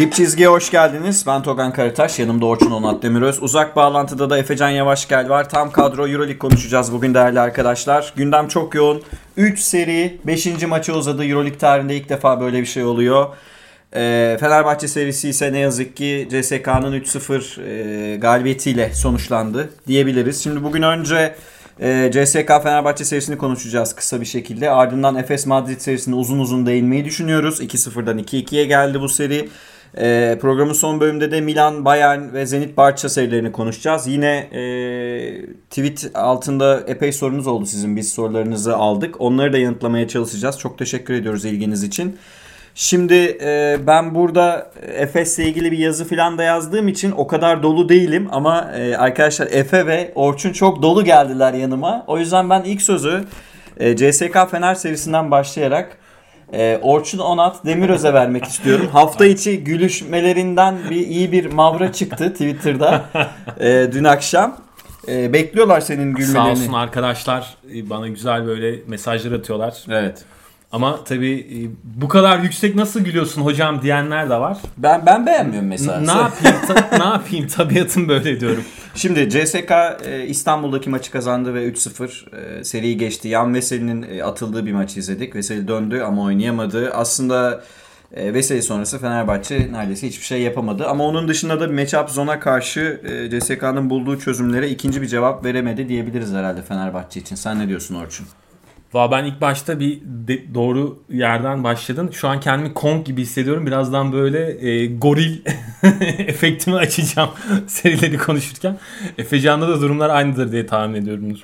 [0.00, 1.24] Dip çizgiye hoş geldiniz.
[1.26, 3.42] Ben Togan Karataş, yanımda Orçun Onat Demiröz.
[3.42, 5.48] Uzak bağlantıda da Efecan Yavaşgel var.
[5.48, 8.12] Tam kadro Euroleague konuşacağız bugün değerli arkadaşlar.
[8.16, 9.02] Gündem çok yoğun.
[9.36, 10.46] 3 seri, 5.
[10.62, 11.24] maçı uzadı.
[11.24, 13.26] Euroleague tarihinde ilk defa böyle bir şey oluyor.
[13.94, 20.42] Ee, Fenerbahçe serisi ise ne yazık ki CSK'nın 3-0 e, galibiyetiyle sonuçlandı diyebiliriz.
[20.42, 21.34] Şimdi bugün önce
[21.80, 24.70] e, CSK Fenerbahçe serisini konuşacağız kısa bir şekilde.
[24.70, 27.60] Ardından Efes Madrid serisine uzun uzun değinmeyi düşünüyoruz.
[27.60, 29.48] 2-0'dan 2-2'ye geldi bu seri.
[29.98, 34.06] E, programın son bölümünde de Milan, Bayern ve Zenit Barça serilerini konuşacağız.
[34.06, 34.62] Yine e,
[35.70, 37.96] tweet altında epey sorunuz oldu sizin.
[37.96, 39.20] Biz sorularınızı aldık.
[39.20, 40.58] Onları da yanıtlamaya çalışacağız.
[40.58, 42.18] Çok teşekkür ediyoruz ilginiz için.
[42.74, 47.88] Şimdi e, ben burada Efes'le ilgili bir yazı falan da yazdığım için o kadar dolu
[47.88, 52.04] değilim ama e, arkadaşlar Efe ve Orçun çok dolu geldiler yanıma.
[52.06, 53.24] O yüzden ben ilk sözü
[53.80, 55.99] e, CSK Fener serisinden başlayarak
[56.52, 58.88] e, Orçun Onat Demiröz'e vermek istiyorum.
[58.92, 63.04] Hafta içi gülüşmelerinden bir iyi bir mavra çıktı Twitter'da
[63.60, 64.56] e, dün akşam.
[65.08, 66.56] E, bekliyorlar senin gülmelerini.
[66.56, 69.74] Sağ olsun arkadaşlar bana güzel böyle mesajlar atıyorlar.
[69.90, 70.24] Evet.
[70.72, 74.58] Ama tabii e, bu kadar yüksek nasıl gülüyorsun hocam diyenler de var.
[74.76, 76.00] Ben ben beğenmiyorum mesela.
[76.00, 76.56] Ne yapayım?
[76.66, 77.46] ta- ne yapayım?
[77.48, 78.64] Tabiatım böyle diyorum.
[78.94, 79.72] Şimdi CSK
[80.04, 83.28] e, İstanbul'daki maçı kazandı ve 3-0 e, seriyi geçti.
[83.28, 85.34] Yan Veseli'nin e, atıldığı bir maçı izledik.
[85.34, 86.90] Veseli döndü ama oynayamadı.
[86.90, 87.64] Aslında
[88.14, 90.86] e, Veseli sonrası Fenerbahçe neredeyse hiçbir şey yapamadı.
[90.86, 95.88] Ama onun dışında da matchup zona karşı e, CSK'nın bulduğu çözümlere ikinci bir cevap veremedi
[95.88, 97.36] diyebiliriz herhalde Fenerbahçe için.
[97.36, 98.26] Sen ne diyorsun Orçun?
[98.92, 102.10] Valla ben ilk başta bir de- doğru yerden başladın.
[102.12, 103.66] Şu an kendimi Kong gibi hissediyorum.
[103.66, 105.40] Birazdan böyle e, goril
[106.18, 107.30] efektimi açacağım
[107.66, 108.78] serileri konuşurken.
[109.18, 111.40] Efecan'da da durumlar aynıdır diye tahmin ediyorumdur.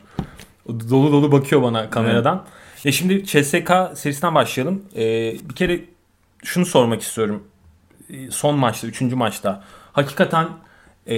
[0.69, 2.45] O dolu dolu bakıyor bana kameradan.
[2.85, 4.83] Ya şimdi CSK serisinden başlayalım.
[4.97, 5.03] E,
[5.49, 5.81] bir kere
[6.45, 7.43] şunu sormak istiyorum.
[8.11, 9.65] E, son maçta, üçüncü maçta.
[9.93, 10.49] Hakikaten
[11.09, 11.17] e,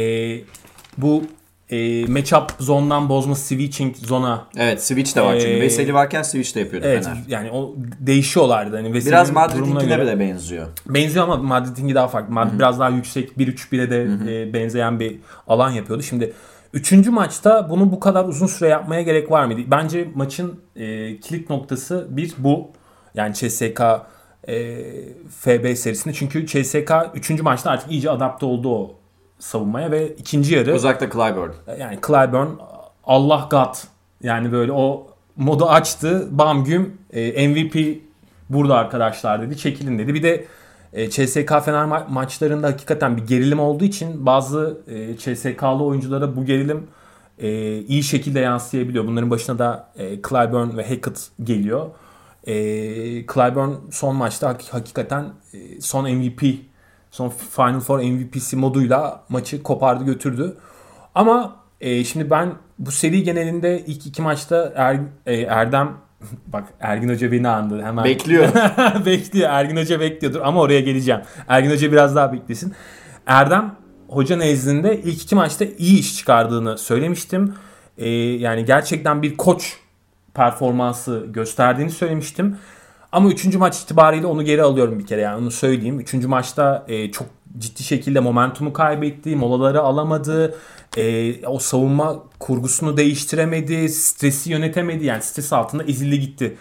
[0.98, 1.24] bu
[1.70, 5.52] e, matchup zondan bozma switching zona Evet switch de var çünkü.
[5.52, 7.18] Ee, Veseli varken switch de yapıyordu Evet Fener.
[7.28, 8.76] yani o değişiyorlardı.
[8.76, 10.66] Hani Veseli'nin Biraz Madrid'inkine de benziyor.
[10.86, 12.34] Benziyor ama Madrid'inki daha farklı.
[12.34, 16.02] Madrid biraz daha yüksek 1-3-1'e de e, benzeyen bir alan yapıyordu.
[16.02, 16.32] Şimdi
[16.72, 19.60] üçüncü maçta bunu bu kadar uzun süre yapmaya gerek var mıydı?
[19.70, 22.70] Bence maçın e, kilit noktası bir bu.
[23.14, 23.80] Yani CSK
[24.48, 24.76] e,
[25.30, 26.14] FB serisinde.
[26.14, 28.97] Çünkü CSK üçüncü maçta artık iyice adapte oldu o
[29.38, 31.50] savunmaya ve ikinci yarı Özellikle Clyburn.
[31.78, 32.48] yani Clyburn
[33.04, 33.74] Allah God
[34.22, 35.06] yani böyle o
[35.36, 36.28] modu açtı.
[36.30, 38.00] Bam güm e, MVP
[38.50, 39.56] burada arkadaşlar dedi.
[39.56, 40.14] Çekilin dedi.
[40.14, 40.44] Bir de
[40.92, 46.44] e, CSK Fener ma- maçlarında hakikaten bir gerilim olduğu için bazı e, CSK'lı oyunculara bu
[46.44, 46.86] gerilim
[47.38, 49.06] e, iyi şekilde yansıyabiliyor.
[49.06, 51.86] Bunların başına da e, Clyburn ve Hackett geliyor.
[52.46, 52.54] E,
[53.26, 56.42] Clyburn son maçta hak- hakikaten e, son MVP,
[57.10, 60.56] son Final Four MVP'si moduyla maçı kopardı götürdü.
[61.14, 65.96] Ama e, şimdi ben bu seri genelinde ilk iki maçta er, e, Erdem
[66.46, 68.04] bak Ergin Hoca beni andı hemen.
[68.04, 68.48] Bekliyor.
[69.06, 69.50] Bekliyor.
[69.50, 71.20] Ergin Hoca bekliyordur ama oraya geleceğim.
[71.48, 72.74] Ergin Hoca biraz daha beklesin.
[73.26, 73.74] Erdem
[74.08, 77.54] Hoca nezdinde ilk iki maçta iyi iş çıkardığını söylemiştim.
[77.98, 79.76] E, yani gerçekten bir koç
[80.34, 82.58] performansı gösterdiğini söylemiştim.
[83.12, 86.00] Ama üçüncü maç itibariyle onu geri alıyorum bir kere yani onu söyleyeyim.
[86.00, 87.26] Üçüncü maçta e, çok
[87.58, 90.54] ciddi şekilde momentumu kaybetti, molaları alamadı,
[90.96, 96.56] e, o savunma kurgusunu değiştiremedi, stresi yönetemedi yani stres altında ezildi gitti.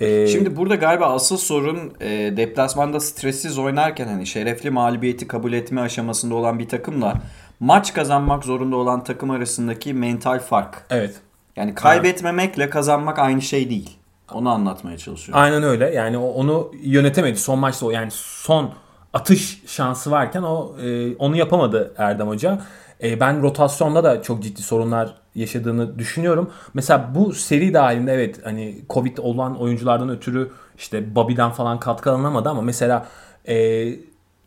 [0.00, 5.80] E, Şimdi burada galiba asıl sorun e, deplasmanda stressiz oynarken hani şerefli mağlubiyeti kabul etme
[5.80, 7.14] aşamasında olan bir takımla
[7.60, 10.84] maç kazanmak zorunda olan takım arasındaki mental fark.
[10.90, 11.14] evet.
[11.56, 13.99] Yani kaybetmemekle kazanmak aynı şey değil.
[14.32, 15.42] Onu anlatmaya çalışıyorum.
[15.42, 15.90] Aynen öyle.
[15.94, 17.38] Yani onu yönetemedi.
[17.38, 18.70] Son maçta o yani son
[19.12, 22.62] atış şansı varken o e, onu yapamadı Erdem Hoca.
[23.02, 26.50] E, ben rotasyonda da çok ciddi sorunlar yaşadığını düşünüyorum.
[26.74, 32.48] Mesela bu seri dahilinde evet hani Covid olan oyunculardan ötürü işte Bobby'den falan katkı alınamadı
[32.48, 33.06] ama mesela
[33.48, 33.86] e,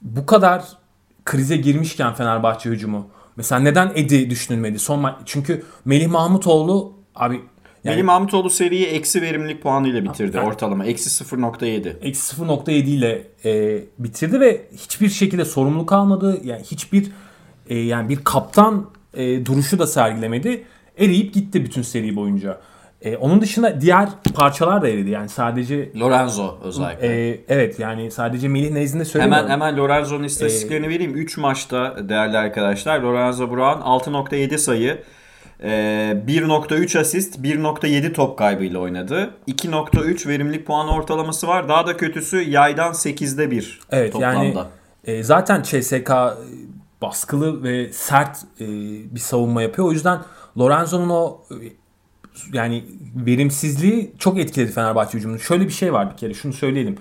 [0.02, 0.63] bu kadar
[1.25, 4.80] krize girmişken Fenerbahçe hücumu mesela neden Edi düşünülmedi?
[4.80, 7.42] Son ma- çünkü Melih Mahmutoğlu abi
[7.84, 10.44] yani Melih Mahmutoğlu seriyi eksi verimlilik puanıyla bitirdi Ha.
[10.44, 10.86] ortalama.
[10.86, 11.94] Eksi 0.7.
[12.02, 16.38] eksi 0.7 ile e, bitirdi ve hiçbir şekilde sorumluluk almadı.
[16.44, 17.12] Yani hiçbir
[17.70, 20.64] e, yani bir kaptan e, duruşu da sergilemedi.
[20.98, 22.58] Eriyip gitti bütün seri boyunca.
[23.02, 25.10] E, onun dışında diğer parçalar da eridi.
[25.10, 27.30] Yani sadece Lorenzo özellikle.
[27.30, 29.50] e, evet yani sadece Melih nezdinde söylemiyorum.
[29.50, 31.16] Hemen hemen Lorenzo'nun istatistiklerini vereyim.
[31.16, 34.98] 3 maçta değerli arkadaşlar Lorenzo Brown 6.7 sayı, e,
[35.63, 39.33] 1.3 asist, 1.7 top kaybıyla oynadı.
[39.48, 41.69] 2.3 verimlilik puan ortalaması var.
[41.69, 44.38] Daha da kötüsü yaydan 8'de 1 Evet toplamda.
[44.38, 44.56] yani
[45.06, 46.12] E, zaten CSK
[47.01, 48.65] baskılı ve sert e,
[49.15, 49.88] bir savunma yapıyor.
[49.88, 50.19] O yüzden
[50.57, 51.56] Lorenzo'nun o e,
[52.54, 52.83] yani
[53.15, 55.39] verimsizliği çok etkiledi Fenerbahçe hücumunu.
[55.39, 56.98] Şöyle bir şey var bir kere şunu söyleyelim.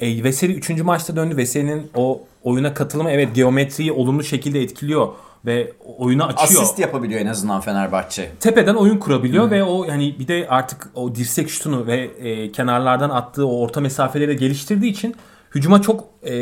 [0.00, 0.70] E, Veseli 3.
[0.70, 1.36] maçta döndü.
[1.36, 5.08] Veseli'nin o oyuna katılımı evet geometriyi olumlu şekilde etkiliyor
[5.46, 6.62] ve oyunu açıyor.
[6.62, 8.30] Asist yapabiliyor en azından Fenerbahçe.
[8.40, 9.50] Tepeden oyun kurabiliyor hmm.
[9.50, 13.80] ve o yani bir de artık o dirsek şutunu ve e, kenarlardan attığı o orta
[13.80, 15.16] mesafeleri de geliştirdiği için
[15.54, 16.34] hücuma çok e,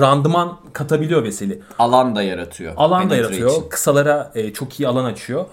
[0.00, 1.62] randıman katabiliyor Veseli.
[1.78, 2.72] Alan da yaratıyor.
[2.76, 3.50] Alan da yaratıyor.
[3.50, 3.68] Için.
[3.68, 5.44] Kısalara e, çok iyi alan açıyor.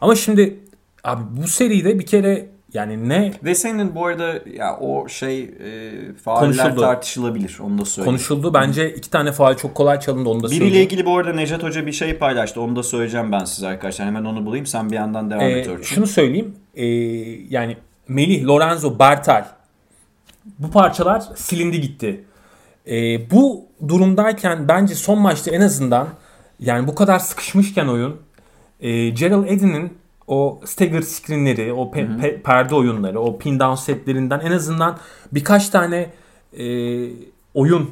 [0.00, 0.60] Ama şimdi
[1.04, 3.32] abi bu seride bir kere yani ne?
[3.44, 5.50] Ve senin bu arada ya o şey e,
[6.24, 6.80] Konuşuldu.
[6.80, 7.58] tartışılabilir.
[7.62, 8.12] Onu da söyleyeyim.
[8.12, 8.54] Konuşuldu.
[8.54, 10.28] Bence iki tane faal çok kolay çalındı.
[10.28, 10.66] Onu da söyleyeyim.
[10.72, 12.60] Biriyle ilgili bu arada Nejat Hoca bir şey paylaştı.
[12.60, 14.06] Onu da söyleyeceğim ben size arkadaşlar.
[14.06, 14.66] Hemen onu bulayım.
[14.66, 15.94] Sen bir yandan devam ee, et Örçün.
[15.94, 16.54] Şunu söyleyeyim.
[16.74, 16.86] Ee,
[17.50, 17.76] yani
[18.08, 19.44] Melih, Lorenzo, Bertal
[20.58, 22.24] bu parçalar silindi gitti.
[22.86, 26.08] Ee, bu durumdayken bence son maçta en azından
[26.60, 28.16] yani bu kadar sıkışmışken oyun
[28.80, 29.92] e, Gerald Edin'in
[30.28, 34.98] o stagger screenleri, o pe- pe- perde oyunları, o pin down setlerinden en azından
[35.32, 36.10] birkaç tane
[36.58, 36.64] e,
[37.54, 37.90] oyun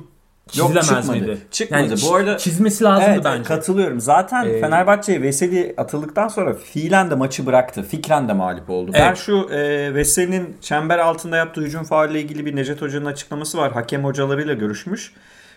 [0.48, 1.20] çizilemez Yok, çıkmadı.
[1.20, 1.38] miydi?
[1.50, 1.82] Çıkmadı.
[1.82, 3.42] Yani Bu arada çizmesi lazımdı evet, bence.
[3.42, 4.00] Katılıyorum.
[4.00, 7.82] Zaten ee, Fenerbahçe Veseli atıldıktan sonra fiilen de maçı bıraktı.
[7.82, 8.90] Fikren de mağlup oldu.
[8.94, 9.06] Evet.
[9.08, 13.72] Ben şu e, Veseli'nin çember altında yaptığı hücum faulle ilgili bir Necdet Hoca'nın açıklaması var.
[13.72, 15.12] Hakem hocalarıyla görüşmüş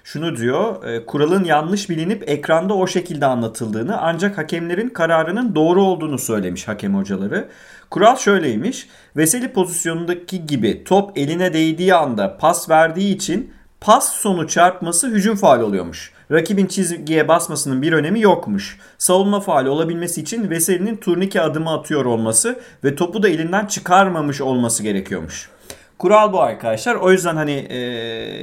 [0.08, 0.84] şunu diyor.
[0.84, 6.96] E, kuralın yanlış bilinip ekranda o şekilde anlatıldığını ancak hakemlerin kararının doğru olduğunu söylemiş hakem
[6.96, 7.50] hocaları.
[7.90, 8.88] Kural şöyleymiş.
[9.18, 15.64] Veseli pozisyonundaki gibi top eline değdiği anda pas verdiği için pas sonu çarpması hücum faali
[15.64, 16.12] oluyormuş.
[16.32, 18.80] Rakibin çizgiye basmasının bir önemi yokmuş.
[18.98, 24.84] Savunma faali olabilmesi için Veseli'nin turnike adımı atıyor olması ve topu da elinden çıkarmamış olması
[24.84, 25.50] gerekiyormuş.
[25.98, 26.96] Kural bu arkadaşlar.
[26.96, 27.78] O yüzden hani e,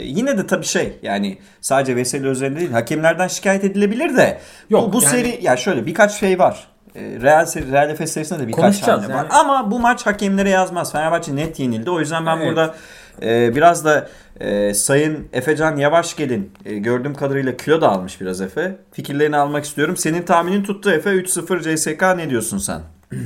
[0.02, 4.38] yine de tabii şey yani sadece Veseli üzerinde değil hakemlerden şikayet edilebilir de
[4.70, 5.10] Yok, bu, bu yani...
[5.10, 6.66] seri ya şöyle birkaç şey var.
[6.94, 9.14] E, Real, seri, Real Efes serisinde de birkaç tane yani.
[9.14, 9.26] var.
[9.30, 10.92] Ama bu maç hakemlere yazmaz.
[10.92, 11.90] Fenerbahçe net yenildi.
[11.90, 12.48] O yüzden ben evet.
[12.48, 12.74] burada
[13.22, 14.08] e, biraz da
[14.40, 18.76] e, Sayın Efecan Yavaşgel'in e, gördüğüm kadarıyla kilo da almış biraz Efe.
[18.92, 19.96] Fikirlerini almak istiyorum.
[19.96, 21.10] Senin tahminin tuttu Efe.
[21.10, 22.80] 3-0 CSK ne diyorsun sen?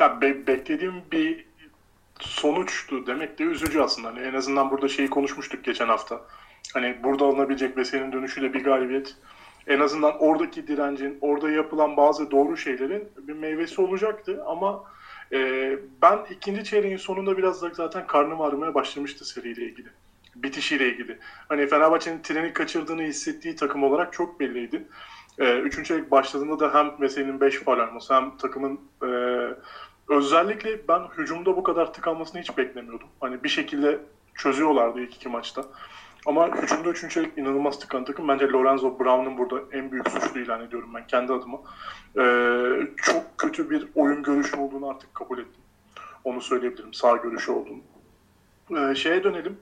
[0.00, 1.47] Ya be- beklediğim bir
[2.20, 4.08] sonuçtu demek de üzücü aslında.
[4.08, 6.20] Hani en azından burada şeyi konuşmuştuk geçen hafta.
[6.74, 9.16] Hani burada alınabilecek ve senin dönüşüyle bir galibiyet
[9.68, 14.84] en azından oradaki direncin, orada yapılan bazı doğru şeylerin bir meyvesi olacaktı ama
[15.32, 15.72] e,
[16.02, 19.88] ben ikinci çeyreğin sonunda biraz da zaten karnım ağrımaya başlamıştı seriyle ilgili.
[20.34, 21.18] Bitişiyle ilgili.
[21.48, 24.88] Hani Fenerbahçe'nin treni kaçırdığını hissettiği takım olarak çok belliydi.
[25.38, 29.08] E, üçüncü çeyrek başladığında da hem Veseli'nin 5 faal alması hem takımın e,
[30.08, 33.08] Özellikle ben hücumda bu kadar tıkanmasını hiç beklemiyordum.
[33.20, 33.98] Hani bir şekilde
[34.34, 35.64] çözüyorlardı ilk iki maçta.
[36.26, 38.28] Ama hücumda üçüncü inanılmaz tıkan takım.
[38.28, 41.58] Bence Lorenzo Brown'un burada en büyük suçlu ilan ediyorum ben kendi adıma.
[42.18, 45.62] Ee, çok kötü bir oyun görüşü olduğunu artık kabul ettim.
[46.24, 46.94] Onu söyleyebilirim.
[46.94, 47.80] Sağ görüşü olduğunu.
[48.76, 49.58] Ee, şeye dönelim.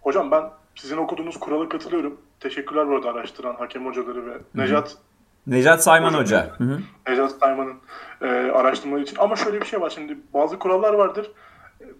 [0.00, 0.44] Hocam ben
[0.74, 2.20] sizin okuduğunuz kurala katılıyorum.
[2.40, 4.42] Teşekkürler bu arada araştıran hakem hocaları ve Hı-hı.
[4.54, 4.96] Nejat
[5.46, 6.50] Nejat Sayman Hoca.
[6.58, 7.76] Hı Nejat Sayman'ın
[8.22, 9.16] e, araştırmaları için.
[9.18, 11.30] Ama şöyle bir şey var şimdi bazı kurallar vardır.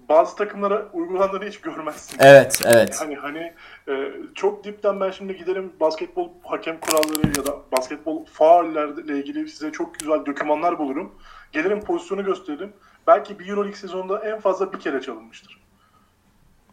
[0.09, 2.17] Bazı takımlara uygulandığını hiç görmezsin.
[2.21, 3.01] Evet, evet.
[3.01, 3.53] Hani hani
[3.89, 9.73] e, çok dipten ben şimdi giderim basketbol hakem kuralları ya da basketbol faullerle ilgili size
[9.73, 11.15] çok güzel dokümanlar bulurum.
[11.53, 12.73] Gelirim pozisyonu gösteririm.
[13.07, 15.65] Belki bir Euroleague sezonunda en fazla bir kere çalınmıştır.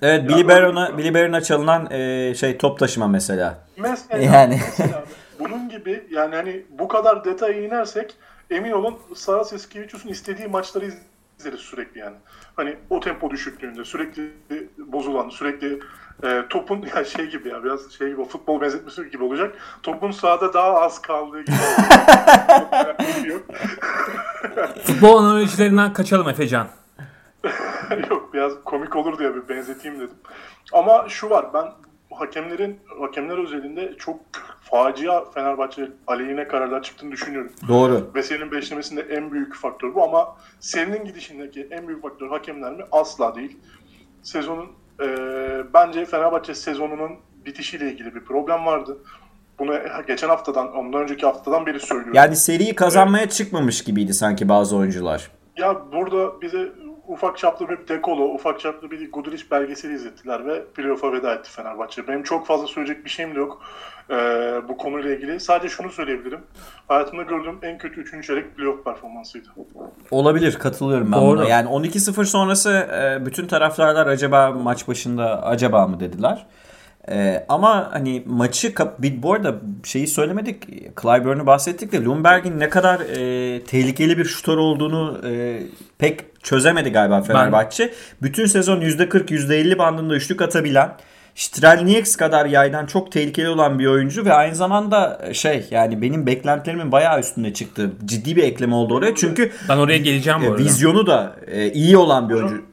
[0.01, 3.57] Evet, Billy Baron'a çalınan e, şey top taşıma mesela.
[3.77, 4.24] Mesela.
[4.34, 4.60] Yani.
[4.79, 5.03] Mesela
[5.41, 8.15] bunun gibi yani hani bu kadar detaya inersek
[8.50, 10.86] emin olun Saras Eskivicius'un istediği maçları
[11.39, 12.15] izleriz sürekli yani.
[12.55, 14.31] Hani o tempo düşüklüğünde sürekli
[14.77, 15.79] bozulan, sürekli
[16.24, 19.55] e, topun ya şey gibi ya biraz şey gibi futbol benzetmesi gibi olacak.
[19.83, 21.55] Topun sahada daha az kaldığı gibi.
[24.86, 26.67] futbol analojilerinden kaçalım Efecan.
[28.10, 30.17] Yok biraz komik olur diye bir benzeteyim dedim.
[30.74, 31.65] Ama şu var ben
[32.12, 34.20] hakemlerin hakemler özelinde çok
[34.62, 37.51] facia Fenerbahçe aleyhine kararlar çıktığını düşünüyorum.
[37.68, 38.12] Doğru.
[38.15, 42.84] Ve senin beşlemesinde en büyük faktör bu ama senin gidişindeki en büyük faktör hakemler mi?
[42.91, 43.58] Asla değil.
[44.24, 44.68] Sezonun
[45.01, 45.08] e,
[45.74, 47.12] bence Fenerbahçe sezonunun
[47.46, 48.98] bitişiyle ilgili bir problem vardı.
[49.60, 52.13] Bunu geçen haftadan, ondan önceki haftadan beri söylüyorum.
[52.15, 53.32] Yani seriyi kazanmaya evet.
[53.32, 55.32] çıkmamış gibiydi sanki bazı oyuncular.
[55.58, 56.72] Ya burada bize
[57.12, 62.08] ufak çaplı bir dekolo, ufak çaplı bir Guduric belgeseli izlettiler ve playoff'a veda etti Fenerbahçe.
[62.08, 63.62] Benim çok fazla söyleyecek bir şeyim de yok
[64.10, 64.15] e,
[64.70, 65.39] bu konuyla ilgili.
[65.39, 66.39] Sadece şunu söyleyebilirim.
[66.88, 68.27] Hayatımda gördüğüm en kötü 3.
[68.27, 69.48] çeyrek playoff performansıydı.
[70.12, 71.39] Olabilir, katılıyorum ben Doğru.
[71.39, 71.48] buna.
[71.48, 76.46] Yani 12-0 sonrası e, bütün taraftarlar acaba maç başında acaba mı dediler.
[77.10, 80.67] Ee, ama hani maçı bir bu arada şeyi söylemedik.
[81.01, 85.60] Clyburn'u bahsettik de Lundberg'in ne kadar e, tehlikeli bir şutör olduğunu e,
[85.98, 87.93] pek çözemedi galiba Fenerbahçe.
[88.22, 90.91] Bütün sezon %40 %50 bandında üçlük atabilen
[91.36, 96.91] Strelnieks kadar yaydan çok tehlikeli olan bir oyuncu ve aynı zamanda şey yani benim beklentilerimin
[96.91, 97.91] bayağı üstünde çıktı.
[98.05, 99.15] Ciddi bir ekleme oldu oraya.
[99.15, 100.58] Çünkü Ben oraya geleceğim bu e, arada.
[100.63, 102.71] vizyonu da e, iyi olan bir oyuncu.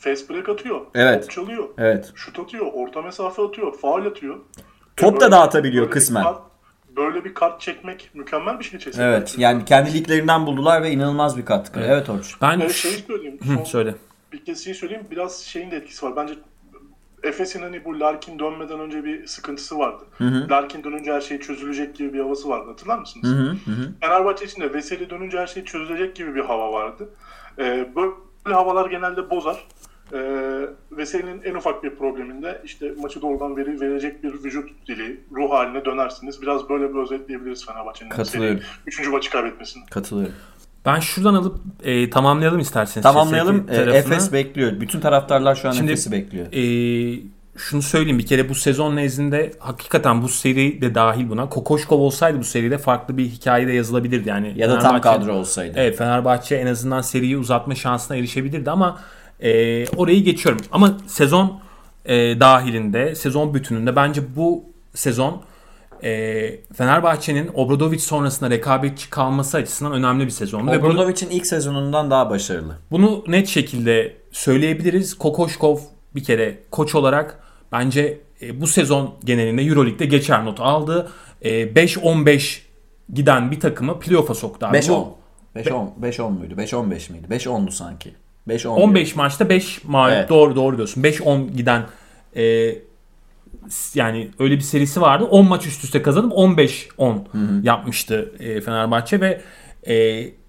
[0.00, 0.80] Fast break atıyor.
[0.94, 1.22] Evet.
[1.22, 1.68] Top çalıyor.
[1.78, 2.12] Evet.
[2.14, 2.66] Şut atıyor.
[2.72, 3.78] Orta mesafe atıyor.
[3.78, 4.36] Faul atıyor.
[4.96, 6.22] Top da Böyle- dağıtabiliyor böyle bir kısmen.
[6.22, 6.42] kart-
[6.96, 9.28] böyle bir kart çekmek mükemmel bir şey CSKA Evet.
[9.28, 9.40] için.
[9.40, 11.80] Yani kendi liglerinden buldular ve inanılmaz bir katkı.
[11.80, 12.36] Evet Orç.
[12.42, 13.38] Ben Evet, şeyi söyleyeyim.
[13.42, 13.94] Hı, Son söyle.
[14.32, 15.06] bir kez şeyi söyleyeyim.
[15.10, 16.16] Biraz şeyin de etkisi var.
[16.16, 16.34] Bence
[17.22, 20.04] Efes'in hani bu Larkin dönmeden önce bir sıkıntısı vardı.
[20.50, 22.70] Larkin dönünce her şey çözülecek gibi bir havası vardı.
[22.70, 23.28] Hatırlar mısınız?
[23.28, 23.92] Hı hı hı.
[24.00, 27.08] Fenerbahçe için de Veseli dönünce her şey çözülecek gibi bir hava vardı.
[27.58, 28.10] Ee, böyle
[28.54, 29.64] havalar genelde bozar.
[30.12, 30.18] Ee,
[30.92, 35.84] Veseli'nin en ufak bir probleminde işte maçı doğrudan veri, verecek bir vücut dili, ruh haline
[35.84, 36.42] dönersiniz.
[36.42, 38.60] Biraz böyle bir özetleyebiliriz Fenerbahçe'nin Katılıyorum.
[38.86, 39.86] Üçüncü maçı kaybetmesini.
[39.86, 40.34] Katılıyorum.
[40.86, 43.02] Ben şuradan alıp e, tamamlayalım isterseniz.
[43.02, 43.66] Tamamlayalım.
[43.70, 43.76] E.
[43.76, 44.80] Efes bekliyor.
[44.80, 46.46] Bütün taraftarlar şu an Şimdi- Efes'i bekliyor.
[46.52, 47.20] E,
[47.56, 51.48] şunu söyleyeyim bir kere bu sezon nezdinde hakikaten bu seri de dahil buna.
[51.48, 54.28] Kokoşkov olsaydı bu seride farklı bir hikaye de yazılabilirdi.
[54.28, 55.72] Yani Ya da tam kadro olsaydı.
[55.76, 59.00] Evet Fenerbahçe en azından seriyi uzatma şansına erişebilirdi ama
[59.42, 60.62] e, orayı geçiyorum.
[60.72, 61.60] Ama sezon
[62.04, 65.42] e, dahilinde, sezon bütününde bence bu sezon
[66.02, 66.10] e,
[66.74, 70.66] Fenerbahçe'nin Obradovic sonrasında rekabetçi kalması açısından önemli bir sezon.
[70.66, 72.78] Obradovic'in ilk sezonundan daha başarılı.
[72.90, 75.14] bunu net şekilde söyleyebiliriz.
[75.18, 75.78] Kokoşkov
[76.14, 77.40] bir kere koç olarak
[77.72, 81.08] bence e, bu sezon genelinde Euroleague'de geçer not aldı.
[81.42, 82.58] E, 5-15
[83.14, 84.66] giden bir takımı playoff'a soktu.
[84.66, 84.76] abi.
[84.76, 84.90] 5-10.
[84.90, 85.20] Bu-
[85.56, 85.88] 5-10.
[86.02, 86.54] 5-10 muydu?
[86.54, 87.26] 5-15 miydi?
[87.30, 88.14] 5-10'du sanki.
[88.48, 88.68] 5-10.
[88.68, 90.14] 15 maçta 5 mağlup.
[90.14, 90.28] Evet.
[90.28, 91.02] Doğru doğru diyorsun.
[91.02, 91.86] 5-10 giden
[92.36, 92.74] e,
[93.94, 95.24] yani öyle bir serisi vardı.
[95.24, 99.40] 10 maç üst üste kazanıp 15-10 yapmıştı e, Fenerbahçe ve
[99.86, 99.94] e,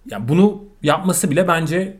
[0.10, 1.98] yani bunu yapması bile bence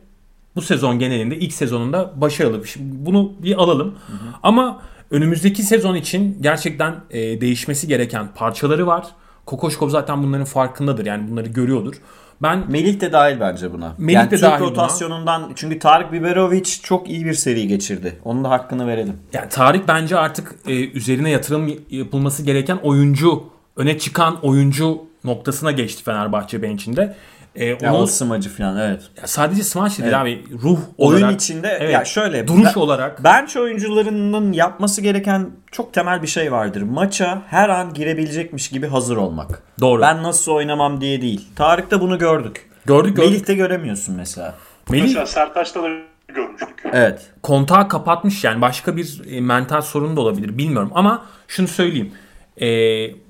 [0.56, 2.66] bu sezon genelinde ilk sezonunda başarılı.
[2.66, 3.94] Şimdi bunu bir alalım.
[4.42, 9.06] Ama önümüzdeki sezon için gerçekten e, değişmesi gereken parçaları var.
[9.46, 11.06] Kokoşkov zaten bunların farkındadır.
[11.06, 11.94] Yani bunları görüyordur.
[12.42, 13.94] Ben Melih de dahil bence buna.
[13.98, 14.70] Melih yani de Türk dahil buna.
[14.70, 18.18] rotasyonundan çünkü Tarık Biberovic çok iyi bir seri geçirdi.
[18.24, 19.16] Onun da hakkını verelim.
[19.32, 23.44] Yani Tarık bence artık e, üzerine yatırım yapılması gereken oyuncu,
[23.76, 27.16] öne çıkan oyuncu noktasına geçti Fenerbahçe bench'inde.
[27.54, 29.02] E, Ya onu o smacı falan evet.
[29.20, 30.14] ya sadece smaç değil Evet.
[30.22, 35.50] abi ruh Oyun olarak, içinde evet, ya şöyle duruş ben- olarak bench oyuncularının yapması gereken
[35.72, 36.82] çok temel bir şey vardır.
[36.82, 39.62] Maça her an girebilecekmiş gibi hazır olmak.
[39.80, 40.00] doğru.
[40.02, 41.48] Ben nasıl oynamam diye değil.
[41.56, 42.70] Tarık'ta bunu gördük.
[42.86, 43.30] gördük gördük.
[43.30, 44.54] Melih'te göremiyorsun mesela.
[44.90, 45.88] Melih Mesela Sertaç'ta da
[46.28, 46.82] görmüştük.
[46.92, 47.30] Evet.
[47.42, 52.12] kontağı kapatmış yani başka bir e, mental sorun da olabilir bilmiyorum ama şunu söyleyeyim.
[52.60, 52.66] E,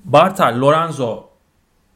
[0.05, 1.23] Bartal, Lorenzo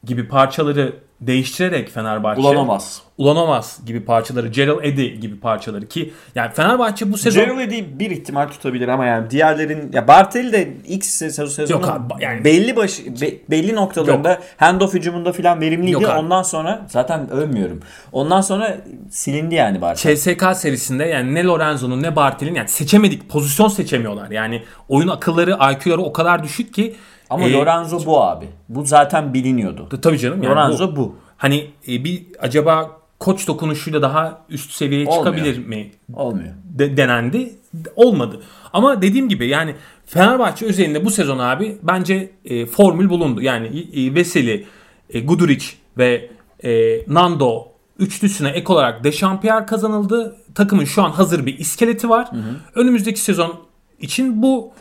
[0.04, 3.02] gibi parçaları değiştirerek Fenerbahçe Bulanamaz.
[3.18, 8.12] Ulanovas gibi parçaları, Gerald Eddy gibi parçaları ki yani Fenerbahçe bu sezon Gerald Eddy bir
[8.12, 12.76] ihtimal tutabilir ama yani diğerlerin ya Bartel de ilk sezon sezonu Yok abi, yani- belli
[12.76, 15.92] baş be- belli noktalarında handoff hücumunda falan verimliydi.
[15.94, 16.20] Yok abi.
[16.20, 17.80] Ondan sonra zaten övmüyorum.
[18.12, 18.78] Ondan sonra
[19.10, 20.16] silindi yani Bartel.
[20.16, 24.32] CSK serisinde yani ne Lorenzo'nun ne Bartel'in yani seçemedik pozisyon seçemiyorlar.
[24.32, 26.96] Yani oyun akılları, IQ'ları o kadar düşük ki
[27.30, 28.46] ama e, Lorenzo bu abi.
[28.70, 29.90] Bu zaten biliniyordu.
[30.02, 30.96] tabii canım yani Lorenzo bu.
[30.96, 31.16] bu.
[31.38, 35.36] Hani e, bir acaba koç dokunuşuyla daha üst seviyeye Olmuyor.
[35.36, 36.54] çıkabilir mi Olmuyor.
[36.64, 37.54] de, denendi.
[37.96, 38.42] Olmadı.
[38.74, 43.42] Ama dediğim gibi yani Fenerbahçe özelinde bu sezon abi bence e, formül bulundu.
[43.42, 44.66] Yani e, Veseli,
[45.10, 45.66] e, Guduric
[45.98, 46.30] ve
[46.64, 47.68] e, Nando
[48.00, 50.36] üçlüsüne ek olarak Dechampierre kazanıldı.
[50.56, 52.30] Takımın şu an hazır bir iskeleti var.
[52.76, 53.56] Önümüzdeki sezon
[54.00, 54.72] için bu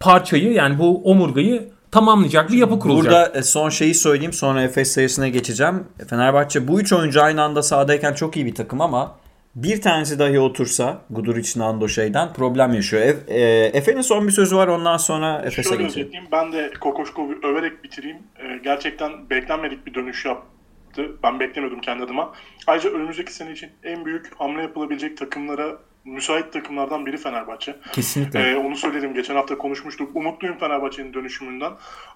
[0.00, 3.04] parçayı yani bu omurgayı tamamlayacak bir yapı kurulacak.
[3.12, 5.84] Burada e, son şeyi söyleyeyim sonra Efes serisine geçeceğim.
[6.10, 9.16] Fenerbahçe bu üç oyuncu aynı anda sahadayken çok iyi bir takım ama
[9.54, 13.02] bir tanesi dahi otursa Guduric, Nando şeyden problem yaşıyor.
[13.02, 15.86] Ef- e, Efe'nin son bir sözü var ondan sonra Efes'e Şöyle geçelim.
[16.06, 16.28] özetleyeyim.
[16.32, 18.16] Ben de Kokoşkov'u överek bitireyim.
[18.38, 21.02] Ee, gerçekten beklenmedik bir dönüş yaptı.
[21.22, 22.32] Ben beklemiyordum kendi adıma.
[22.66, 27.76] Ayrıca önümüzdeki sene için en büyük hamle yapılabilecek takımlara müsait takımlardan biri Fenerbahçe.
[27.92, 28.40] Kesinlikle.
[28.50, 29.14] Ee, onu söyledim.
[29.14, 30.16] Geçen hafta konuşmuştuk.
[30.16, 31.72] Umutluyum Fenerbahçe'nin dönüşümünden.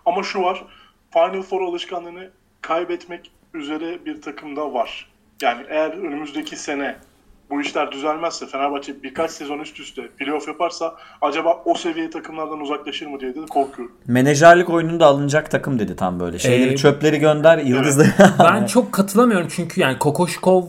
[0.07, 0.65] Ama şu var.
[1.13, 2.31] Final Four alışkanlığını
[2.61, 5.11] kaybetmek üzere bir takımda var.
[5.43, 6.97] Yani eğer önümüzdeki sene
[7.51, 13.07] bu işler düzelmezse Fenerbahçe birkaç sezon üst üste playoff yaparsa acaba o seviye takımlardan uzaklaşır
[13.07, 13.97] mı diye de korkuyorum.
[14.07, 16.39] Menajerlik oyununda alınacak takım dedi tam böyle.
[16.39, 18.09] Şeyleri Ee, çöpleri gönder yıldızları.
[18.39, 20.65] Ben çok katılamıyorum çünkü yani Kokoşkov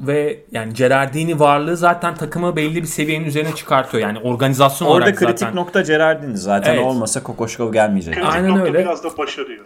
[0.00, 4.02] ve yani Gerardini varlığı zaten takımı belli bir seviyenin üzerine çıkartıyor.
[4.02, 5.56] Yani organizasyon Orada olarak kritik zaten.
[5.56, 6.84] nokta Gerardini zaten Evet.
[6.86, 8.14] olmasa Kokoşkov gelmeyecek.
[8.14, 8.78] Kritik Aynen nokta öyle.
[8.78, 9.64] biraz da başarıyor.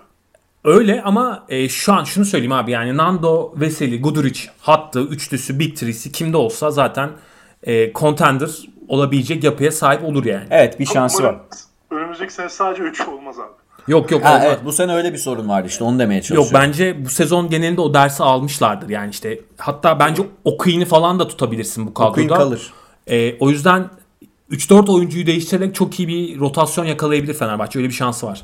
[0.64, 5.76] Öyle ama e, şu an şunu söyleyeyim abi yani Nando, Veseli, Guduric hattı, üçlüsü, Big
[5.76, 7.10] Three'si kimde olsa zaten
[7.62, 8.50] e, contender
[8.88, 10.44] olabilecek yapıya sahip olur yani.
[10.50, 11.36] Evet bir şansı var.
[11.90, 13.59] Önümüzdeki sene sadece 3 olmaz abi.
[13.90, 14.42] Yok yok Ha, olmaz.
[14.46, 16.50] evet bu sene öyle bir sorun vardı işte onu demeye Yok çalışıyorum.
[16.68, 19.40] bence bu sezon genelinde o dersi almışlardır yani işte.
[19.56, 22.10] Hatta bence Okuyun'u falan da tutabilirsin bu kadroda.
[22.10, 22.72] Okuyun kalır.
[23.06, 23.90] E, o yüzden
[24.50, 27.78] 3-4 oyuncuyu değiştirerek çok iyi bir rotasyon yakalayabilir Fenerbahçe.
[27.78, 28.42] Öyle bir şansı var.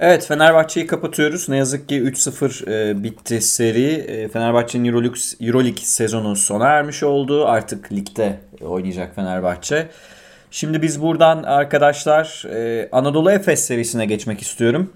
[0.00, 1.48] Evet Fenerbahçe'yi kapatıyoruz.
[1.48, 3.84] Ne yazık ki 3-0 e, bitti seri.
[3.92, 7.46] E, Fenerbahçe'nin Euroleague, Euroleague sezonu sona ermiş oldu.
[7.46, 9.88] Artık ligde oynayacak Fenerbahçe.
[10.54, 14.92] Şimdi biz buradan arkadaşlar e, Anadolu Efes serisine geçmek istiyorum.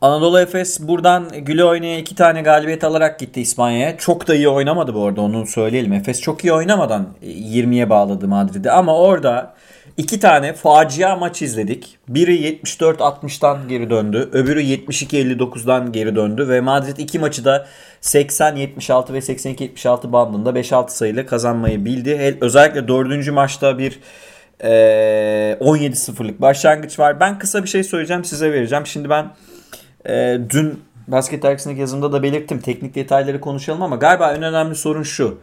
[0.00, 3.96] Anadolu Efes buradan güle oynaya iki tane galibiyet alarak gitti İspanya'ya.
[3.96, 5.92] Çok da iyi oynamadı bu arada onu söyleyelim.
[5.92, 8.70] Efes çok iyi oynamadan e, 20'ye bağladı Madrid'i.
[8.70, 9.54] Ama orada
[9.96, 11.98] iki tane facia maç izledik.
[12.08, 14.28] Biri 74-60'dan geri döndü.
[14.32, 16.48] Öbürü 72-59'dan geri döndü.
[16.48, 17.66] Ve Madrid iki maçı da
[18.02, 22.38] 80-76 ve 82-76 bandında 5-6 sayıyla kazanmayı bildi.
[22.40, 24.00] Özellikle dördüncü maçta bir
[24.60, 27.20] e, 17-0'lık başlangıç var.
[27.20, 28.86] Ben kısa bir şey söyleyeceğim size vereceğim.
[28.86, 29.30] Şimdi ben
[30.08, 32.60] e, dün basket dergisindeki yazımda da belirttim.
[32.60, 35.38] Teknik detayları konuşalım ama galiba en önemli sorun şu.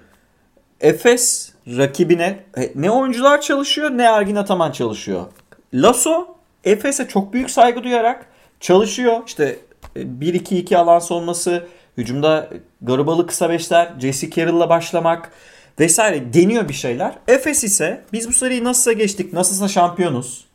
[0.82, 5.26] Efes rakibine e, ne oyuncular çalışıyor ne Ergin Ataman çalışıyor.
[5.74, 6.28] Lasso
[6.64, 8.26] Efes'e çok büyük saygı duyarak
[8.60, 9.22] çalışıyor.
[9.28, 9.60] İşte
[9.96, 12.50] e, 1-2-2 alan sonması, hücumda
[12.82, 15.32] Garubalı kısa beşler, Jesse Carroll'la başlamak
[15.80, 17.14] vesaire deniyor bir şeyler.
[17.28, 20.46] Efes ise biz bu seriyi nasılsa geçtik, nasılsa şampiyonuz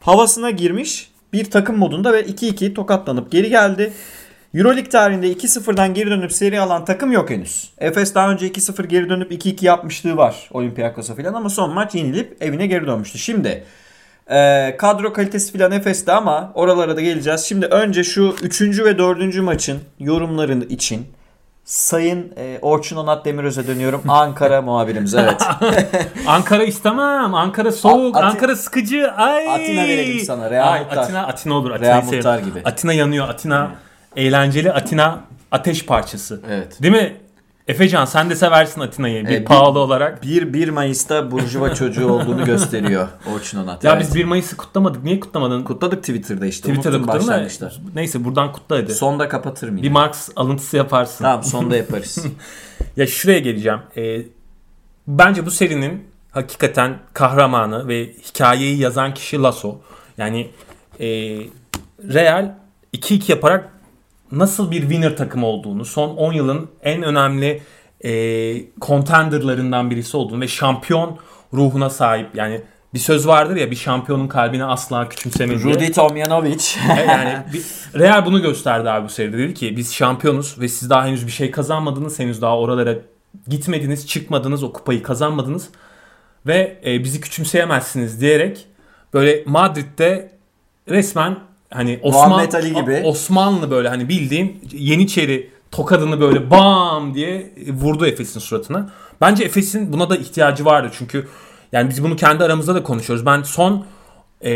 [0.00, 3.92] havasına girmiş bir takım modunda ve 2-2 tokatlanıp geri geldi.
[4.54, 7.70] Euroleague tarihinde 2-0'dan geri dönüp seri alan takım yok henüz.
[7.78, 12.36] Efes daha önce 2-0 geri dönüp 2-2 yapmışlığı var Olympiakos'a falan ama son maç yenilip
[12.40, 13.18] evine geri dönmüştü.
[13.18, 13.64] Şimdi
[14.30, 17.40] e, kadro kalitesi falan Efes'te ama oralara da geleceğiz.
[17.40, 18.60] Şimdi önce şu 3.
[18.60, 19.36] ve 4.
[19.36, 21.06] maçın yorumların için
[21.64, 24.02] Sayın e, Orçun Onat Demiröz'e dönüyorum.
[24.08, 25.42] Ankara muhabirimiz evet.
[26.26, 27.34] Ankara istemem.
[27.34, 28.16] Ankara soğuk.
[28.16, 29.12] A- Ati- Ankara sıkıcı.
[29.12, 29.48] Ay.
[29.48, 30.96] Atina verelim sana, Real Ay, Muhtar.
[30.96, 31.70] Atina, Atina olur.
[31.70, 32.12] Atina'yı Real.
[32.12, 32.62] Muhtar gibi.
[32.64, 33.28] Atina yanıyor.
[33.28, 33.70] Atina
[34.16, 34.72] eğlenceli.
[34.72, 36.40] Atina ateş parçası.
[36.50, 36.82] Evet.
[36.82, 37.16] Değil mi?
[37.68, 39.24] Efecan sen de seversin Atina'yı.
[39.24, 40.22] Bir bir- pahalı olarak.
[40.22, 43.84] 1 1 Mayıs'ta Burjuva çocuğu olduğunu gösteriyor Orçun Onat.
[43.84, 45.04] Ya biz 1 Mayıs'ı kutlamadık.
[45.04, 45.62] Niye kutlamadın?
[45.62, 46.68] kutladık Twitter'da işte.
[46.68, 47.72] Twitter'da başlangıçta.
[47.94, 48.94] Neyse buradan kutla hadi.
[48.94, 49.86] Sonda kapatırım yine.
[49.86, 51.24] Bir Marx alıntısı yaparsın.
[51.24, 52.26] Tamam sonda yaparız.
[52.96, 53.78] Ya şuraya geleceğim.
[53.96, 54.22] Ee,
[55.08, 59.76] bence bu serinin hakikaten kahramanı ve hikayeyi yazan kişi Lasso.
[60.18, 60.50] Yani
[61.00, 61.06] e,
[62.14, 62.54] Real
[62.94, 63.68] 2-2 yaparak
[64.32, 67.62] nasıl bir winner takım olduğunu, son 10 yılın en önemli
[68.04, 68.10] e,
[68.80, 71.18] contenderlarından birisi olduğunu ve şampiyon
[71.54, 72.26] ruhuna sahip.
[72.34, 72.60] Yani
[72.94, 75.74] bir söz vardır ya bir şampiyonun kalbini asla küçümseme diye.
[75.74, 76.64] Rudy Tomjanovic.
[76.98, 77.64] E, yani bir-
[78.00, 79.38] Real bunu gösterdi abi bu seride.
[79.38, 82.18] Dedi ki biz şampiyonuz ve siz daha henüz bir şey kazanmadınız.
[82.18, 82.94] Henüz daha oralara
[83.48, 85.68] gitmediniz, çıkmadınız, o kupayı kazanmadınız.
[86.46, 88.66] Ve e, bizi küçümseyemezsiniz diyerek
[89.14, 90.30] böyle Madrid'de
[90.88, 91.36] resmen
[91.74, 93.02] hani Osman, Muhammed Ali gibi.
[93.04, 98.90] Osmanlı böyle hani bildiğin Yeniçeri tokadını böyle bam diye vurdu Efes'in suratına.
[99.20, 101.28] Bence Efes'in buna da ihtiyacı vardı çünkü
[101.72, 103.26] yani biz bunu kendi aramızda da konuşuyoruz.
[103.26, 103.86] Ben son
[104.40, 104.52] e,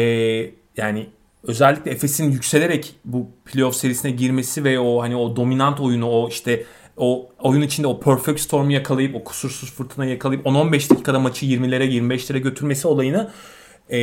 [0.76, 1.06] yani
[1.42, 6.64] özellikle Efes'in yükselerek bu playoff serisine girmesi ve o hani o dominant oyunu o işte
[6.96, 11.84] o oyun içinde o perfect storm'u yakalayıp o kusursuz fırtınayı yakalayıp 10-15 dakikada maçı 20'lere
[11.84, 13.30] 25'lere götürmesi olayını
[13.90, 13.98] e,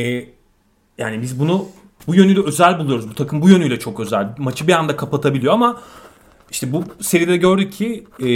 [0.98, 1.66] yani biz bunu
[2.06, 3.10] bu yönüyle özel buluyoruz.
[3.10, 4.28] Bu takım bu yönüyle çok özel.
[4.38, 5.80] Maçı bir anda kapatabiliyor ama
[6.50, 8.28] işte bu seride gördük ki e,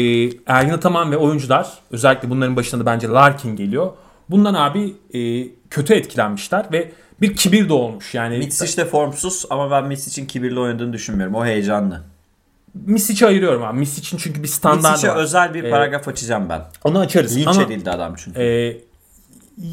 [0.46, 3.92] Ergin Ataman ve oyuncular özellikle bunların başında da bence Larkin geliyor.
[4.30, 8.14] Bundan abi e, kötü etkilenmişler ve bir kibir de olmuş.
[8.14, 11.34] Yani Mitsic de formsuz ama ben Mitsic'in kibirli oynadığını düşünmüyorum.
[11.34, 12.02] O heyecanlı.
[12.74, 13.78] Misic'i ayırıyorum abi.
[13.78, 15.16] Misic'in çünkü bir standartı var.
[15.16, 16.62] özel bir Ee, paragraf açacağım ben.
[16.84, 17.36] Onu açarız.
[17.36, 18.40] Linç ama edildi adam çünkü.
[18.40, 18.76] e,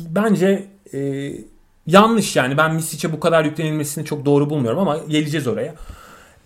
[0.09, 1.31] bence e,
[1.87, 2.57] yanlış yani.
[2.57, 5.75] Ben Misic'e bu kadar yüklenilmesini çok doğru bulmuyorum ama geleceğiz oraya.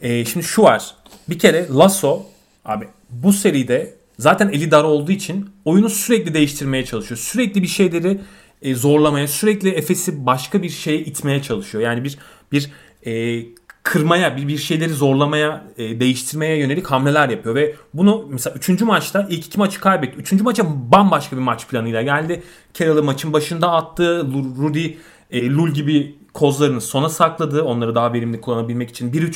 [0.02, 0.96] E, şimdi şu var.
[1.30, 2.24] Bir kere Lasso
[2.66, 7.18] abi bu seride zaten eli dar olduğu için oyunu sürekli değiştirmeye çalışıyor.
[7.18, 8.22] Sürekli bir şeyleri
[8.62, 11.84] e, zorlamaya, sürekli Efes'i başka bir şeye itmeye çalışıyor.
[11.84, 12.18] Yani bir
[12.52, 12.72] bir
[13.06, 13.44] e,
[13.84, 18.82] kırmaya, bir, bir şeyleri zorlamaya, e, değiştirmeye yönelik hamleler yapıyor ve bunu mesela 3.
[18.82, 20.18] maçta ilk iki maçı kaybetti.
[20.18, 20.32] 3.
[20.32, 22.44] maça bambaşka bir maç planıyla geldi.
[22.74, 24.28] Carroll'ı maçın başında attı.
[24.58, 24.88] Rudy,
[25.32, 27.64] e, Lul gibi kozlarını sona sakladı.
[27.64, 29.36] Onları daha verimli kullanabilmek için 1-3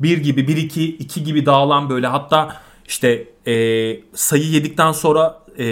[0.00, 3.52] 1 gibi 1-2 2 gibi dağılan böyle hatta işte e,
[4.14, 5.64] sayı yedikten sonra e,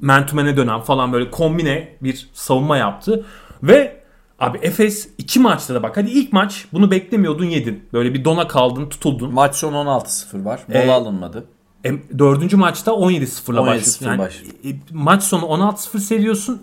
[0.00, 3.24] mentumene dönen falan böyle kombine bir savunma yaptı.
[3.62, 4.02] Ve
[4.38, 7.84] abi Efes iki maçta da bak hadi ilk maç bunu beklemiyordun yedin.
[7.92, 9.34] Böyle bir dona kaldın tutuldun.
[9.34, 10.60] Maç sonu 16-0 var.
[10.68, 11.44] Mola Ee, alınmadı.
[11.84, 14.06] E, dördüncü maçta 17-0'la 17-0 başlıyorsun.
[14.06, 14.54] Yani, başlıyor.
[14.64, 16.62] e, maç sonu 16-0 seriyorsun.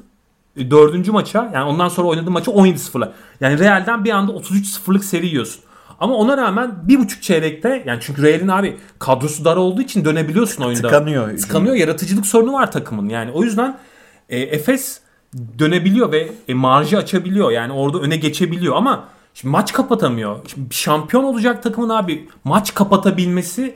[0.59, 3.13] E, dördüncü maça yani ondan sonra oynadığın maçı 17-0'la.
[3.41, 5.63] Yani Real'den bir anda 33-0'lık seri yiyorsun.
[5.99, 10.63] Ama ona rağmen bir buçuk çeyrekte yani çünkü Real'in abi kadrosu dar olduğu için dönebiliyorsun
[10.63, 10.87] oyunda.
[10.87, 11.37] Tıkanıyor.
[11.37, 11.75] Tıkanıyor.
[11.75, 13.09] Yaratıcılık sorunu var takımın.
[13.09, 13.77] Yani o yüzden
[14.29, 14.99] e, Efes
[15.59, 17.51] dönebiliyor ve e, marjı açabiliyor.
[17.51, 20.39] Yani orada öne geçebiliyor ama şimdi maç kapatamıyor.
[20.47, 23.75] Şimdi şampiyon olacak takımın abi maç kapatabilmesi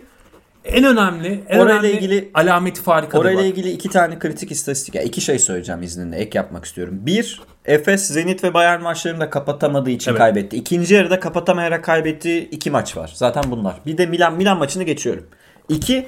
[0.65, 3.19] en önemli, en Orayla önemli ilgili- alameti farikadır.
[3.23, 3.45] Orayla bak.
[3.47, 4.95] ilgili iki tane kritik istatistik.
[4.95, 6.17] Yani iki şey söyleyeceğim izninle.
[6.17, 6.99] Ek yapmak istiyorum.
[7.02, 10.19] Bir, Efes, Zenit ve Bayern maçlarını da kapatamadığı için Evet.
[10.19, 10.58] kaybetti.
[10.58, 13.12] İkinci yarıda kapatamayarak kaybettiği iki maç var.
[13.15, 13.76] Zaten bunlar.
[13.86, 15.28] Bir de Milan Milan maçını geçiyorum.
[15.69, 16.08] İki,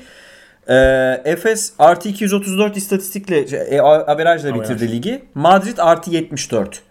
[0.68, 0.76] e,
[1.26, 5.24] Efes artı 234 istatistikle, e, averajla bitirdi ligi.
[5.36, 6.82] Madrid artı 74.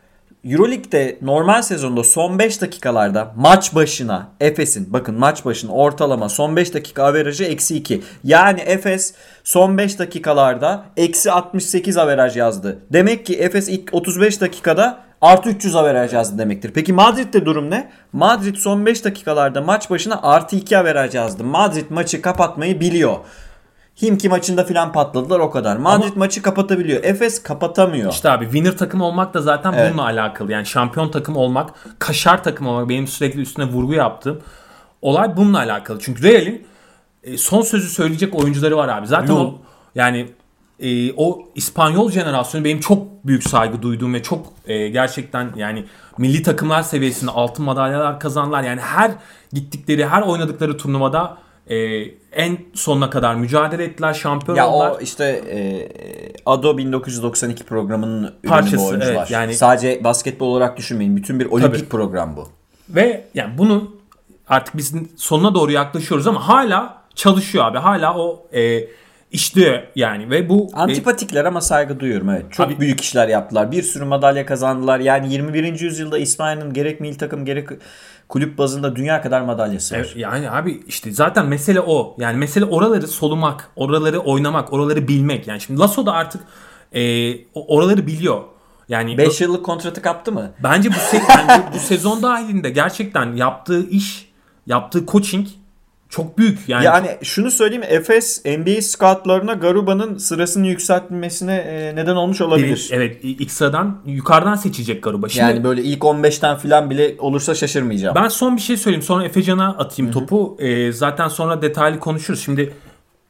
[0.45, 6.75] Euroleague'de normal sezonda son 5 dakikalarda maç başına Efes'in bakın maç başına ortalama son 5
[6.75, 8.03] dakika averajı eksi 2.
[8.25, 12.79] Yani Efes son 5 dakikalarda eksi 68 averaj yazdı.
[12.93, 16.71] Demek ki Efes ilk 35 dakikada artı 300 averaj yazdı demektir.
[16.75, 17.91] Peki Madrid'de durum ne?
[18.13, 21.45] Madrid son 5 dakikalarda maç başına artı 2 averaj yazdı.
[21.45, 23.17] Madrid maçı kapatmayı biliyor.
[24.03, 25.77] Himki maçında filan patladılar o kadar.
[25.77, 27.05] Madrid maçı kapatabiliyor.
[27.05, 28.13] Efes kapatamıyor.
[28.13, 29.91] İşte abi winner takım olmak da zaten Evet.
[29.93, 30.53] bununla alakalı.
[30.53, 34.41] Yani şampiyon takım olmak, kaşar takım olmak benim sürekli üstüne vurgu yaptığım
[35.03, 35.99] olay bununla alakalı.
[36.01, 36.67] Çünkü Real'in
[37.23, 39.07] e, son sözü söyleyecek oyuncuları var abi.
[39.07, 39.41] Zaten Yok.
[39.41, 39.59] o
[39.95, 40.29] yani
[40.81, 45.85] e, o İspanyol jenerasyonu benim çok büyük saygı duyduğum ve çok e, gerçekten yani
[46.19, 48.63] milli takımlar seviyesinde altın madalyalar kazanlar.
[48.63, 49.11] Yani her
[49.53, 51.39] gittikleri, her oynadıkları turnuvada
[51.71, 51.77] e,
[52.33, 54.91] en sonuna kadar mücadele ettiler, şampiyon Ya oldular.
[54.91, 55.89] o işte e,
[56.47, 59.13] Ado 1992 programının Parçası, bu oyuncular.
[59.15, 61.17] evet, yani- Sadece basketbol olarak düşünmeyin.
[61.17, 61.89] Bütün bir olimpik Tabii.
[61.89, 62.49] program bu.
[62.89, 64.01] Ve yani bunun
[64.49, 67.79] artık biz sonuna doğru yaklaşıyoruz ama hala çalışıyor abi.
[67.79, 68.81] Hala o e,
[69.33, 72.45] işliyor yani ve bu e, Antipatikler ama saygı duyuyorum evet.
[72.51, 73.73] Çok Abi- büyük işler yaptılar.
[73.73, 75.01] Bir sürü madalya kazandılar.
[75.01, 75.81] Yani 21.
[75.81, 77.69] yüzyılda İsmail'in gerek milli takım gerek
[78.29, 79.99] kulüp bazında dünya kadar madalyası var.
[80.01, 82.17] Evet, yani abi işte zaten mesele o.
[82.19, 85.49] Yani mesele oraları solumak, oraları oynamak, oraları bilmek.
[85.49, 86.43] Yani şimdi Lasso da artık
[86.93, 88.43] e, oraları biliyor.
[88.89, 90.51] Yani 5 yıllık kontratı kaptı mı?
[90.63, 94.33] bence bu se- bence bu sezon dahilinde gerçekten yaptığı iş,
[94.67, 95.49] yaptığı coaching
[96.15, 96.69] çok büyük.
[96.69, 102.89] Yani, Yani şunu söyleyeyim Efes NBA scoutlarına Garuba'nın sırasını yükseltmesine e, neden olmuş olabilir.
[102.93, 105.29] evet ilk sıradan yukarıdan seçecek Garuba.
[105.29, 108.15] Şimdi Yani böyle ilk 15'ten falan bile olursa şaşırmayacağım.
[108.15, 109.03] Ben son bir şey söyleyeyim.
[109.03, 110.57] Sonra Efecan'a atayım topu.
[110.61, 112.41] Ee, zaten sonra detaylı konuşuruz.
[112.45, 112.73] Şimdi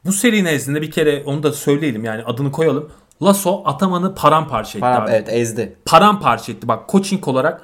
[0.05, 2.03] bu seri nezdinde bir kere onu da söyleyelim.
[2.03, 2.89] Yani adını koyalım.
[3.23, 5.11] Lasso Ataman'ı paramparça etti Param- abi.
[5.11, 5.75] evet ezdi.
[5.85, 6.67] Paramparça etti.
[6.67, 7.61] Bak coaching olarak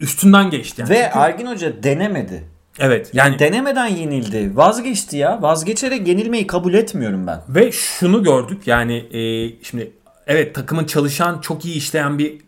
[0.00, 0.80] üstünden geçti.
[0.80, 0.90] Yani.
[0.90, 2.44] Ve Çünkü- Ergin Hoca denemedi.
[2.78, 4.56] Evet yani Denemeden yenildi.
[4.56, 5.42] Vazgeçti ya.
[5.42, 7.40] Vazgeçerek yenilmeyi kabul etmiyorum ben.
[7.48, 9.92] Ve şunu gördük yani e, şimdi
[10.26, 12.38] evet takımın çalışan çok iyi işleyen bir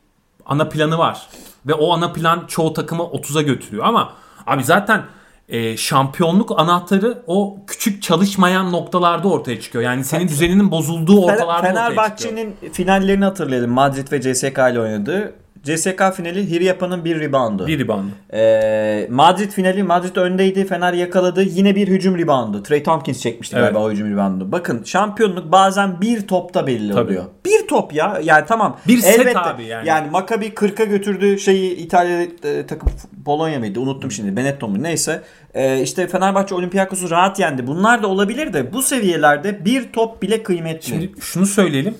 [0.46, 1.28] ana planı var.
[1.66, 4.12] Ve o ana plan çoğu takımı 30'a götürüyor ama
[4.46, 5.02] abi zaten
[5.48, 9.84] e, şampiyonluk anahtarı o küçük çalışmayan noktalarda ortaya çıkıyor.
[9.84, 11.74] Yani senin düzeninin bozulduğu ortalarda ortaya çıkıyor.
[11.74, 13.70] Fenerbahçe'nin finallerini hatırlayalım.
[13.70, 15.34] Madrid ve CSK ile oynadı.
[15.62, 17.66] CSK finali Hiryapa'nın bir reboundu.
[17.66, 18.10] Bir rebound.
[18.34, 20.66] Ee, Madrid finali Madrid öndeydi.
[20.66, 21.42] Fener yakaladı.
[21.42, 22.62] Yine bir hücum reboundu.
[22.62, 23.64] Trey Tompkins çekmişti Evet.
[23.64, 24.52] galiba o hücum reboundu.
[24.52, 27.00] Bakın şampiyonluk bazen bir topta belli Tabii.
[27.04, 27.24] oluyor.
[27.44, 28.20] Bir top ya.
[28.22, 28.76] Yani tamam.
[28.88, 29.38] Bir set Elbette.
[29.40, 29.88] abi yani.
[29.88, 32.88] Yani Maccabi 40'a götürdü şeyi İtalya e, takım
[33.24, 33.80] Polonya mıydı?
[33.80, 34.36] Unuttum şimdi.
[34.36, 34.82] Benetton mu?
[34.82, 35.22] Neyse.
[35.54, 37.66] Ee, işte Fenerbahçe Olympiakos'u rahat yendi.
[37.66, 40.86] Bunlar da olabilir de bu seviyelerde bir top bile kıymetli.
[40.88, 41.94] Şimdi şunu söyleyelim.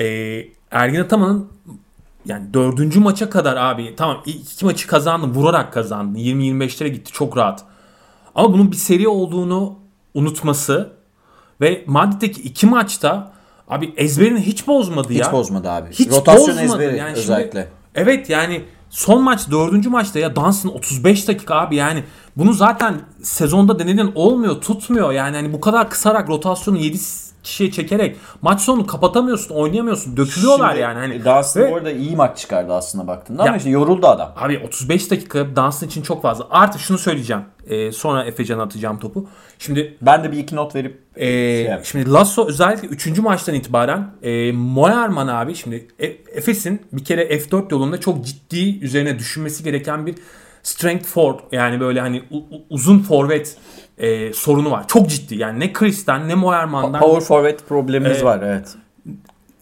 [0.00, 0.04] E,
[0.70, 1.48] Ergin Ataman'ın
[2.26, 6.18] yani dördüncü maça kadar abi tamam iki maçı kazandı vurarak kazandı.
[6.18, 7.64] 20-25'lere gitti çok rahat.
[8.34, 9.78] Ama bunun bir seri olduğunu
[10.14, 10.92] unutması
[11.60, 13.32] ve Madrid'deki iki maçta
[13.68, 15.26] abi ezberini hiç bozmadı ya.
[15.26, 15.90] Hiç bozmadı abi.
[15.92, 16.62] Hiç Rotasyon bozmadı.
[16.82, 17.68] ezberi Yani şimdi- özellikle.
[17.94, 22.04] evet yani son maç dördüncü maçta ya Dansın 35 dakika abi yani
[22.36, 26.98] bunu zaten sezonda denedin olmuyor tutmuyor yani hani bu kadar kısarak rotasyonu 7
[27.42, 32.16] kişiye çekerek maç sonunu kapatamıyorsun oynayamıyorsun dökülüyorlar Şimdi yani hani Dunstan Ve- bu arada iyi
[32.16, 34.32] maç çıkardı aslında baktığında Ya- ama işte yoruldu adam.
[34.36, 36.46] Abi 35 dakika dansın için çok fazla.
[36.50, 37.42] Artı şunu söyleyeceğim.
[37.66, 39.28] Ee, sonra Efecan'a atacağım topu.
[39.58, 41.84] Şimdi Ben de bir iki not verip e, yap.
[41.84, 43.18] şimdi Lasso özellikle 3.
[43.18, 49.18] maçtan itibaren e, Moerman abi şimdi E- Efes'in bir kere F4 yolunda çok ciddi üzerine
[49.18, 50.14] düşünmesi gereken bir
[50.62, 52.22] strength for yani böyle hani
[52.70, 53.56] uzun forvet
[54.00, 54.88] e, sorunu var.
[54.88, 55.34] Çok ciddi.
[55.36, 58.24] Yani ne Chris'ten ne Moerman'dan Power forward problemimiz Evet.
[58.24, 58.76] var evet.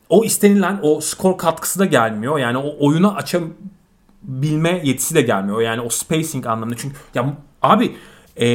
[0.08, 2.38] o istenilen o skor katkısı da gelmiyor.
[2.38, 5.60] Yani o oyunu açabilme yetisi de gelmiyor.
[5.60, 6.76] Yani o spacing anlamında.
[6.76, 7.96] Çünkü ya abi
[8.36, 8.46] e,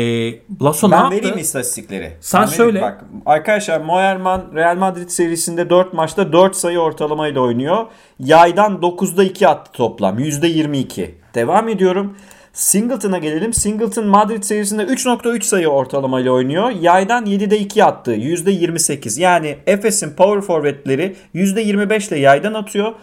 [0.61, 1.15] Lasso ne Ben yaptı?
[1.17, 2.17] vereyim istatistikleri.
[2.21, 2.57] Sen Ben vereyim.
[2.57, 2.81] söyle.
[2.81, 7.85] Bak, arkadaşlar Moerman Real Madrid serisinde 4 maçta 4 sayı ortalamayla oynuyor.
[8.19, 10.19] Yaydan 9'da 2 attı toplam.
[10.19, 11.09] %22.
[11.35, 12.17] Devam ediyorum.
[12.53, 13.53] Singleton'a gelelim.
[13.53, 16.69] Singleton Madrid serisinde 3.3 sayı ortalamayla oynuyor.
[16.69, 18.15] Yaydan 7'de 2 attı.
[18.15, 19.21] %28.
[19.21, 22.93] Yani Efes'in power forwardleri %25 ile yaydan atıyor.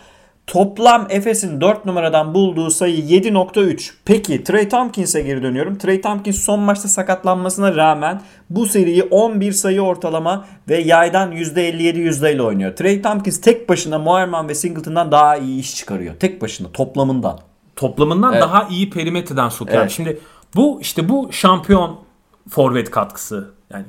[0.46, 3.92] Toplam Efes'in 4 numaradan bulduğu sayı 7.3.
[4.04, 5.78] Peki Trey Tompkins'e geri dönüyorum.
[5.78, 12.42] Trey Tompkins son maçta sakatlanmasına rağmen bu seriyi 11 sayı ortalama ve yaydan %57 yüzdeyle
[12.42, 12.76] oynuyor.
[12.76, 16.14] Trey Tompkins tek başına Moerman ve Singleton'dan daha iyi iş çıkarıyor.
[16.14, 17.49] Tek başına toplamından.
[17.80, 18.42] Toplamından Evet.
[18.42, 19.80] daha iyi perimetreden sokuyor.
[19.80, 19.90] Evet.
[19.90, 20.18] Şimdi
[20.56, 22.00] bu işte bu şampiyon
[22.48, 23.50] forvet katkısı.
[23.72, 23.84] Yani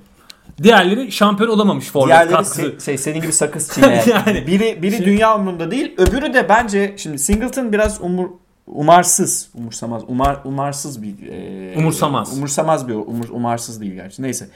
[0.64, 2.62] diğerleri şampiyon olamamış forvet Diğerleri katkısı.
[2.62, 4.04] se- şey, senin gibi sakız çiğneyen.
[4.08, 4.48] Yani.
[4.48, 5.94] biri biri dünya umrunda değil.
[5.98, 8.30] Öbürü de bence şimdi Singleton biraz umur
[8.68, 12.38] umarsız, umursamaz, umar umarsız bir e, Umursamaz.
[12.38, 14.22] Umursamaz bir umur, umarsız değil gerçi.
[14.24, 14.50] Neyse.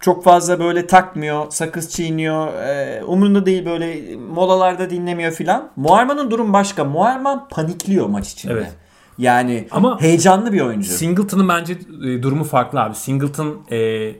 [0.00, 5.70] Çok fazla böyle takmıyor, sakız çiğniyor, e, umurunda değil böyle molalarda dinlemiyor filan.
[5.76, 6.84] Muarman'ın durum başka.
[6.84, 8.52] Muarman panikliyor maç içinde.
[8.52, 8.72] Evet.
[9.18, 10.88] Yani Ama- heyecanlı bir oyuncu.
[10.92, 11.72] Singleton'ın bence
[12.04, 12.94] e, durumu farklı abi.
[12.94, 14.10] Singleton e,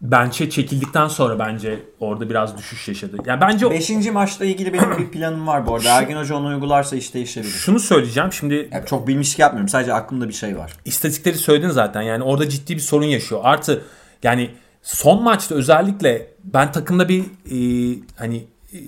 [0.00, 3.16] bench'e çekildikten sonra bence orada biraz düşüş yaşadı.
[3.26, 5.88] Ya bence Beşinci maçla ilgili benim bir planım var bu arada.
[5.88, 7.50] Ergin Hoca onu uygularsa iş değişebilir.
[7.52, 8.32] şunu söyleyeceğim.
[8.32, 9.68] Şimdi Ya çok bilmişlik yapmıyorum.
[9.68, 10.72] Sadece aklımda bir şey var.
[10.84, 12.02] istatistikleri söyledin zaten.
[12.02, 13.40] Yani orada ciddi bir sorun yaşıyor.
[13.44, 13.82] Artı
[14.22, 14.50] yani
[14.84, 18.36] son maçta özellikle ben takımda bir e, hani
[18.72, 18.78] e,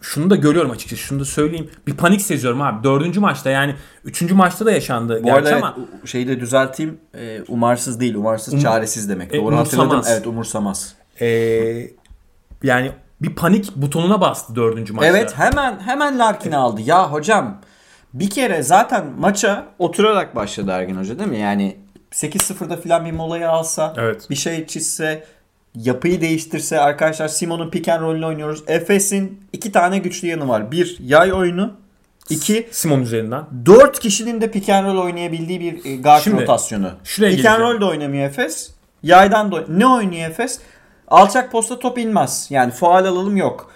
[0.00, 1.02] şunu da görüyorum açıkçası.
[1.02, 1.70] Şunu da söyleyeyim.
[1.86, 2.84] Bir panik seziyorum abi.
[2.84, 5.20] Dördüncü maçta yani üçüncü maçta da yaşandı.
[5.24, 6.98] Bu arada ama evet, şeyi de düzelteyim.
[7.14, 8.14] Ee, umarsız değil.
[8.14, 9.34] Umarsız çaresiz demek.
[9.34, 9.90] E, Doğru hatırladım.
[9.90, 10.12] umursamaz.
[10.12, 10.94] Evet umursamaz.
[11.20, 11.26] e,
[12.62, 12.92] yani
[13.22, 15.08] bir panik butonuna bastı dördüncü maçta.
[15.08, 16.80] Evet hemen hemen Larkin'i aldı.
[16.80, 17.60] Ya hocam
[18.14, 21.38] bir kere zaten maça oturarak başladı Ergin Hoca değil mi?
[21.38, 21.83] Yani
[22.14, 24.30] 8-0'da filan bir molayı alsa Evet.
[24.30, 25.24] bir şey çizse
[25.74, 28.64] yapıyı değiştirse arkadaşlar Simon'un pick and roll'ünü oynuyoruz.
[28.66, 30.70] Efes'in iki tane güçlü yanı var.
[30.72, 31.72] Bir yay oyunu.
[32.30, 33.44] iki Simon üzerinden.
[33.66, 36.90] 4 kişinin de pick and roll oynayabildiği bir e, guard Şimdi, rotasyonu.
[37.04, 38.70] şuraya Pick and roll de oynamıyor Efes.
[39.02, 40.60] Yaydan da ne oynuyor Efes?
[41.08, 42.46] Alçak posta top inmez.
[42.50, 43.70] Yani faal alalım yok.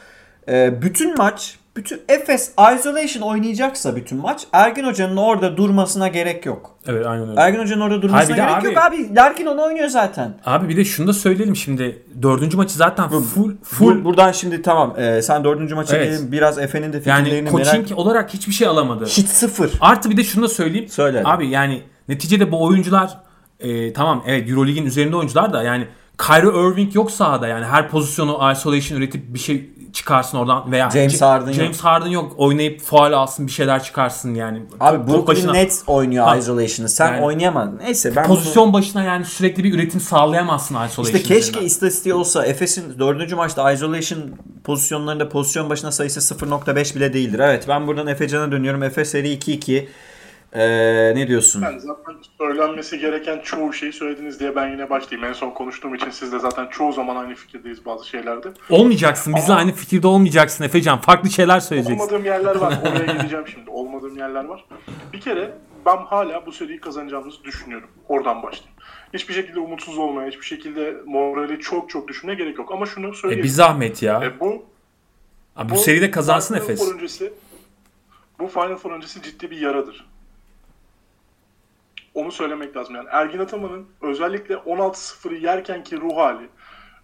[0.49, 6.71] Ee, bütün maç bütün Efes isolation oynayacaksa bütün maç Ergin Hoca'nın orada durmasına gerek yok.
[6.87, 7.41] Evet aynen öyle.
[7.41, 9.15] Ergin Hoca'nın orada durmasına gerek abi- yok abi.
[9.15, 10.35] Larkin onu oynuyor zaten.
[10.47, 12.03] Abi bir de şunu da söyleyelim şimdi.
[12.23, 14.05] Dördüncü maçı zaten full Full.
[14.05, 14.95] buradan şimdi tamam.
[14.99, 16.07] Ee, sen dördüncü maça Evet.
[16.19, 16.33] gelin.
[16.33, 19.05] Biraz Efe'nin de fikirlerini yani merak coaching olarak hiçbir şey alamadı.
[19.07, 19.73] Hiç sıfır.
[19.81, 20.89] Artı bir de şunu da söyleyeyim.
[20.89, 21.23] Söyle.
[21.25, 23.19] Abi yani neticede bu oyuncular
[23.61, 25.87] e, tamam evet Euroleague'in üzerinde oyuncular da yani
[26.27, 31.23] Kyrie Irving yok sahada yani her pozisyonu isolation üretip bir şey çıkarsın oradan veya James
[31.23, 31.85] Harden James yok.
[31.85, 34.63] Harden yok oynayıp faal alsın bir şeyler çıkarsın yani.
[34.81, 36.37] Abi Brooklyn başına- Nets oynuyor Ha.
[36.37, 36.89] isolation'ı.
[36.89, 37.79] Sen Yani- oynayamazsın.
[37.79, 41.05] Neyse ben bunu- pozisyon başına yani sürekli bir üretim sağlayamazsın isolation.
[41.05, 41.67] İşte keşke üzerinden.
[41.67, 42.47] istatistiği olsa.
[42.47, 44.21] Efes'in dördüncü maçta isolation
[44.65, 47.39] pozisyonlarında pozisyon başına sayısı 0.5 bile değildir.
[47.39, 48.83] Evet ben buradan Efecan'a dönüyorum.
[48.83, 49.89] Efes seri 2-2.
[50.53, 51.63] Ee, ne diyorsun?
[51.63, 55.29] Ben zaten söylenmesi gereken çoğu şeyi söylediniz diye ben yine başlayayım.
[55.29, 58.49] En son konuştuğum için siz de zaten çoğu zaman aynı fikirdeyiz bazı şeylerde.
[58.71, 59.35] Olmayacaksın.
[59.37, 60.99] Bizle aynı fikirde olmayacaksın Efecan.
[61.01, 62.01] Farklı şeyler söyleyeceksin.
[62.01, 62.75] Olmadığım yerler var.
[62.83, 63.71] Oraya gideceğim şimdi.
[63.71, 64.65] Olmadığım yerler var.
[65.13, 65.55] Bir kere
[65.87, 67.89] ben hala bu seriyi kazanacağımızı düşünüyorum.
[68.09, 68.75] Oradan başlayayım.
[69.15, 72.73] Hiçbir şekilde umutsuz olmaya, hiçbir şekilde morali çok çok düşünmeye gerek yok.
[72.73, 73.45] Ama şunu E söyleyeyim.
[73.45, 74.25] bir zahmet ya.
[74.25, 74.67] E, bu
[75.57, 76.81] Abi bu seride kazansın Final Efes.
[76.89, 77.33] Four öncesi,
[78.39, 80.07] bu Final Four öncesi ciddi bir yaradır.
[82.15, 82.95] Onu söylemek lazım.
[82.95, 86.49] Yani Ergin Ataman'ın özellikle 16-0'ı yerkenki ruh hali,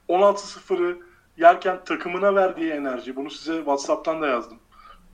[0.09, 0.99] 16-0'ı
[1.37, 4.59] yerken takımına verdiği enerji, bunu size WhatsApp'tan da yazdım.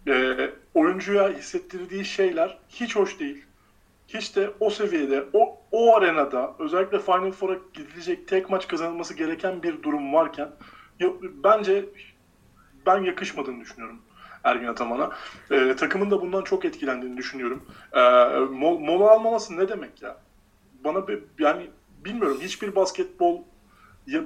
[0.09, 3.45] Ee, oyuncuya hissettirdiği şeyler hiç hoş değil.
[4.09, 9.63] Hiç de o seviyede, o, o arenada özellikle Final Four'a gidilecek tek maç kazanılması gereken
[9.63, 10.49] bir durum varken
[11.23, 11.85] bence
[12.87, 14.01] ben yakışmadığını düşünüyorum
[14.45, 15.11] Ergin Ataman'a.
[15.51, 17.67] Ee, takımın da bundan çok etkilendiğini düşünüyorum.
[17.93, 20.17] Ee, mo- mola almaması ne demek ya?
[20.85, 21.71] Bana bir, yani
[22.05, 23.43] bilmiyorum hiçbir basketbol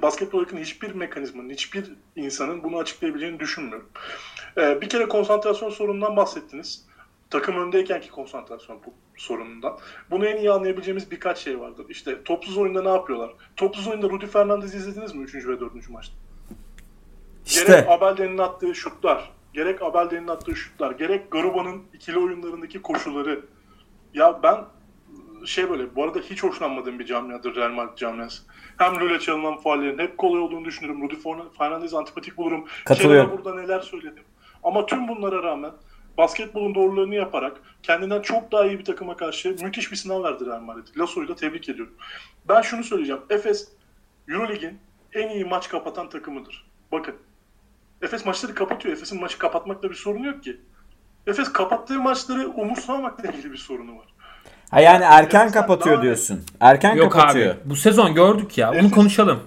[0.01, 3.89] basketbol yakın hiçbir mekanizmanın, hiçbir insanın bunu açıklayabileceğini düşünmüyorum.
[4.57, 6.85] Ee, bir kere konsantrasyon sorunundan bahsettiniz.
[7.29, 9.77] Takım öndeykenki konsantrasyon bu sorunundan.
[10.11, 11.85] Bunu en iyi anlayabileceğimiz birkaç şey vardır.
[11.89, 13.33] İşte topsuz oyunda ne yapıyorlar?
[13.55, 15.35] Topsuz oyunda Rudy Fernandez'i izlediniz mi 3.
[15.35, 15.89] ve 4.
[15.89, 16.13] maçta?
[17.45, 23.45] Gerek İşte Abelden'in attığı şutlar, gerek Abelden'in attığı şutlar, gerek Garuba'nın ikili oyunlarındaki koşuları.
[24.13, 24.57] Ya ben
[25.45, 28.43] şey böyle bu arada hiç hoşlanmadığım bir camiadır Real Madrid camiası.
[28.77, 31.01] Hem Lule çalınan faallerin hep kolay olduğunu düşünürüm.
[31.01, 31.15] Rudy
[31.57, 32.65] Fernandez'i antipatik bulurum.
[32.85, 33.29] Katılıyorum.
[33.29, 34.23] Kerem'e burada neler söyledim.
[34.63, 35.71] Ama tüm bunlara rağmen
[36.17, 40.61] basketbolun doğrularını yaparak kendinden çok daha iyi bir takıma karşı müthiş bir sınav verdi Real
[40.61, 40.87] Madrid.
[40.97, 41.93] Lasso'yu da tebrik ediyorum.
[42.49, 43.21] Ben şunu söyleyeceğim.
[43.29, 43.71] Efes
[44.27, 44.79] Eurolig'in
[45.13, 46.65] en iyi maç kapatan takımıdır.
[46.91, 47.15] Bakın.
[48.01, 48.95] Efes maçları kapatıyor.
[48.95, 50.57] Efes'in maçı kapatmakta bir sorunu yok ki.
[51.27, 54.05] Efes kapattığı maçları umursamamakla ilgili bir sorunu var.
[54.71, 56.41] Ha yani erken Efes'ten kapatıyor daha- diyorsun.
[56.59, 57.51] Erken Yok kapatıyor.
[57.55, 57.59] abi.
[57.65, 58.71] Bu sezon gördük ya.
[58.71, 59.39] Onu Efes- konuşalım.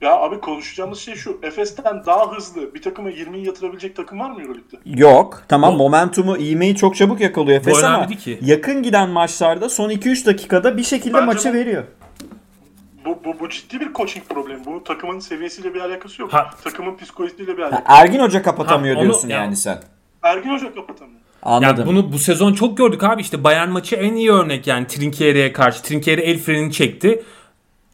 [0.00, 1.38] Ya abi konuşacağımız şey şu.
[1.42, 4.76] Efes'ten daha hızlı bir takıma 20'yi yatırabilecek takım var mı Euroleague'de?
[5.00, 5.42] Yok.
[5.48, 8.38] Tamam Bu- momentumu ivmeyi çok çabuk yakalıyor Efes ama ki.
[8.42, 11.84] yakın giden maçlarda son 2-3 dakikada bir şekilde Bence maçı bu- veriyor.
[13.08, 14.64] Bu, bu, bu ciddi bir coaching problemi.
[14.64, 16.32] Bu takımın seviyesiyle bir alakası yok.
[16.32, 16.50] Ha.
[16.64, 17.84] Takımın psikolojisiyle bir Ha, alakası.
[18.02, 19.78] Ergin Hoca kapatamıyor Ha, onu- diyorsun ya- yani sen.
[20.22, 21.20] Ergin Hoca kapatamıyor.
[21.42, 21.76] Anladım.
[21.78, 25.52] Yani bunu bu sezon çok gördük abi işte Bayern maçı en iyi örnek yani Trinkier'e
[25.52, 25.82] karşı.
[25.82, 27.22] Trinkieri el frenini çekti.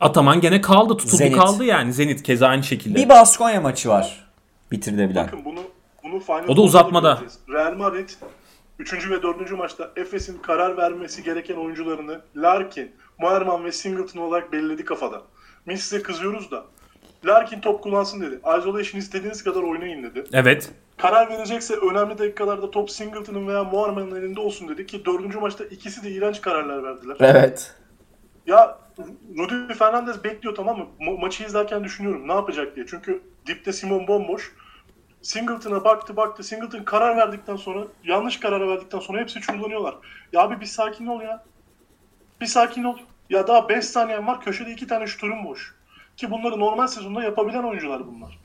[0.00, 1.36] Ataman gene kaldı tutuldu Zenit.
[1.36, 2.94] kaldı yani Zenit keza aynı şekilde.
[2.98, 4.24] Bir Baskonya maçı var.
[4.72, 5.26] Bitirilebilen.
[5.26, 5.60] Bakın bunu
[6.04, 7.08] bunu Final O da uzatmada.
[7.10, 7.38] göreceğiz.
[7.48, 8.08] Real Madrid
[8.78, 9.10] 3.
[9.10, 9.50] ve 4.
[9.56, 15.22] maçta Efes'in karar vermesi gereken oyuncularını Larkin, Moerman ve Singleton olarak belirledi kafada.
[15.68, 16.64] Biz size kızıyoruz da
[17.26, 18.34] Larkin top kullansın dedi.
[18.58, 20.24] Isolation istediğiniz kadar oynayın dedi.
[20.32, 20.70] Evet.
[20.96, 25.34] Karar verecekse önemli dakikalarda top Singleton'ın veya Moerman'ın elinde olsun dedi ki 4.
[25.40, 27.16] maçta ikisi de iğrenç kararlar verdiler.
[27.20, 27.74] Evet.
[28.46, 28.78] Ya
[29.38, 30.86] Rudy Fernandez bekliyor tamam mı?
[31.00, 32.86] Ma- maçı izlerken düşünüyorum ne yapacak diye.
[32.88, 34.52] Çünkü dipte Simon bomboş.
[35.22, 36.42] Singleton'a baktı baktı.
[36.42, 39.94] Singleton karar verdikten sonra yanlış karar verdikten sonra hepsi çullanıyorlar.
[40.32, 41.44] Ya abi bir sakin ol ya.
[42.44, 42.96] Bir sakin ol.
[43.30, 44.40] Ya daha 5 saniyen var.
[44.40, 45.74] Köşede 2 tane şutörün boş.
[46.16, 48.38] Ki bunları normal sezonda yapabilen oyuncular bunlar.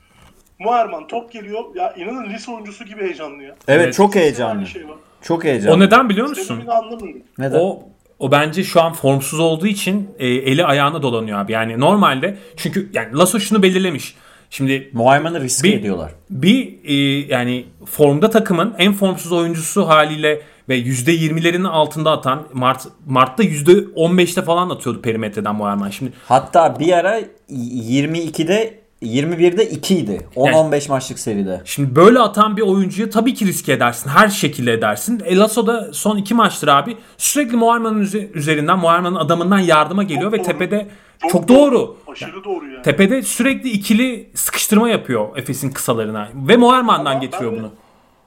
[0.58, 1.64] Muerman top geliyor.
[1.74, 3.48] Ya inanın lise oyuncusu gibi heyecanlı ya.
[3.68, 3.94] Evet, Evet.
[3.94, 4.66] çok Aynı heyecanlı.
[4.66, 4.94] şey var.
[5.22, 5.74] Çok heyecanlı.
[5.76, 6.62] O neden biliyor musun?
[6.68, 7.22] Anlamıyorum.
[7.38, 7.58] Neden?
[7.60, 7.82] O
[8.18, 11.52] o bence şu an formsuz olduğu için e, eli ayağına dolanıyor abi.
[11.52, 14.14] Yani normalde çünkü yani Lasso şunu belirlemiş.
[14.50, 16.12] Şimdi Muaymanı riske Bir- ediyorlar.
[16.30, 16.94] bir e,
[17.34, 24.70] yani formda takımın en formsuz oyuncusu haliyle ve %20'lerin altında atan Mart Mart'ta %15'te falan
[24.70, 25.90] atıyordu perimetreden Moerman.
[25.90, 30.26] Şimdi Hatta bir ara 22'de 21'de 2 idi.
[30.36, 31.60] 10-15 maçlık seride.
[31.64, 34.10] Şimdi böyle atan bir oyuncuyu tabii ki riske edersin.
[34.10, 35.22] Her şekilde edersin.
[35.24, 36.96] E Lasso'da son iki maçtır abi.
[37.18, 40.46] Sürekli Moerman'ın üze- üzerinden, Moerman'ın adamından yardıma geliyor Çok ve doğru.
[40.46, 40.88] tepede
[41.22, 41.96] çok, Çok doğru.
[42.12, 42.82] Aşırı doğru yani.
[42.82, 46.28] Tepede sürekli ikili sıkıştırma yapıyor Efes'in kısalarına.
[46.34, 47.70] Ve Moerman'dan Ama getiriyor ben de- bunu.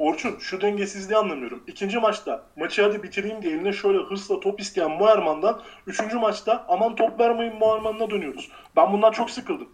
[0.04, 1.64] Orçun şu dengesizliği anlamıyorum.
[1.68, 6.96] İkinci maçta maçı hadi bitireyim diye eline şöyle hırsla top isteyen Muerman'dan üçüncü maçta aman
[6.96, 8.50] top vermeyin Muerman'ına dönüyoruz.
[8.76, 9.70] Ben bundan çok sıkıldım.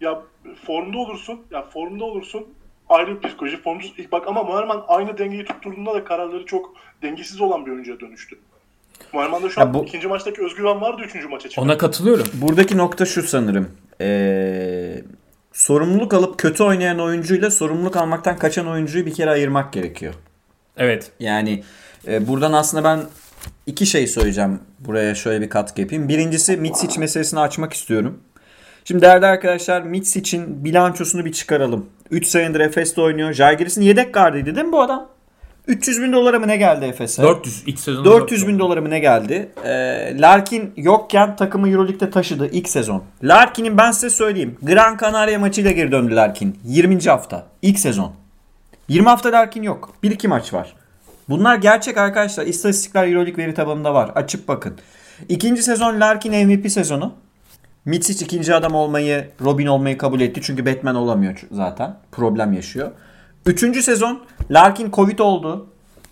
[0.00, 0.22] Ya
[0.66, 2.46] formda olursun, ya formda olursun
[2.88, 4.12] ayrı bir psikoloji formsuz.
[4.12, 8.38] Bak ama Muerman aynı dengeyi tutturduğunda da kararları çok dengesiz olan bir oyuncuya dönüştü.
[9.12, 11.64] Muerman'da şu Ya an bu- ikinci maçtaki özgüven vardı üçüncü maça çıkan.
[11.64, 12.26] Ona katılıyorum.
[12.34, 13.70] Buradaki nokta şu sanırım.
[14.00, 15.02] Ee,
[15.56, 20.14] sorumluluk alıp kötü oynayan oyuncuyla sorumluluk almaktan kaçan oyuncuyu bir kere ayırmak gerekiyor.
[20.76, 21.10] Evet.
[21.20, 21.64] Yani
[22.08, 23.00] e, buradan aslında ben
[23.66, 24.60] iki şey söyleyeceğim.
[24.78, 26.08] Buraya şöyle bir katkı yapayım.
[26.08, 28.20] Birincisi Mitsic meselesini açmak istiyorum.
[28.84, 31.86] Şimdi değerli arkadaşlar Mitsic'in bilançosunu bir çıkaralım.
[32.10, 33.32] 3 senedir Efes'te oynuyor.
[33.32, 35.08] Jalgiris'in yedek gardıydı değil mi bu adam?
[35.66, 37.22] 300 bin dolara mı ne geldi Efes'e?
[37.22, 39.48] 400 ilk sezon 400 bin dolara mı ne geldi?
[39.64, 43.02] Ee, Larkin yokken takımı Euroleague'de taşıdı ilk sezon.
[43.22, 44.58] Larkin'in ben size söyleyeyim.
[44.62, 46.58] Gran Canaria maçıyla geri döndü Larkin.
[46.64, 46.98] 20.
[47.04, 47.46] hafta.
[47.62, 48.12] ilk sezon.
[48.88, 49.94] 20 hafta Larkin yok.
[50.04, 50.74] 1-2 maç var.
[51.28, 52.46] Bunlar gerçek arkadaşlar.
[52.46, 54.10] İstatistikler Euroleague veri tabanında var.
[54.14, 54.74] Açıp bakın.
[55.28, 57.12] İkinci sezon Larkin MVP sezonu.
[57.84, 60.40] Mitsic ikinci adam olmayı, Robin olmayı kabul etti.
[60.44, 61.96] Çünkü Batman olamıyor zaten.
[62.12, 62.90] Problem yaşıyor.
[63.46, 65.66] Üçüncü sezon Larkin Covid oldu.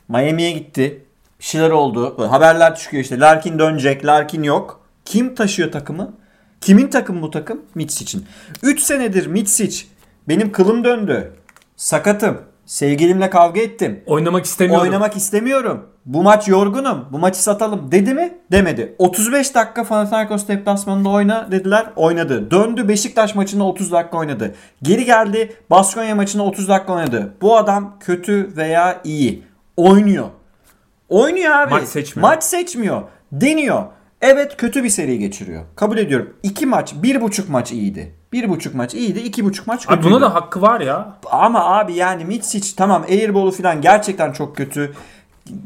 [0.09, 1.05] Miami'ye gitti.
[1.39, 2.15] Bir şeyler oldu.
[2.19, 3.21] Böyle haberler çıkıyor işte.
[3.21, 4.07] Larkin dönecek.
[4.07, 4.81] Larkin yok.
[5.05, 6.15] Kim taşıyor takımı?
[6.61, 7.63] Kimin takımı bu takım?
[7.75, 8.27] Mitsic'in.
[8.63, 9.85] 3 senedir Mitsic
[10.29, 11.33] benim kılım döndü.
[11.77, 12.41] Sakatım.
[12.67, 14.01] Sevgilimle kavga ettim.
[14.07, 14.85] Oynamak istemiyorum.
[14.85, 15.87] Oynamak istemiyorum.
[16.07, 17.07] Bu maç yorgunum.
[17.13, 18.39] Bu maçı satalım dedi mi?
[18.53, 18.95] Demedi.
[18.99, 21.87] 35 dakika Panathinaikos deplasmanında oyna dediler.
[21.97, 22.51] Oynadı.
[22.51, 24.55] Döndü Beşiktaş maçında 30 dakika oynadı.
[24.83, 27.35] Geri geldi Baskonya maçında 30 dakika oynadı.
[27.41, 29.43] Bu adam kötü veya iyi.
[29.77, 30.27] Oynuyor.
[31.09, 31.71] Oynuyor abi.
[31.71, 32.29] Maç seçmiyor.
[32.29, 33.03] Maç seçmiyor.
[33.33, 33.85] Deniyor.
[34.21, 35.65] Evet kötü bir seri geçiriyor.
[35.77, 36.33] Kabul ediyorum.
[36.43, 38.15] 2 maç, 1,5 maç iyiydi.
[38.35, 40.15] 1,5 maç iyiydi, 2,5 maç Abi kötüydü.
[40.15, 41.17] buna da hakkı var ya.
[41.31, 44.93] Ama abi yani Mitsic tamam Airball'u falan gerçekten çok kötü.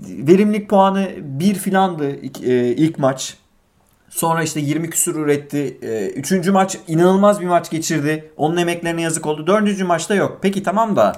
[0.08, 3.36] Verimlilik puanı 1 filandı ilk, e, ilk maç.
[4.10, 5.78] Sonra işte 20 küsur üretti.
[5.82, 8.30] E, üçüncü maç inanılmaz bir maç geçirdi.
[8.36, 9.46] Onun emeklerine yazık oldu.
[9.46, 10.38] Dördüncü maçta yok.
[10.42, 11.12] Peki tamam da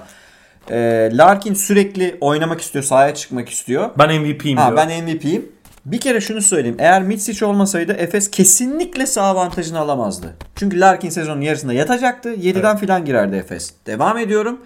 [0.71, 2.83] e, Larkin sürekli oynamak istiyor.
[2.85, 3.89] Sahaya çıkmak istiyor.
[3.97, 4.77] Ben MVP'yim Ha, diyor.
[4.77, 5.51] ben MVP'yim.
[5.85, 6.77] Bir kere şunu söyleyeyim.
[6.79, 10.35] Eğer Mitsic olmasaydı Efes kesinlikle sağ avantajını alamazdı.
[10.55, 12.33] Çünkü Larkin sezonun yarısında yatacaktı.
[12.33, 13.73] 7'den filan girerdi Efes.
[13.87, 14.61] Devam ediyorum.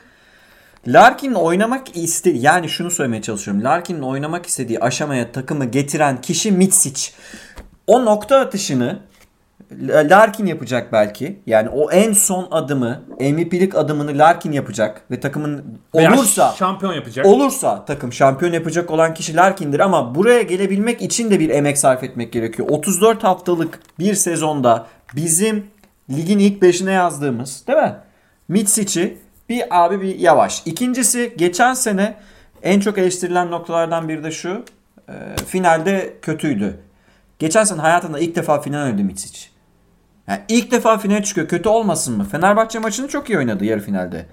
[0.88, 3.64] Larkin'in oynamak istediği yani şunu söylemeye çalışıyorum.
[3.64, 7.12] Larkin'in oynamak istediği aşamaya takımı getiren kişi Mitsic.
[7.88, 9.00] O nokta atışını
[10.10, 11.40] Larkin yapacak belki.
[11.46, 17.26] Yani o en son adımı, MVP'lik adımını Larkin yapacak ve takımın Veya olursa şampiyon yapacak.
[17.26, 22.04] olursa takım şampiyon yapacak olan kişi Larkin'dir ama buraya gelebilmek için de bir emek sarf
[22.04, 22.68] etmek gerekiyor.
[22.72, 24.86] 34 haftalık bir sezonda
[25.16, 25.66] bizim
[26.10, 27.96] ligin ilk 5'ine yazdığımız değil mi?
[28.48, 29.18] Mitsic'i
[29.50, 30.62] bir abi bir yavaş.
[30.66, 32.16] İkincisi geçen sene
[32.64, 34.64] en çok eleştirilen noktalardan biri de şu.
[35.10, 35.14] e,
[35.48, 36.80] finalde kötüydü.
[37.40, 39.48] Geçen sene hayatında ilk defa final oynadı Mitsic.
[40.28, 41.48] Yani ilk defa finale çıkıyor.
[41.48, 42.24] Kötü olmasın mı?
[42.24, 44.26] Fenerbahçe maçını çok iyi oynadı yarı finalde.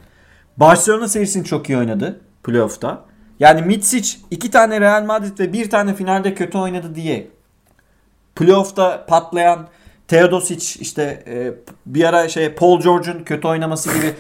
[0.57, 3.05] Barcelona serisini çok iyi oynadı playoff'ta.
[3.40, 7.30] Yani Mitsic iki tane Real Madrid ve bir tane finalde kötü oynadı diye
[8.36, 9.68] playoff'ta patlayan
[10.09, 11.53] Teodosic işte e,
[11.86, 14.14] bir ara şey Paul George'un kötü oynaması gibi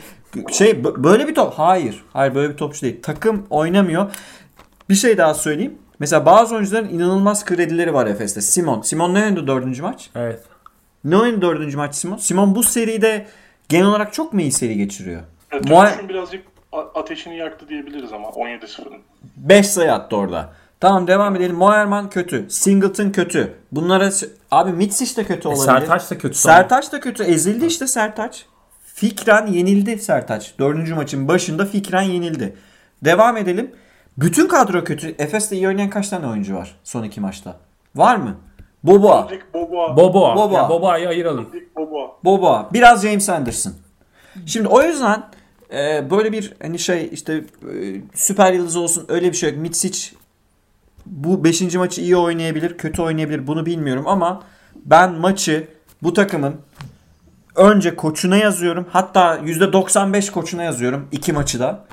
[0.52, 1.54] şey böyle bir top.
[1.54, 2.04] Hayır.
[2.12, 3.02] Hayır böyle bir topçu değil.
[3.02, 4.10] Takım oynamıyor.
[4.88, 5.78] Bir şey daha söyleyeyim.
[5.98, 8.40] Mesela bazı oyuncuların inanılmaz kredileri var Efes'te.
[8.40, 8.82] Simon.
[8.82, 10.10] Simon ne oynadı dördüncü maç?
[10.14, 10.40] Evet.
[11.04, 12.16] Ne oynadı dördüncü maç Simon?
[12.16, 13.26] Simon bu seride
[13.68, 15.22] genel olarak çok mu iyi seri geçiriyor?
[15.50, 16.44] Evet, Muay- Dönüşüm birazcık
[16.94, 18.98] ateşini yaktı diyebiliriz ama 17-0'ın.
[19.36, 20.52] 5 sayı attı orada.
[20.80, 21.56] Tamam devam edelim.
[21.56, 22.46] Moerman kötü.
[22.50, 23.54] Singleton kötü.
[23.72, 24.10] Bunlara
[24.50, 25.64] abi Mitsic de kötü E, olabilir.
[25.64, 26.34] Sertaç da kötü.
[26.38, 27.22] Sertaç da kötü.
[27.22, 28.46] Ezildi işte Sertaç.
[28.84, 30.54] Fikren yenildi Sertaç.
[30.58, 32.56] Dördüncü maçın başında Fikren yenildi.
[33.04, 33.70] Devam edelim.
[34.18, 35.14] Bütün kadro kötü.
[35.18, 37.56] Efes'te iyi oynayan kaç tane oyuncu var son iki maçta?
[37.96, 38.36] Var mı?
[38.84, 39.28] Boboa.
[39.30, 39.96] Dick Boboa.
[39.96, 40.36] Boboa.
[40.36, 40.62] Boboa.
[40.62, 41.52] Ya Boboa'yı ayıralım.
[41.52, 42.16] Dick Boboa.
[42.24, 43.72] Boba, biraz James Anderson.
[44.46, 45.22] Şimdi o yüzden
[45.72, 47.44] e, böyle bir hani şey işte e,
[48.14, 49.58] süper yıldız olsun öyle bir şey yok.
[49.58, 50.16] Mitsic
[51.06, 51.74] bu 5.
[51.74, 54.42] maçı iyi oynayabilir, kötü oynayabilir bunu bilmiyorum ama
[54.84, 55.68] ben maçı
[56.02, 56.54] bu takımın
[57.56, 58.86] önce koçuna yazıyorum.
[58.90, 61.84] Hatta %95 koçuna yazıyorum iki maçı da.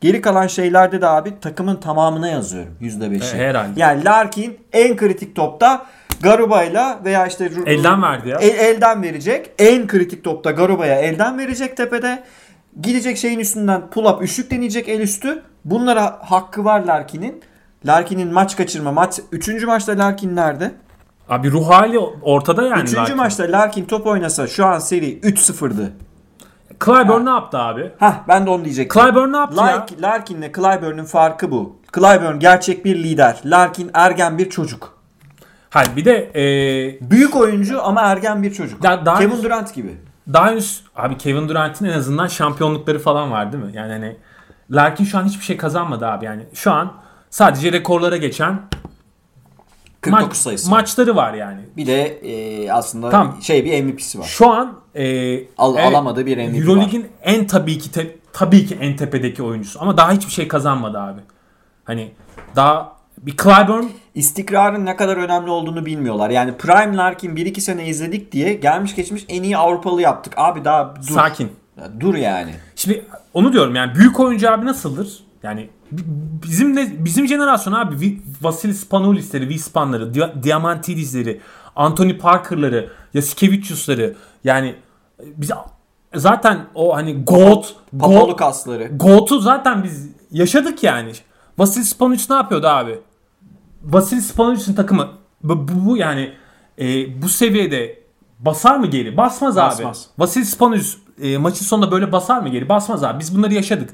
[0.00, 3.36] Geri kalan şeylerde de abi takımın tamamına yazıyorum %5'i.
[3.36, 3.80] E, herhalde.
[3.80, 5.86] Yani Larkin en kritik topta
[6.24, 8.38] Garuba'yla veya işte Elden verdi ya.
[8.40, 9.50] El- elden verecek.
[9.58, 12.22] En kritik topta Garuba'ya elden verecek tepede.
[12.82, 15.42] Gidecek şeyin üstünden pull up üçlük deneyecek el üstü.
[15.64, 17.42] Bunlara hakkı var Larkin'in.
[17.86, 19.20] Larkin'in maç kaçırma maç.
[19.32, 20.70] Üçüncü maçta Larkin nerede?
[21.28, 22.82] Abi ruh hali ortada yani.
[22.82, 23.16] Üçüncü Larkin.
[23.16, 25.92] maçta Larkin top oynasa şu an seri 3-0'dı.
[26.84, 27.92] Clyburn ne yaptı abi?
[28.00, 29.02] Hah ben de onu diyecektim.
[29.02, 29.66] Clyburn ne yaptı ya?
[29.66, 31.76] Larkin, Larkin'le Clyburn'un farkı bu.
[31.94, 33.40] Clyburn gerçek bir lider.
[33.44, 34.98] Larkin ergen bir çocuk.
[35.74, 38.82] Hayır bir de e, Büyük oyuncu ama ergen bir çocuk.
[38.82, 39.96] Da- daha- Kevin Durant gibi.
[40.32, 43.70] daha henüz abi Kevin Durant'in en azından şampiyonlukları falan var değil mi?
[43.74, 44.16] Yani hani
[44.70, 46.42] Larkin şu an hiçbir şey kazanmadı abi yani.
[46.54, 46.92] Şu an
[47.30, 48.60] sadece rekorlara geçen
[50.00, 50.70] 49 maç- sayısı.
[50.70, 51.60] maçları var yani.
[51.76, 53.38] Bir de e, aslında Tamam.
[53.42, 54.24] şey bir MVP'si var.
[54.24, 55.04] Şu an e,
[55.58, 59.78] Al- evet, alamadığı bir MVP Euroleague'in en tabii ki te- tabii ki en tepedeki oyuncusu
[59.82, 61.20] ama daha hiçbir şey kazanmadı abi.
[61.84, 62.12] Hani
[62.56, 63.84] daha bir Clyburn
[64.14, 66.30] İstikrarın ne kadar önemli olduğunu bilmiyorlar.
[66.30, 70.32] Yani Prime Larkin 1-2 sene izledik diye gelmiş geçmiş en iyi Avrupalı yaptık.
[70.36, 71.14] Abi daha dur.
[71.14, 71.52] sakin.
[71.78, 72.54] Ya dur yani.
[72.76, 73.04] Şimdi
[73.34, 75.24] onu diyorum yani büyük oyuncu abi nasıldır?
[75.42, 76.02] Yani bi-
[76.48, 81.40] bizim de bizim jenerasyon abi Vasilis Spanoulis'leri, Vispan'ları, Dia- Diamantidis'leri,
[81.76, 84.74] Anthony Parker'ları, Yasikevicius'ları yani
[85.20, 85.50] biz
[86.14, 88.88] zaten o hani GOAT, Papalu GOAT kasları.
[88.96, 91.12] GOAT'u zaten biz yaşadık yani.
[91.58, 92.98] Vasilis Spanulis ne yapıyordu abi?
[93.84, 95.08] Vasilis Spanulis'in takımı
[95.42, 96.32] bu, bu, yani
[96.78, 97.98] e, bu seviyede
[98.38, 99.16] basar mı geri?
[99.16, 99.70] Basmaz, abi.
[99.70, 100.06] Basmaz.
[100.18, 102.68] Vasilis Spanulis e, maçın sonunda böyle basar mı geri?
[102.68, 103.20] Basmaz abi.
[103.20, 103.90] Biz bunları yaşadık.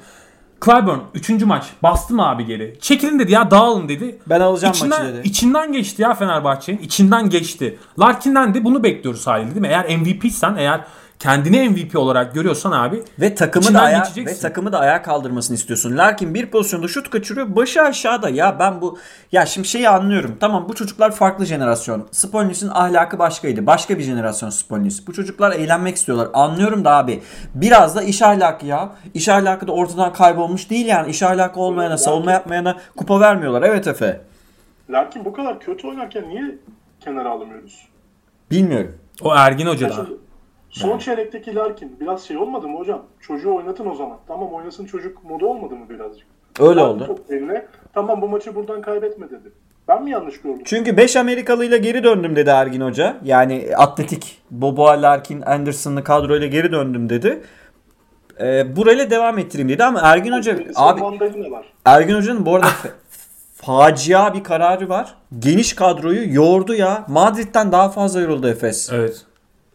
[0.64, 1.30] Clyburn 3.
[1.30, 2.76] maç bastı mı abi geri?
[2.80, 4.18] Çekilin dedi ya dağılın dedi.
[4.26, 5.28] Ben alacağım İçinden, maçı dedi.
[5.28, 6.78] içinden geçti ya Fenerbahçe'nin.
[6.78, 7.78] içinden geçti.
[7.99, 9.68] Larkin'den de bunu bekliyoruz haliyle değil mi?
[9.68, 10.80] Eğer MVP'sen eğer
[11.21, 15.97] kendini MVP olarak görüyorsan abi Ve takımı da ayağa, ve takımı da ayağa kaldırmasını istiyorsun.
[15.99, 17.57] Larkin bir pozisyonda şut kaçırıyor.
[17.57, 18.29] Başı aşağıda.
[18.29, 18.99] Ya ben bu
[19.33, 20.37] ya şimdi şeyi anlıyorum.
[20.41, 22.09] Tamam bu çocuklar farklı jenerasyon.
[22.11, 23.66] Spolnis'in ahlakı başkaydı.
[23.66, 25.07] Başka bir jenerasyon Spolnis.
[25.07, 26.29] Bu çocuklar eğlenmek istiyorlar.
[26.35, 27.23] Anlıyorum da abi.
[27.55, 28.93] Biraz da iş ahlakı ya.
[29.14, 31.11] İş ahlakı da ortadan kaybolmuş değil yani.
[31.11, 33.62] İş ahlakı olmayana, savunma yapmayana kupa vermiyorlar.
[33.62, 34.21] Evet Efe.
[34.91, 36.59] Larkin bu kadar kötü oynarken niye
[37.01, 37.89] kenara alamıyoruz?
[38.51, 38.99] Bilmiyorum.
[39.23, 39.95] o Ergin Ya Hoca'dan.
[39.95, 40.30] şimdi
[40.71, 43.03] son çeyrekteki Larkin biraz şey olmadı mı hocam?
[43.21, 44.18] Çocuğu oynatın o zaman.
[44.29, 46.27] Tamam oynasın çocuk modu olmadı mı birazcık?
[46.61, 47.18] Öyle Aldı oldu.
[47.31, 47.66] eline.
[47.93, 49.53] Tamam bu maçı buradan kaybetme dedi.
[49.89, 50.62] Ben mi yanlış gördüm?
[50.64, 53.16] Çünkü 5 Amerikalıyla geri döndüm dedi Ergin Hoca.
[53.25, 57.43] Yani atletik Boboa, Larkin, Anderson'lı kadroyla geri döndüm dedi.
[58.41, 61.01] Ee, burayla devam ettireyim dedi ama Ergin Hoca Birisi abi
[61.51, 61.73] var.
[61.85, 62.68] Ergin Hoca'nın bu arada
[63.55, 65.14] facia bir kararı var.
[65.39, 67.05] Geniş kadroyu yordu ya.
[67.09, 68.93] Madrid'den daha fazla yoruldu Efes.
[68.93, 69.25] Evet.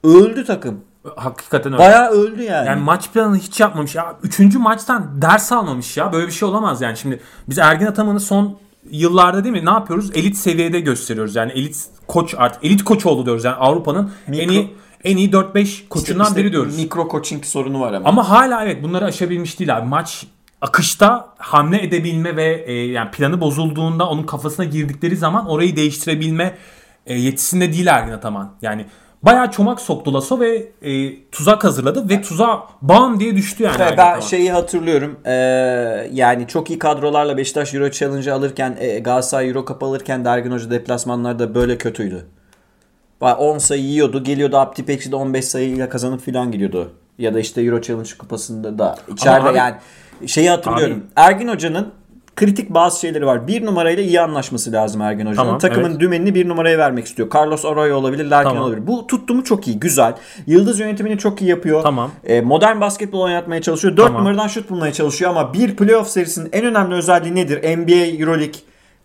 [0.06, 0.80] Öldü takım.
[1.16, 1.84] Hakikaten öyle.
[1.84, 2.68] Bayağı öldü yani.
[2.68, 3.96] Yani maç planını hiç yapmamış.
[3.96, 6.14] Ya üçüncü maçtan ders almamış ya.
[6.14, 6.98] Böyle bir şey olamaz yani.
[6.98, 8.58] Şimdi biz Ergin Ataman'ı son
[8.92, 10.12] yıllarda değil mi ne yapıyoruz?
[10.14, 11.36] Elit seviyede gösteriyoruz.
[11.36, 13.44] Yani elit koç artık elit koç oldu diyoruz.
[13.44, 16.78] Yani Avrupa'nın en iyi en iyi 4-5 koçundan İşte biri diyoruz.
[16.78, 18.10] Mikro coaching sorunu var ama.
[18.10, 19.88] Ama hala evet bunları aşabilmiş değil abi.
[19.88, 20.28] Maç
[20.62, 26.58] akışta hamle edebilme ve e, yani planı bozulduğunda onun kafasına girdikleri zaman orayı değiştirebilme
[27.06, 28.52] e, yetisinde değil Ergin Ataman.
[28.62, 28.86] Yani
[29.26, 33.80] bayağı çomak soktu Lasso ve e, tuzak hazırladı ve tuzağa bam diye düştü yani.
[33.80, 34.20] Ben Ataman.
[34.20, 35.20] şeyi hatırlıyorum.
[35.26, 35.32] Ee,
[36.12, 40.70] yani çok iyi kadrolarla Beşiktaş Euro Challenge'ı alırken, e, Galatasaray Euro Cup alırken Dergin Hoca
[40.72, 42.26] deplasmanlarda böyle kötüydü.
[43.22, 44.24] Bak 10 sayı yiyordu.
[44.24, 46.92] Geliyordu Abdi Pekşi'de 15 sayıyla kazanıp filan gidiyordu.
[47.18, 48.96] Ya da işte Euro Challenge kupasında da.
[49.14, 49.76] içeride abi- yani
[50.26, 51.04] şeyi hatırlıyorum.
[51.16, 51.94] Ergin Hoca'nın
[52.36, 53.48] kritik bazı şeyleri var.
[53.48, 55.36] Bir numarayla iyi anlaşması lazım Ergin Hoca'nın.
[55.36, 56.00] Tamam, Takımın evet.
[56.00, 57.30] dümenini bir numaraya vermek istiyor.
[57.36, 58.64] Carlos Arroyo olabilir, Larkin Tamam.
[58.64, 58.88] olabilir.
[58.88, 60.14] Bu tuttu mu çok iyi, güzel.
[60.48, 61.84] Yıldız yönetimini çok iyi yapıyor.
[61.84, 62.12] Tamam.
[62.24, 63.98] E, modern basketbol oynatmaya çalışıyor.
[63.98, 64.22] 4 Tamam.
[64.22, 67.78] numaradan şut bulmaya çalışıyor ama bir playoff serisinin en önemli özelliği nedir?
[67.78, 68.60] NBA, Euroleague.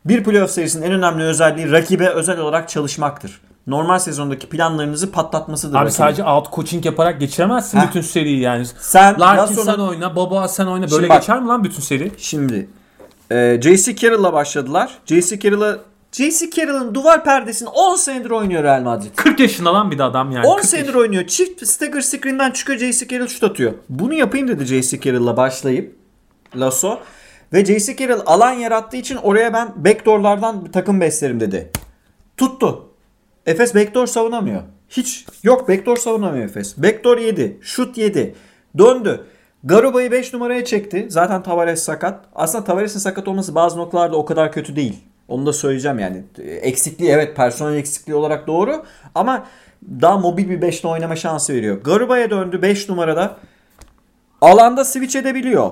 [0.04, 3.40] Bir playoff serisinin en önemli özelliği rakibe özel olarak çalışmaktır.
[3.66, 5.74] Normal sezondaki planlarınızı patlatmasıdır.
[5.74, 5.96] Abi rakibin.
[5.96, 7.88] sadece out coaching yaparak geçiremezsin Heh.
[7.88, 8.64] bütün seriyi yani.
[8.80, 10.88] Sen Larkin Lasso'nun- sen oyna, Boba sen oyna.
[10.88, 12.10] Şimdi Böyle bak- geçer mi lan bütün seri?
[12.18, 12.68] Şimdi
[13.30, 13.96] e, J.C.
[13.96, 14.98] Carroll'la başladılar.
[15.06, 15.38] J.C.
[15.40, 15.78] Carroll'a
[16.12, 16.50] J.C.
[16.50, 19.10] Carroll'ın duvar perdesini 10 senedir oynuyor Real Madrid.
[19.16, 20.46] 40 yaşında lan bir de adam yani.
[20.46, 21.26] 10 40 senedir yaş- oynuyor.
[21.26, 23.08] Çift stagger screen'den çıkıyor J.C.
[23.08, 23.72] Carroll şut atıyor.
[23.88, 25.00] Bunu yapayım dedi J.C.
[25.00, 25.96] Carroll'la başlayıp
[26.56, 26.98] Lasso.
[27.52, 27.96] Ve J.C.
[27.96, 31.70] Carroll alan yarattığı için oraya ben backdoor'lardan bir takım beslerim dedi.
[32.36, 32.88] Tuttu.
[33.46, 34.62] Efes backdoor savunamıyor.
[34.88, 36.78] Hiç yok backdoor savunamıyor Efes.
[36.78, 37.58] Backdoor yedi.
[37.62, 38.34] Şut yedi.
[38.78, 39.24] Döndü.
[39.64, 41.06] Garuba'yı 5 numaraya çekti.
[41.08, 42.24] Zaten Tavares sakat.
[42.34, 45.04] Aslında Tavares'in sakat olması bazı noktalarda o kadar kötü değil.
[45.28, 46.24] Onu da söyleyeceğim yani.
[46.44, 48.84] Eksikliği evet personel eksikliği olarak doğru.
[49.14, 49.46] Ama
[50.00, 51.82] daha mobil bir 5'le oynama şansı veriyor.
[51.82, 53.36] Garuba'ya döndü 5 numarada.
[54.40, 55.70] Alanda switch edebiliyor.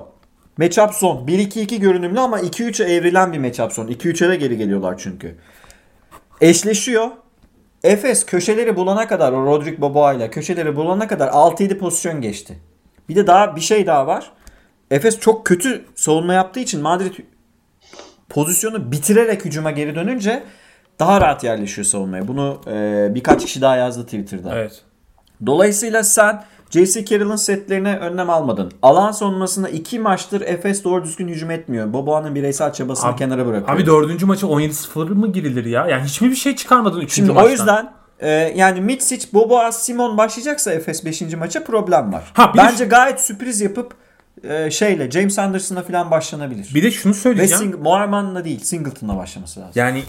[0.59, 1.20] Matchup zone.
[1.20, 3.91] 1-2-2 görünümlü ama 2-3'e evrilen bir matchup zone.
[3.91, 5.34] 2-3'e de geri geliyorlar çünkü.
[6.41, 7.09] Eşleşiyor.
[7.82, 12.59] Efes köşeleri bulana kadar o Rodrik Boboa ile köşeleri bulana kadar 6-7 pozisyon geçti.
[13.09, 14.30] Bir de daha bir şey daha var.
[14.90, 17.14] Efes çok kötü savunma yaptığı için Madrid
[18.28, 20.42] pozisyonu bitirerek hücuma geri dönünce
[20.98, 22.28] daha rahat yerleşiyor savunmaya.
[22.28, 24.54] Bunu e, birkaç kişi daha yazdı Twitter'da.
[24.59, 24.82] Evet.
[25.46, 27.04] Dolayısıyla sen J.C.
[27.04, 28.72] Carroll'ın setlerine önlem almadın.
[28.82, 31.92] Alan savunmasında iki maçtır Efes doğru düzgün hücum etmiyor.
[31.92, 33.76] Boboa'nın bireysel çabasını Abi- kenara bırakıyor.
[33.76, 35.86] Abi dördüncü maça 17-0 mı girilir ya?
[35.88, 37.48] Yani hiç mi bir şey çıkarmadın üçüncü Şimdi maçtan?
[37.48, 41.21] o yüzden e, yani Mitsic, Boboa, Simon başlayacaksa Efes 5.
[41.35, 42.25] maça problem var.
[42.35, 43.95] Ha, bir de Bence gayet sürpriz yapıp
[44.45, 46.71] e, şeyle James Anderson'la falan başlanabilir.
[46.75, 47.62] Bir de şunu Ve söyleyeceğim.
[47.73, 49.73] Sing- Moerman'la değil Singleton'la başlaması lazım.
[49.75, 50.03] Yani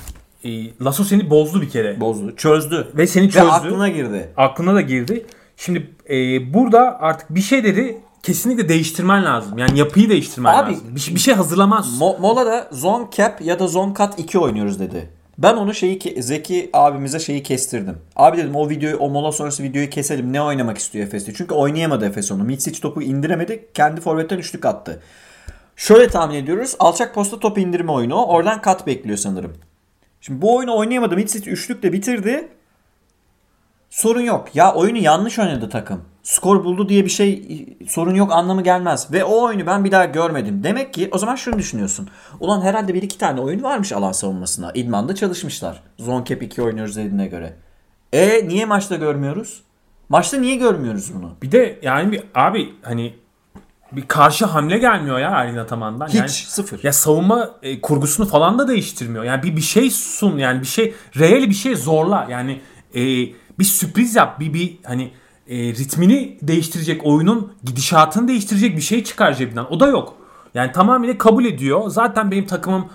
[0.44, 0.50] e,
[0.84, 2.00] Lasso seni bozdu bir kere.
[2.02, 2.36] Bozdu.
[2.36, 2.88] Çözdü.
[2.96, 3.48] Ve seni Ve çözdü.
[3.50, 4.30] aklına girdi.
[4.38, 5.26] aklına da girdi.
[5.58, 6.14] Şimdi e,
[6.54, 9.58] burada artık bir şeyleri kesinlikle değiştirmen lazım.
[9.58, 10.88] Yani yapıyı değiştirmen Abi- lazım.
[10.96, 12.00] Bir, bir şey hazırlamaz.
[12.00, 15.10] Mo- Mola'da zone cap ya da zone cut 2 oynuyoruz dedi.
[15.44, 17.98] Ben onu şeyi Zeki abimize şeyi kestirdim.
[18.16, 20.34] Abi dedim o videoyu o mola sonrası videoyu keselim.
[20.34, 21.34] Ne oynamak istiyor Efes'te?
[21.34, 22.44] Çünkü oynayamadı Efes onu.
[22.44, 23.68] Mitsic topu indiremedi.
[23.74, 25.02] Kendi forvetten üçlük attı.
[25.76, 26.76] Şöyle tahmin ediyoruz.
[26.80, 28.26] Alçak posta top indirme oyunu.
[28.26, 29.54] Oradan kat bekliyor sanırım.
[30.22, 31.16] Şimdi bu oyunu oynayamadı.
[31.16, 32.48] Mitsic üçlükle bitirdi.
[33.90, 34.56] Sorun yok.
[34.56, 36.04] Ya oyunu yanlış oynadı takım.
[36.24, 39.08] Skor buldu diye bir şey sorun yok anlamı gelmez.
[39.12, 40.64] Ve o oyunu ben bir daha görmedim.
[40.64, 42.10] Demek ki o zaman şunu düşünüyorsun.
[42.40, 44.72] Ulan herhalde bir iki tane oyun varmış alan savunmasına.
[44.74, 45.84] İdman'da çalışmışlar.
[46.00, 47.54] Zone cap 2 oynuyoruz dediğine göre.
[48.14, 49.62] E niye maçta görmüyoruz?
[50.10, 51.32] Maçta niye görmüyoruz bunu?
[51.42, 53.14] Bir de yani bir abi hani
[53.92, 56.08] bir karşı hamle gelmiyor ya Ergin Ataman'dan.
[56.08, 56.84] Hiç Yani, sıfır.
[56.84, 59.24] ya savunma e, kurgusunu falan da değiştirmiyor.
[59.24, 62.28] Yani bir bir şey sun yani bir şey reel bir şey zorla.
[62.30, 62.62] Yani
[62.96, 63.02] e,
[63.60, 64.40] bir sürpriz yap.
[64.40, 65.12] Bir bir hani
[65.50, 69.66] e, ritmini değiştirecek, oyunun gidişatını değiştirecek bir şey çıkar cebinden.
[69.70, 70.16] O da yok.
[70.54, 71.90] Yani tamamıyla kabul ediyor.
[71.90, 72.86] Zaten benim takımım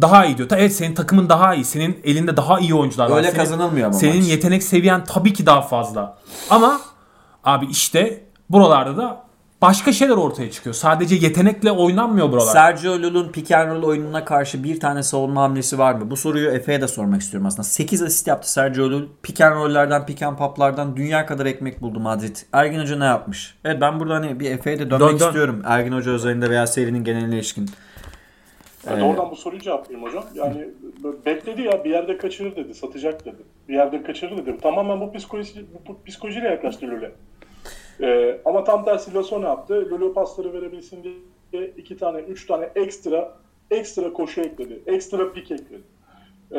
[0.00, 0.48] daha iyi diyor.
[0.52, 1.64] Evet senin takımın daha iyi.
[1.64, 3.16] Senin elinde daha iyi oyuncular var.
[3.16, 4.28] Öyle Senin- kazanılmıyor ama Senin maç.
[4.28, 6.18] yetenek seviyen tabii ki daha fazla.
[6.50, 6.80] Ama
[7.44, 9.22] abi işte buralarda da
[9.62, 10.74] başka şeyler ortaya çıkıyor.
[10.74, 12.52] Sadece yetenekle oynanmıyor buralar.
[12.52, 16.10] Sergio Llull'un pick and roll oyununa karşı bir tane savunma hamlesi var mı?
[16.10, 17.62] Bu soruyu Efe'ye de sormak istiyorum aslında.
[17.62, 19.06] 8 asist yaptı Sergio Llull.
[19.22, 22.36] Pick and roll'lerden, pick and pop'lardan dünya kadar ekmek buldu Madrid.
[22.52, 23.54] Ergin Hoca ne yapmış?
[23.64, 25.26] Evet ben burada hani bir Efe'ye de dönmek Dön, dön.
[25.26, 25.62] istiyorum.
[25.66, 27.70] Ergin Hoca özelinde veya serinin geneline ilişkin.
[28.90, 30.24] Ben de oradan bu soruyu cevaplayayım hocam.
[30.34, 30.68] Yani
[31.26, 33.42] bekledi ya bir yerde kaçırır dedi, satacak dedi.
[33.68, 34.58] Bir yerde kaçırır dedi.
[34.62, 37.12] Tamamen bu psikoloji, bu psikolojiyle yaklaştı Lule.
[38.02, 39.90] Ee, ama tam tersi Lasso ne yaptı?
[39.90, 41.02] Lule pasları verebilsin
[41.52, 43.34] diye iki tane, üç tane ekstra
[43.70, 44.82] ekstra koşu ekledi.
[44.86, 45.82] Ekstra pik ekledi.
[46.52, 46.58] Ee,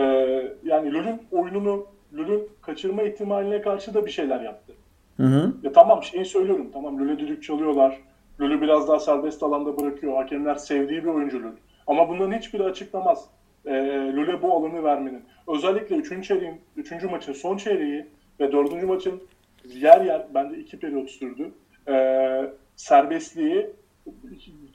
[0.64, 1.86] yani LoL'ün oyununu
[2.18, 4.74] LoL'ün kaçırma ihtimaline karşı da bir şeyler yaptı.
[5.18, 5.54] Hı hı.
[5.64, 6.70] Ya tamam şeyi söylüyorum.
[6.74, 8.00] Tamam LoL'e düdük çalıyorlar.
[8.42, 10.16] LoL'ü biraz daha serbest alanda bırakıyor.
[10.16, 11.52] Hakemler sevdiği bir oyuncu LoL.
[11.88, 13.26] Ama bunların hiçbiri açıklamaz.
[13.66, 13.72] Ee,
[14.16, 15.24] LoL'e bu alanı vermenin.
[15.48, 16.28] Özellikle 3.
[16.28, 16.92] çeyreğin, 3.
[17.04, 18.06] maçın son çeyreği
[18.40, 18.84] ve 4.
[18.84, 19.22] maçın
[19.70, 21.52] yer yer bende iki periyot sürdü.
[21.88, 23.70] Ee, serbestliği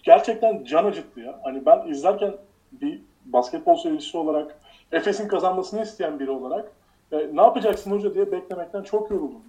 [0.03, 1.41] gerçekten can acıttı ya.
[1.45, 2.35] Hani ben izlerken
[2.73, 4.59] bir basketbol seyircisi olarak
[4.93, 6.73] Efes'in kazanmasını isteyen biri olarak
[7.13, 9.43] e, ne yapacaksın hoca diye beklemekten çok yoruldum.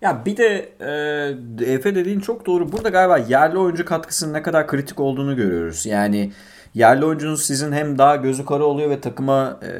[0.00, 2.72] Ya bir de e, Efe dediğin çok doğru.
[2.72, 5.86] Burada galiba yerli oyuncu katkısının ne kadar kritik olduğunu görüyoruz.
[5.86, 6.32] Yani
[6.74, 9.70] yerli oyuncunuz sizin hem daha gözü kara oluyor ve takıma e,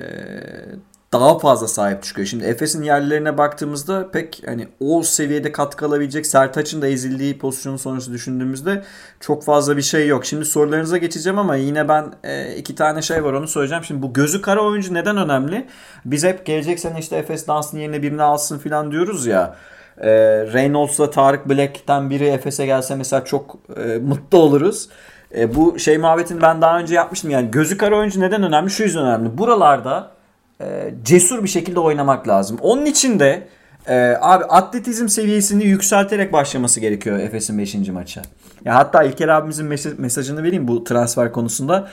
[1.13, 2.27] daha fazla sahip çıkıyor.
[2.27, 8.13] Şimdi Efes'in yerlilerine baktığımızda pek hani o seviyede katkı alabilecek Sertaç'ın da ezildiği pozisyonu sonrası
[8.13, 8.83] düşündüğümüzde
[9.21, 10.27] çok fazla bir şey yok.
[10.27, 13.85] Şimdi sorularınıza geçeceğim ama yine ben e, iki tane şey var onu söyleyeceğim.
[13.85, 15.67] Şimdi bu gözü kara oyuncu neden önemli?
[16.05, 19.57] Biz hep gelecek sene işte Efes Dans'ın yerine birini alsın falan diyoruz ya.
[19.99, 20.11] E,
[20.53, 24.89] Reynolds'la Tarık Black'ten biri Efes'e gelse mesela çok e, mutlu oluruz.
[25.37, 27.31] E, bu şey muhabbetini ben daha önce yapmıştım.
[27.31, 28.71] Yani gözü kara oyuncu neden önemli?
[28.71, 29.39] Şu yüzden önemli.
[29.39, 30.20] Buralarda
[30.61, 32.59] e, cesur bir şekilde oynamak lazım.
[32.61, 33.47] Onun için de
[33.89, 37.75] e, abi atletizm seviyesini yükselterek başlaması gerekiyor Efes'in 5.
[37.75, 38.23] maça.
[38.65, 41.89] Ya hatta İlker abimizin mes- mesajını vereyim bu transfer konusunda.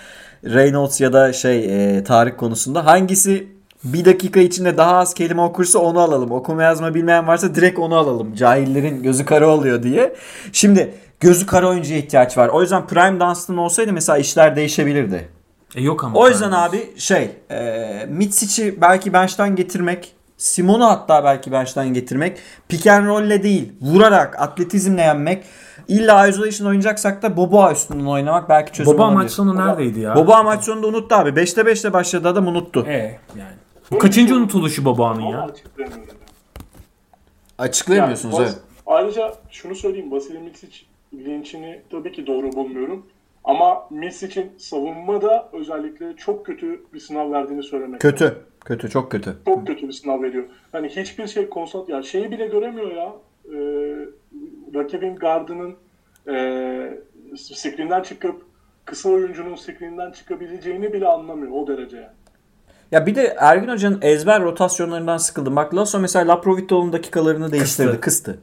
[0.46, 1.66] Reynolds ya da şey
[1.98, 3.48] e, Tarık konusunda hangisi
[3.84, 6.32] bir dakika içinde daha az kelime okursa onu alalım.
[6.32, 8.36] Okuma yazma bilmeyen varsa direkt onu alalım.
[8.36, 10.16] Cahillerin gözü kara oluyor diye.
[10.52, 12.48] Şimdi gözü kara oyuncuya ihtiyaç var.
[12.48, 15.37] O yüzden Prime Dunstan olsaydı mesela işler değişebilirdi.
[15.76, 16.20] E yok ama.
[16.20, 22.38] O yüzden abi şey e, Mitsic'i belki bench'ten getirmek Simon'u hatta belki bench'ten getirmek
[22.70, 25.44] pick and roll'le değil vurarak atletizmle yenmek
[25.88, 29.24] İlla isolation oynayacaksak da Boboa üstünden oynamak belki çözüm Boba olabilir.
[29.24, 30.16] maç sonu neredeydi ya?
[30.16, 31.30] Boboa maç sonunda unuttu abi.
[31.30, 32.86] 5'te 5'te başladı adam unuttu.
[32.88, 33.52] E yani.
[33.92, 35.50] Bu kaçıncı unutuluşu Boba'nın ya?
[37.58, 38.58] Açıklayamıyorsunuz Yani evet.
[38.88, 40.12] Ayrıca şunu söyleyeyim.
[40.12, 40.78] Vasily Micic
[41.14, 43.06] linçini tabii ki doğru bulmuyorum.
[43.48, 48.18] Ama Misic'in savunmada özellikle çok kötü bir sınav verdiğini söylemek lazım.
[48.18, 48.38] Kötü.
[48.66, 49.38] Kötü çok kötü.
[49.46, 50.44] Çok kötü bir sınav veriyor.
[50.72, 53.14] Hani hiçbir şey konsant ya şeyi bile göremiyor ya.
[53.46, 53.58] Ee,
[54.74, 55.76] rakibin gardının
[56.28, 56.34] e,
[57.38, 58.42] screen'den çıkıp
[58.86, 62.08] kısa oyuncunun screen'den çıkabileceğini bile anlamıyor o derece yani.
[62.92, 65.56] Ya bir de Ergin Hoca'nın ezber rotasyonlarından sıkıldım.
[65.56, 68.00] Bak Lasso mesela Laprovitto'nun dakikalarını değiştirdi.
[68.00, 68.40] Kıstı.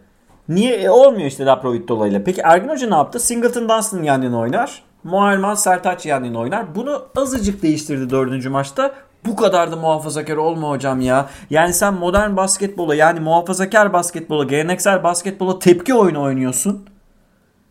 [0.48, 0.74] Niye?
[0.74, 2.24] E, olmuyor işte Laprovitto'la ile.
[2.24, 3.20] Peki Ergin Hoca ne yaptı?
[3.20, 4.84] Singleton Dunstan yan yana oynar.
[5.05, 6.74] Muharman Sertaç yana oynar.
[6.74, 8.94] Bunu azıcık değiştirdi dördüncü maçta.
[9.26, 11.26] Bu kadar da muhafazakar olma hocam ya.
[11.50, 16.84] Yani sen modern basketbola yani muhafazakar basketbola, geleneksel basketbola tepki oyunu oynuyorsun.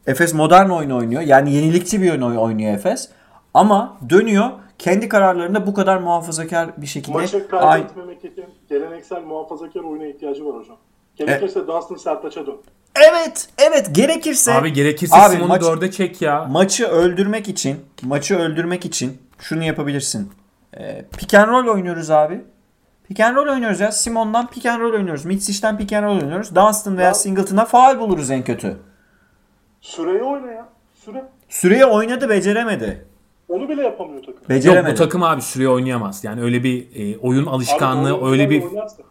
[0.08, 1.22] Efes modern oyun oynuyor.
[1.22, 3.10] Yani yenilikçi bir oyun oy- oynuyor Efes.
[3.54, 9.82] Ama dönüyor kendi kararlarında bu kadar muhafazakar bir şekilde Maçı Ay- kaybetmemek için geleneksel muhafazakar
[9.82, 10.78] oyuna ihtiyacı var hocam.
[11.16, 12.58] Gerekirse Dunstan Sertaç'a dön.
[12.96, 16.46] Evet, evet gerekirse Abi gerekirse Abi Simon'u maç- dörde çek ya.
[16.46, 20.32] maçı öldürmek için, maçı öldürmek için şunu yapabilirsin.
[20.78, 22.42] Ee, pick and roll oynuyoruz abi.
[23.08, 23.92] Pick and roll oynuyoruz ya.
[23.92, 25.26] Simon'dan pick and roll oynuyoruz.
[25.26, 26.56] Mitsic'ten pick and roll oynuyoruz.
[26.56, 28.78] Dunstan veya Ya- Singleton'a faal buluruz en kötü.
[29.82, 30.70] Süreyi oyna ya.
[30.94, 31.24] Süre.
[31.50, 33.06] Süreye oynadı, beceremedi.
[33.50, 34.36] Onu bile yapamıyor takım.
[34.42, 34.94] Yok Beceremedi.
[34.94, 36.24] bu takım abi süreye oynayamaz.
[36.24, 39.04] Yani öyle bir e, oyun alışkanlığı, Abi, öyle bir oynarsa-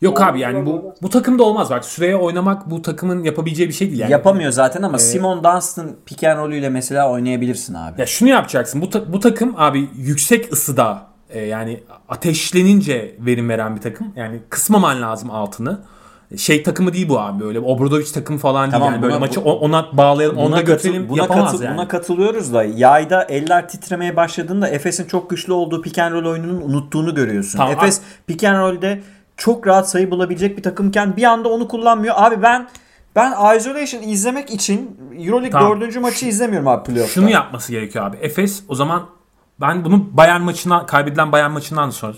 [0.00, 1.84] Yok abi yani bu bu takımda olmaz bak.
[1.84, 4.12] Süreye oynamak bu takımın yapabileceği bir şey değil yani.
[4.12, 8.00] Yapamıyor zaten Ee, ama Simon Dunstan pick and roll'üyle mesela oynayabilirsin abi.
[8.00, 8.82] Ya şunu yapacaksın.
[8.82, 14.12] Bu ta- bu takım abi yüksek ısıda e, yani ateşlenince verim veren bir takım.
[14.16, 15.80] Yani kısmaman lazım altını.
[16.36, 19.40] Şey takımı değil bu abi böyle Obradoviç takım falan Tamam, değil yani böyle buna- maçı
[19.40, 21.76] ona bağlayalım, ona katıl- götürelim buna, yapamaz katıl- yani.
[21.76, 26.60] buna katılıyoruz da yayda eller titremeye başladığında Efes'in çok güçlü olduğu pick and roll oyununun
[26.60, 27.58] unuttuğunu görüyorsun.
[27.58, 29.00] Tamam, Efes pick and roll'de
[29.36, 32.14] çok rahat sayı bulabilecek bir takımken bir anda onu kullanmıyor.
[32.18, 32.68] Abi ben
[33.16, 35.80] ben Isolation izlemek için Euroleague Tamam.
[35.80, 36.00] 4.
[36.00, 37.14] maçı izlemiyorum abi playoff'ta.
[37.14, 38.16] Şunu yapması gerekiyor abi.
[38.16, 39.06] Efes o zaman
[39.60, 42.14] ben bunu Bayern maçından kaybedilen Bayern maçından sonra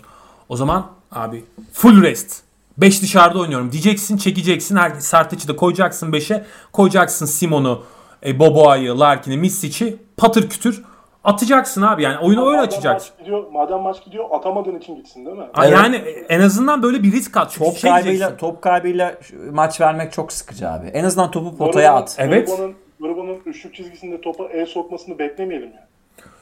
[0.49, 2.43] o zaman abi full rest.
[2.79, 4.77] 5 dışarıda oynuyorum diyeceksin çekeceksin.
[4.77, 6.47] Her Sertaç'ı da koyacaksın 5'e.
[6.73, 7.83] Koyacaksın Simon'u,
[8.27, 10.85] e, Boboa'yı, Larkin'i, Misic'i patır kütür
[11.27, 12.03] atacaksın abi.
[12.03, 13.11] Yani oyunu öyle açacaksın.
[13.12, 15.47] Maç gidiyor, madem maç gidiyor atamadığın için gitsin değil mi?
[15.59, 15.72] Evet.
[15.72, 15.97] Yani
[16.29, 17.55] en azından böyle bir risk at.
[17.59, 19.14] Top şey kaybıyla top kaybıyla
[19.53, 20.87] maç vermek çok sıkıcı abi.
[20.87, 22.16] En azından topu potaya Gruba'nın- at.
[22.18, 22.49] Evet.
[22.49, 25.87] Gruba'nın, Gruba'nın üçlük çizgisinde topa el sokmasını beklemeyelim yani.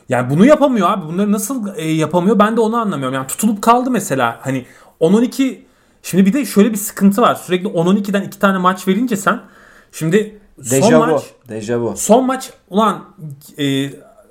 [0.09, 1.07] Yani bunu yapamıyor abi.
[1.07, 3.15] Bunları nasıl e, yapamıyor ben de onu anlamıyorum.
[3.15, 4.39] Yani tutulup kaldı mesela.
[4.41, 4.65] Hani
[5.01, 5.59] 10-12
[6.03, 7.35] şimdi bir de şöyle bir sıkıntı var.
[7.35, 9.41] Sürekli 10-12'den iki tane maç verince sen
[9.93, 11.07] şimdi son Dejavu.
[11.07, 11.97] maç Dejavu.
[11.97, 13.05] son maç ulan
[13.59, 13.65] e,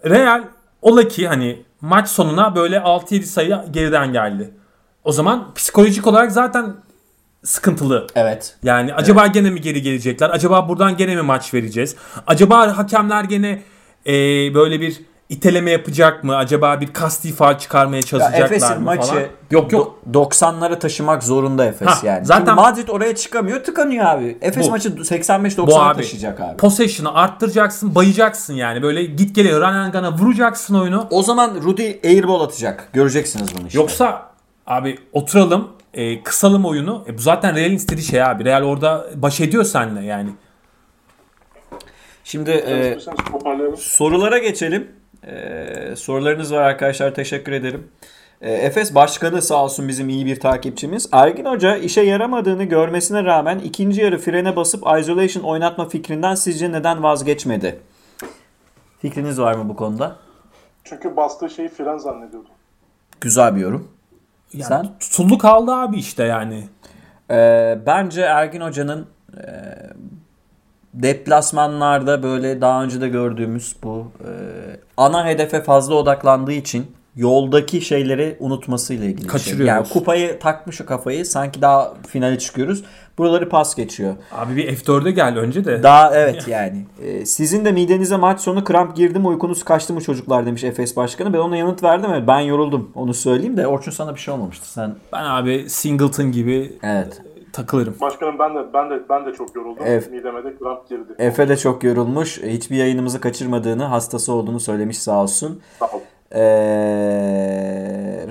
[0.06, 0.43] Real
[0.82, 4.54] ola ki hani maç sonuna böyle 6-7 sayı geriden geldi.
[5.04, 6.76] O zaman psikolojik olarak zaten
[7.43, 8.08] sıkıntılı.
[8.16, 8.56] Evet.
[8.64, 10.30] Yani acaba gene mi geri gelecekler?
[10.30, 11.95] Acaba buradan gene mi maç vereceğiz?
[12.28, 13.62] Acaba hakemler gene
[14.08, 14.14] e,
[14.54, 15.01] böyle bir
[15.34, 16.36] iteleme yapacak mı?
[16.38, 19.21] Acaba bir kasti faal çıkarmaya Ya çalışacaklar Efes'in mı maçı falan?
[19.51, 19.99] Yok yok.
[20.11, 22.25] do- 90'lara taşımak zorunda Efes Ha, yani.
[22.25, 24.38] zaten- Çünkü Madrid oraya çıkamıyor, tıkanıyor abi.
[24.41, 24.71] Efes Bu.
[24.71, 25.97] maçı Bu 85-90'a abi.
[25.97, 26.57] taşıyacak abi.
[26.57, 28.81] Possession'ı arttıracaksın, bayacaksın yani.
[28.84, 31.07] Böyle git gele run and gun'a vuracaksın oyunu.
[31.09, 32.89] O zaman Rudy airball atacak.
[32.93, 33.79] Göreceksiniz bunu işte.
[33.79, 34.29] Yoksa
[34.67, 37.03] abi oturalım, e, kısalım oyunu.
[37.07, 38.45] E, bu zaten Real'in istediği şey abi.
[38.45, 40.29] Real orada baş ediyor seninle yani.
[42.23, 42.97] Şimdi e,
[43.77, 44.88] sorulara geçelim.
[45.28, 47.15] E, sorularınız var arkadaşlar.
[47.15, 47.88] Teşekkür ederim.
[48.41, 51.09] E, Efes Başkanı sağ olsun bizim iyi bir takipçimiz.
[51.11, 57.03] Ergin Hoca işe yaramadığını görmesine rağmen ikinci yarı frene basıp isolation oynatma fikrinden sizce neden
[57.03, 57.80] vazgeçmedi?
[58.99, 60.15] Fikriniz var mı bu konuda?
[60.84, 62.49] Çünkü bastığı şeyi fren zannediyordu.
[63.21, 63.91] Güzel bir yorum.
[64.53, 64.99] yani Sen?
[64.99, 66.63] Tutuldu kaldı abi işte yani.
[67.32, 69.07] Ee, bence Ergin Hoca'nın
[69.38, 69.43] e,
[70.94, 74.30] deplasmanlarda böyle daha önce de gördüğümüz bu e,
[74.98, 76.86] ana hedefe fazla odaklandığı için
[77.16, 79.30] yoldaki şeyleri unutmasıyla ilgili bir şey.
[79.30, 79.68] Kaçırıyoruz.
[79.68, 82.84] Yani kupayı takmış o kafayı sanki daha finale çıkıyoruz.
[83.18, 84.14] Buraları pas geçiyor.
[84.32, 85.84] Abi bir F4'e gel önce de.
[85.84, 86.86] Daha evet yani.
[87.04, 90.96] Ee, sizin de midenize maç sonu kramp girdi mi uykunuz kaçtı mı çocuklar demiş Efes
[90.96, 91.34] Başkanı.
[91.34, 94.72] Ben ona yanıt verdim evet ben yoruldum onu söyleyeyim de Orçun sana bir şey olmamıştı.
[94.72, 97.22] Sen Ben abi Singleton gibi evet.
[97.54, 97.95] Takılırım.
[98.01, 99.84] Başkanım ben de ben de ben de çok yoruldum.
[99.86, 100.12] Evet.
[100.12, 101.14] Mideme de kramp girdi.
[101.20, 102.43] Efe de çok yorulmuş.
[102.43, 105.62] Hiçbir yayınımızı kaçırmadığını, hastası olduğunu söylemiş sağ olsun.
[105.80, 105.99] Sağ ol.
[106.36, 106.41] Ee,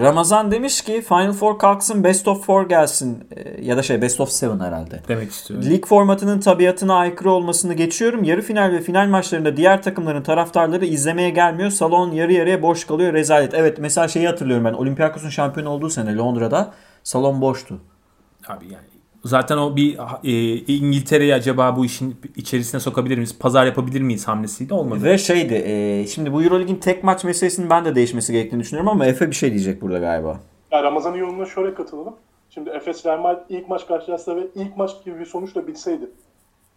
[0.00, 3.24] Ramazan demiş ki Final Four kalksın, Best of Four gelsin.
[3.36, 5.00] Ee, ya da şey Best of Seven herhalde.
[5.08, 5.70] Demek istiyorum.
[5.70, 8.24] Lig formatının tabiatına aykırı olmasını geçiyorum.
[8.24, 11.70] Yarı final ve final maçlarında diğer takımların taraftarları izlemeye gelmiyor.
[11.70, 13.12] Salon yarı yarıya boş kalıyor.
[13.12, 13.54] Rezalet.
[13.54, 14.72] Evet mesela şeyi hatırlıyorum ben.
[14.72, 16.72] Olympiakos'un şampiyon olduğu sene Londra'da
[17.04, 17.78] salon boştu.
[18.48, 18.91] Abi yani
[19.24, 23.38] zaten o bir e, İngiltere'yi acaba bu işin içerisine sokabilir miyiz?
[23.38, 25.04] Pazar yapabilir miyiz hamlesiydi olmadı.
[25.04, 29.06] Ve şeydi e, şimdi bu Euroleague'in tek maç meselesinin ben de değişmesi gerektiğini düşünüyorum ama
[29.06, 30.40] Efe bir şey diyecek burada galiba.
[30.70, 32.14] Yani Ramazan'ın yorumuna şöyle katılalım.
[32.50, 36.10] Şimdi Efes Real Madrid ilk maç karşılaşsa ve ilk maç gibi bir sonuçla bitseydi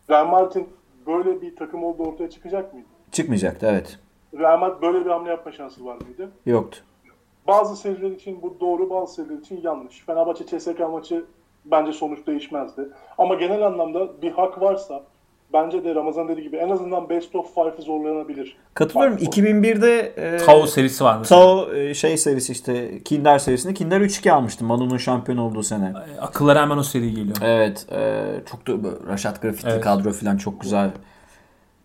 [0.10, 0.68] Real Madrid'in
[1.08, 2.88] böyle bir takım olduğu ortaya çıkacak mıydı?
[3.12, 4.00] Çıkmayacaktı evet.
[4.38, 6.32] Real Madrid böyle bir hamle yapma şansı var mıydı?
[6.46, 6.80] Yoktu.
[7.48, 10.04] Bazı seriler için bu doğru, bazı seriler için yanlış.
[10.06, 11.26] Fenerbahçe CSK maçı
[11.66, 12.89] bence sonuç değişmezdi.
[13.18, 15.03] Ama genel anlamda bir hak varsa
[15.53, 18.57] bence de Ramazan dediği gibi en azından best of five'ı zorlanabilir.
[18.74, 19.18] Katılıyorum.
[19.18, 21.41] Final 2001'de e, Tao serisi var mesela.
[21.41, 25.93] Tao e, şey serisi işte Kinder serisinde Kinder 3-2 almıştı Manu'nun şampiyon olduğu sene.
[26.22, 27.38] Akıllara hemen o seri geliyor.
[27.43, 27.88] Evet.
[27.91, 29.82] e, çok da Raşat Grafitli Evet.
[29.84, 30.91] kadro falan çok güzel.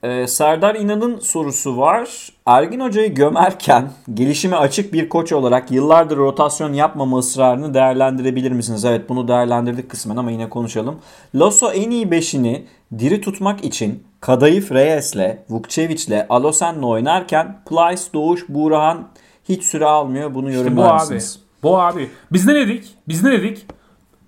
[0.03, 2.29] E, Serdar İnan'ın sorusu var.
[2.47, 8.85] Ergin Hoca'yı gömerken gelişime açık bir koç olarak yıllardır rotasyon yapmama ısrarını değerlendirebilir misiniz?
[8.85, 10.99] Evet bunu değerlendirdik kısmen ama yine konuşalım.
[11.35, 12.65] Lasso en iyi beşini
[12.99, 19.09] diri tutmak için Kadayıf Reyes'le, Vukcevic'le, Alosen'le oynarken Plyce, Doğuş, Buğrahan
[19.49, 20.35] hiç süre almıyor.
[20.35, 21.19] Bunu İşte bu yorumlar abi.
[21.63, 22.11] Bu abi.
[22.33, 22.95] Biz ne dedik?
[23.09, 23.67] Biz ne dedik?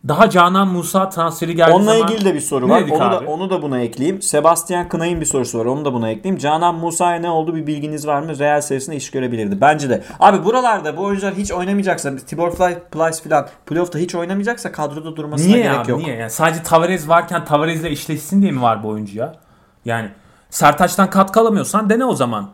[0.09, 2.83] Daha Canan Musa transferi geldiği Onunla zaman ilgili de bir soru var.
[2.91, 4.23] Onu da onu da buna ekleyeyim.
[4.23, 5.65] Sebastian Kınay'ın bir sorusu var.
[5.65, 6.39] Onu da buna ekleyeyim.
[6.39, 8.39] Canan Musa'ya ne oldu bir bilginiz var mı?
[8.39, 9.61] Real serisinde iş görebilirdi.
[9.61, 10.03] Bence de.
[10.21, 15.49] Abi buralarda bu oyuncular hiç oynamayacaksa Tibor Fly, Plyce falan playoff'ta hiç oynamayacaksa kadroda durmasına
[15.49, 15.91] Niye gerek abi?
[15.91, 16.01] yok.
[16.01, 16.17] Niye?
[16.17, 19.35] Yani sadece Tavares varken Tavares'le eşleşsin diye mi var bu oyuncu ya?
[19.85, 20.09] Yani
[20.51, 22.51] Sertaç'tan katkı alamıyorsan dene o zaman.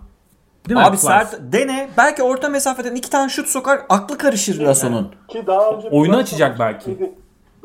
[0.68, 0.84] Değil mi?
[0.86, 1.07] Abi Plyce?
[1.07, 1.88] sert dene.
[1.96, 3.80] Belki orta mesafeden iki tane şut sokar.
[3.88, 5.14] Aklı karışır Lasso'nun.
[5.28, 6.99] Ki daha önce Oyunu açacak belki.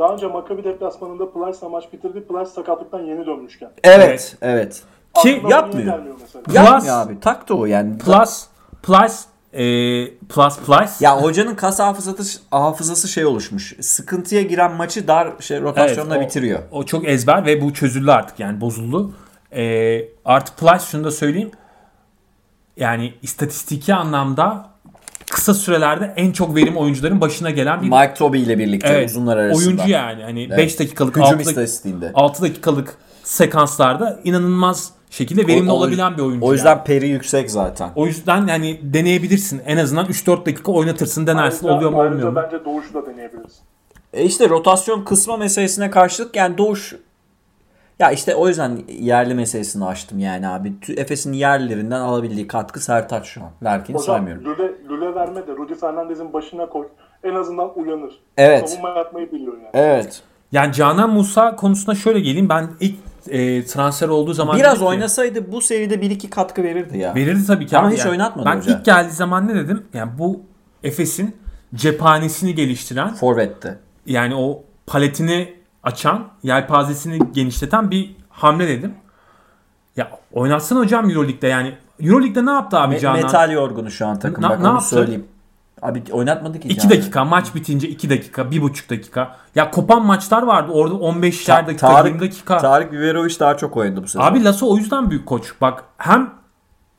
[0.04, 2.24] Daha önce Maccabi deplasmanında Plyce'la maç bitirdi.
[2.28, 3.70] Plyce sakatlıktan yeni dönmüşken.
[3.84, 4.38] Evet.
[4.42, 4.82] Evet.
[5.22, 5.96] Ki Aklına yapmıyor.
[5.98, 6.44] gelmiyor mesela?
[6.44, 7.20] Plus- Yapmıyor abi.
[7.20, 7.98] Taktı o yani.
[7.98, 8.46] Plus
[8.84, 9.64] Plus e,
[10.30, 13.76] Plus Plus Ya hocanın kas hafızası, hafızası şey oluşmuş.
[13.82, 16.60] Sıkıntıya giren maçı dar şey rotasyonla Evet, o- bitiriyor.
[16.72, 19.14] O çok ezber ve bu çözüldü artık yani bozuldu.
[19.56, 21.52] E, artı Plus şunu da söyleyeyim.
[22.78, 24.70] Yani istatistiki anlamda
[25.34, 29.38] kısa sürelerde en çok verim oyuncuların başına gelen bir Mike Toby ile birlikte evet, uzunlar
[29.38, 29.68] arasında.
[29.68, 30.24] oyuncu yani.
[30.24, 32.12] Hani 5 dakikalık Hücum 6, dakik- istatistiğinde.
[32.14, 36.46] 6 dakikalık sekanslarda inanılmaz şekilde verimli O- o- olabilen bir oyuncu.
[36.46, 36.84] O yüzden yani.
[36.84, 37.90] peri yüksek zaten.
[37.96, 39.62] o yüzden yani deneyebilirsin.
[39.66, 42.36] En azından 3-4 dakika oynatırsın, denersin Ayrıca- oluyor mu olmuyor mu?
[42.44, 43.54] bence Doğuş'u da deneyebiliriz.
[44.14, 46.96] E işte rotasyon kısma meselesine karşılık yani Doğuş
[48.04, 50.74] ya işte o yüzden yerli meselesini açtım yani abi.
[50.98, 53.50] Efes'in yerlilerinden alabildiği katkı Sertaç şu an.
[53.64, 54.46] Larkin Hocam saymıyorum.
[54.46, 56.88] Lüle, Lüle verme de Rudy Fernandez'in başına koy.
[57.24, 58.14] En azından uyanır.
[58.38, 58.70] Evet.
[58.70, 59.70] Savunma yapmayı biliyor yani.
[59.74, 60.22] Evet.
[60.52, 62.50] Yani Canan Musa konusuna şöyle geleyim.
[62.50, 62.96] Ben ilk
[63.30, 67.16] e, transfer olduğu zaman Biraz ki- oynasaydı bu seride 1-2 katkı verirdi ya.
[67.16, 68.10] Verirdi tabii ki Ama hiç yani.
[68.12, 68.78] oynatmadı Ben hoca.
[68.78, 69.84] ilk geldiği zaman ne dedim?
[69.94, 70.42] Yani bu
[70.84, 71.36] Efes'in
[71.76, 73.78] cephanesini geliştiren Forvet'te.
[74.06, 78.94] yani o paletini açan, yelpazesini genişleten bir hamle dedim.
[79.98, 81.76] Ya oynatsın hocam Euroleague'de yani.
[82.00, 83.22] Euroleague'de ne yaptı abi Me- Canan?
[83.22, 84.44] metal yorgunu şu an takım.
[84.44, 84.90] Na- Bak ne onu yaptı?
[84.90, 85.26] söyleyeyim.
[85.82, 86.68] Abi oynatmadı ki.
[86.68, 86.90] 2 Canan.
[86.98, 89.36] dakika maç bitince 2 dakika 1,5 dakika.
[89.56, 92.58] Ya kopan maçlar vardı orada 15'er Ta- dakika Tarık, 20 dakika.
[92.58, 94.26] Tarık Biberovic daha çok oynadı bu sezon.
[94.26, 95.54] Abi Lasso o yüzden büyük koç.
[95.62, 96.30] Bak hem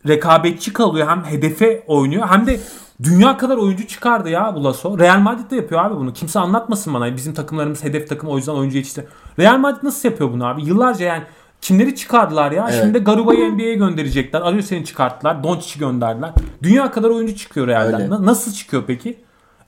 [0.09, 2.61] rekabetçi kalıyor hem hedefe oynuyor hem de
[3.03, 4.99] dünya kadar oyuncu çıkardı ya bu Lasso.
[4.99, 6.13] Real Madrid de yapıyor abi bunu.
[6.13, 7.17] Kimse anlatmasın bana.
[7.17, 9.07] Bizim takımlarımız hedef takım o yüzden oyuncu yetişti.
[9.39, 10.65] Real Madrid nasıl yapıyor bunu abi?
[10.65, 11.23] Yıllarca yani
[11.61, 12.69] kimleri çıkardılar ya?
[12.71, 12.83] Evet.
[12.83, 14.41] Şimdi Garuba'yı NBA'ye gönderecekler.
[14.41, 15.45] Arıyor seni çıkarttılar.
[15.45, 16.31] Doncic'i gönderdiler.
[16.63, 17.95] Dünya kadar oyuncu çıkıyor Real'den.
[18.01, 18.11] Öyle.
[18.11, 19.24] Na- Nasıl çıkıyor peki?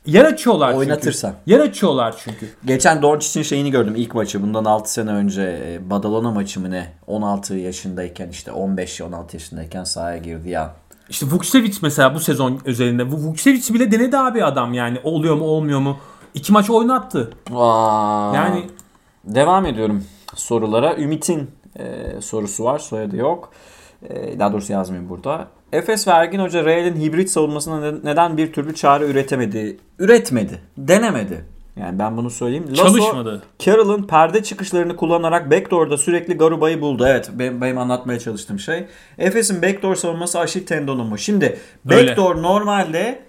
[0.07, 0.79] Yer açıyorlar çünkü.
[0.79, 1.35] Oynatırsan.
[1.47, 2.49] Yer açıyorlar çünkü.
[2.65, 4.43] Geçen Doncic'in şeyini gördüm ilk maçı.
[4.43, 6.93] Bundan 6 sene önce e, Badalona maçı mı ne?
[7.07, 10.75] 16 yaşındayken işte 15-16 yaşındayken sahaya girdi ya.
[11.09, 13.13] İşte Vukcevic mesela bu sezon özelinde.
[13.13, 14.99] Bu Vukcevic bile denedi abi adam yani.
[15.05, 15.97] Oluyor mu olmuyor mu?
[16.35, 17.31] İki maç oynattı.
[17.55, 18.67] Aa, Yani
[19.25, 20.05] Devam ediyorum
[20.35, 20.97] sorulara.
[20.97, 21.85] Ümit'in e,
[22.21, 22.79] sorusu var.
[22.79, 23.53] Soyadı yok.
[24.09, 25.49] E, daha doğrusu yazmayayım burada.
[25.77, 29.77] Efes ve Ergin Hoca Real'in hibrit savunmasına ne- neden bir türlü çare üretemedi?
[29.99, 30.61] Üretmedi.
[30.79, 31.45] Denemedi.
[31.77, 32.67] Yani ben bunu söyleyeyim.
[32.71, 33.43] Lasso, çalışmadı.
[33.59, 37.05] Carroll'ın perde çıkışlarını kullanarak backdoor'da sürekli Garuba'yı buldu.
[37.07, 38.87] Evet benim, benim anlatmaya çalıştığım şey.
[39.19, 41.19] Efes'in backdoor savunması aşil tendonu mu?
[41.19, 41.59] Şimdi
[41.91, 42.09] Öyle.
[42.09, 43.23] backdoor normalde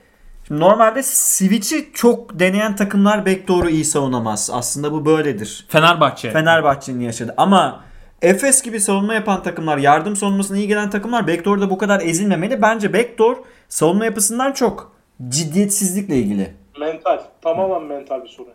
[0.48, 4.50] şimdi normalde switch'i çok deneyen takımlar backdoor'u iyi savunamaz.
[4.54, 5.66] Aslında bu böyledir.
[5.70, 6.32] Fenerbahçe.
[6.32, 7.34] Fenerbahçe'nin yaşadı.
[7.38, 7.87] Ama
[8.22, 12.62] Efes gibi savunma yapan takımlar, yardım savunmasına iyi gelen takımlar backdoor'da bu kadar ezilmemeli.
[12.62, 13.38] Bence backdoor
[13.70, 14.92] savunma yapısından çok
[15.30, 16.54] ciddiyetsizlikle ilgili.
[16.80, 17.20] Mental.
[17.42, 18.52] Tamamen mental bir sorun.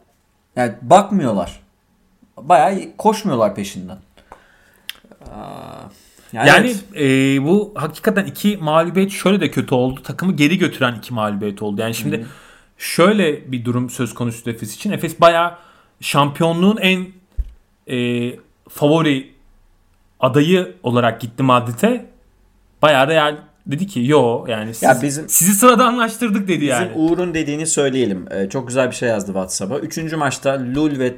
[0.57, 1.61] Yani bakmıyorlar.
[2.37, 3.99] Bayağı koşmuyorlar peşinden.
[6.33, 7.03] Yani, Yani evet.
[7.03, 10.03] e, bu hakikaten iki mağlubiyet şöyle de kötü oldu.
[10.03, 11.81] Takımı geri götüren iki mağlubiyet oldu.
[11.81, 12.27] Yani şimdi
[12.79, 14.93] şöyle bir durum söz konusu Efes için.
[14.93, 15.55] Efes bayağı
[16.01, 17.07] şampiyonluğun en
[17.87, 18.31] e,
[18.69, 19.32] favori
[20.23, 22.05] adayı olarak gitti Madrid'e.
[22.83, 26.93] Bayağı Real dedi ki yo yani siz, Ya bizim- sizi sıradanlaştırdık dedi Bizim yani.
[26.95, 28.25] Uğur'un dediğini söyleyelim.
[28.31, 29.79] Ee, çok güzel bir şey yazdı WhatsApp'a.
[29.79, 31.15] Üçüncü maçta Lul ve e,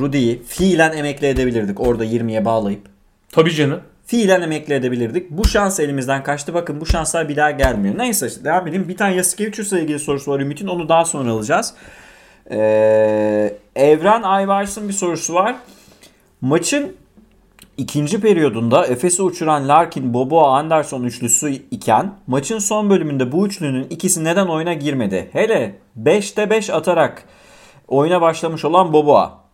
[0.00, 1.80] Rudy'yi fiilen emekli edebilirdik.
[1.80, 2.80] Orada 20'ye bağlayıp.
[3.32, 3.80] Tabii canım.
[4.06, 5.30] Fiilen emekli edebilirdik.
[5.30, 6.54] Bu şans elimizden kaçtı.
[6.54, 7.98] Bakın bu şanslar bir daha gelmiyor.
[7.98, 8.88] Neyse işte devam edeyim.
[8.88, 10.66] Bir tane Yasikevicius'la ilgili sorusu var Ümit'in.
[10.66, 11.74] Onu daha sonra alacağız.
[12.50, 15.56] Ee, Evren Ayvars'ın bir sorusu var.
[16.40, 16.96] Maçın
[17.76, 24.24] ikinci periyodunda Efes'i uçuran Larkin, Bobo, Anderson üçlüsü iken maçın son bölümünde bu üçlünün ikisi
[24.24, 25.28] neden oyuna girmedi?
[25.32, 27.24] Hele 5'te 5 atarak
[27.88, 29.46] oyuna başlamış olan Boboa.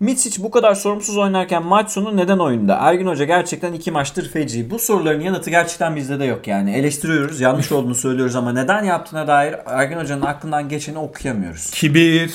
[0.00, 2.74] Mitsic bu kadar sorumsuz oynarken maç sonu neden oyunda?
[2.74, 4.70] Ergin Hoca gerçekten iki maçtır feci.
[4.70, 6.72] Bu soruların yanıtı gerçekten bizde de yok yani.
[6.74, 11.70] Eleştiriyoruz, yanlış olduğunu söylüyoruz ama neden yaptığına dair Ergin Hoca'nın aklından geçeni okuyamıyoruz.
[11.70, 12.34] Kibir.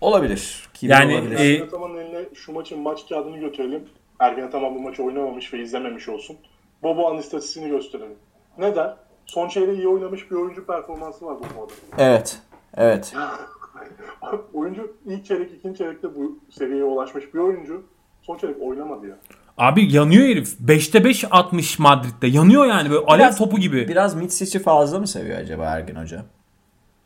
[0.00, 0.68] Olabilir.
[0.74, 1.62] Kibir Yani, olabilir.
[1.62, 3.82] e, şu maçın maç kağıdını götürelim.
[4.20, 6.36] Ergen Ataman bu maçı oynamamış ve izlememiş olsun.
[6.82, 8.16] Bobo'nun istatistiğini gösterelim.
[8.58, 8.96] Neden?
[9.26, 11.72] Son çeyreği iyi oynamış bir oyuncu performansı var Bobo'da.
[11.98, 12.38] Evet.
[12.76, 13.14] Evet.
[14.54, 17.82] oyuncu ilk çeyrek, ikinci çeyrekte bu seviyeye ulaşmış bir oyuncu.
[18.22, 19.16] Son çeyrek oynamadı ya.
[19.58, 20.60] Abi yanıyor herif.
[20.60, 22.26] 5'te 5 atmış Madrid'de.
[22.26, 23.88] Yanıyor yani böyle alev Biraz- topu gibi.
[23.88, 26.22] Biraz Mitsic'i fazla mı seviyor acaba Ergin Hoca?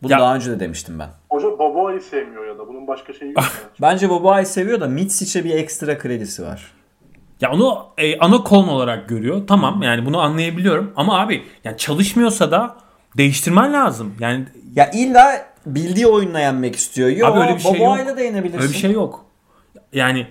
[0.02, 1.08] Bunu Ya- daha önce de demiştim ben.
[1.30, 3.44] Hoca Boboa'yı sevmiyor ya da bunun başka şeyi yok.
[3.80, 6.72] Bence Boboa'yı seviyor da Mitsic'e bir ekstra kredisi var.
[7.40, 9.42] Ya onu e, ana kolon olarak görüyor.
[9.46, 10.92] Tamam yani bunu anlayabiliyorum.
[10.96, 12.76] Ama abi yani çalışmıyorsa da
[13.16, 14.14] değiştirmen lazım.
[14.20, 17.08] Yani Ya illa bildiği oyunla yenmek istiyor.
[17.08, 18.16] Yok, Abi öyle bir şey yok.
[18.16, 18.62] Da yenebilirsin.
[18.62, 19.24] öyle bir şey yok.
[19.92, 20.26] Yani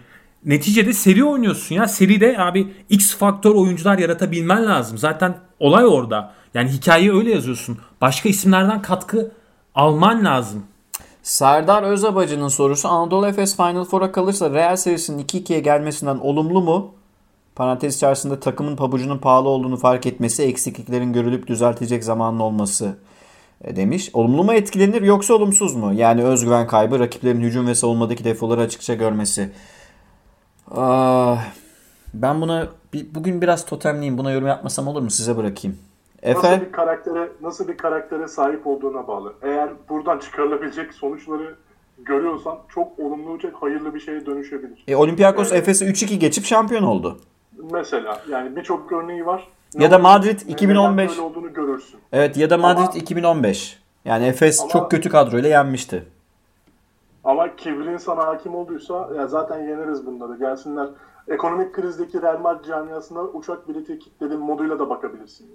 [0.46, 1.88] neticede seri oynuyorsun ya.
[1.88, 4.98] Seride abi X faktör oyuncular yaratabilmen lazım.
[4.98, 6.34] Zaten olay orada.
[6.54, 7.78] Yani hikayeyi öyle yazıyorsun.
[8.02, 9.32] Başka isimlerden katkı
[9.76, 10.64] alman lazım.
[11.24, 16.92] Serdar Özabacı'nın sorusu Anadolu Efes Final Four'a kalırsa Real serisinin 2-2'ye gelmesinden olumlu mu?
[17.60, 22.98] Parantez içerisinde takımın pabucunun pahalı olduğunu fark etmesi, eksikliklerin görülüp düzeltecek zamanın olması
[23.64, 24.10] e, demiş.
[24.14, 25.94] Olumlu mu etkilenir yoksa olumsuz mu?
[25.94, 29.50] Yani özgüven kaybı, rakiplerin hücum ve savunmadaki defoları açıkça görmesi.
[30.72, 31.44] Ah,
[32.14, 32.68] ben buna
[33.16, 34.18] bugün biraz totemliyim.
[34.18, 35.10] Buna yorum yapmasam olur mu?
[35.12, 35.78] Size bırakayım.
[36.26, 36.62] Nasıl Efe?
[36.66, 39.34] bir karaktere nasıl bir karaktere sahip olduğuna bağlı.
[39.42, 41.56] Eğer buradan çıkarılabilecek sonuçları
[41.98, 44.84] görüyorsan çok olumlu, çok hayırlı bir şeye dönüşebilir.
[44.88, 47.20] E, Olympiakos Efes'i 3-2 geçip şampiyon oldu.
[47.72, 49.48] Mesela yani birçok örneği var.
[49.74, 51.10] Ya da Madrid Neden 2015.
[51.10, 52.00] böyle olduğunu görürsün.
[52.12, 53.80] Evet ya da Madrid Ama- 2015.
[54.06, 56.06] Yani Efes Ama- çok kötü kadroyla yenmişti.
[57.24, 60.40] Ama kibrin sana hakim olduysa ya zaten yeneriz bunları.
[60.40, 60.88] Gelsinler
[61.28, 65.48] ekonomik krizdeki Real Madrid camiasına uçak bileti kilitledim moduyla da bakabilirsin.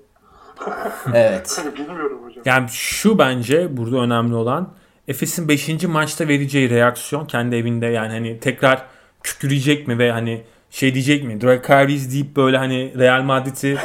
[1.15, 1.61] Evet.
[1.63, 2.43] Hani bilmiyorum hocam.
[2.47, 4.69] Yani şu bence burada önemli olan
[5.09, 5.85] Efes'in 5.
[5.85, 8.87] maçta vereceği reaksiyon kendi evinde yani hani tekrar
[9.23, 10.45] kükreyecek mi ve hani
[10.75, 11.41] şey diyecek mi?
[11.41, 13.79] Dracarys deyip böyle hani Real Madrid'i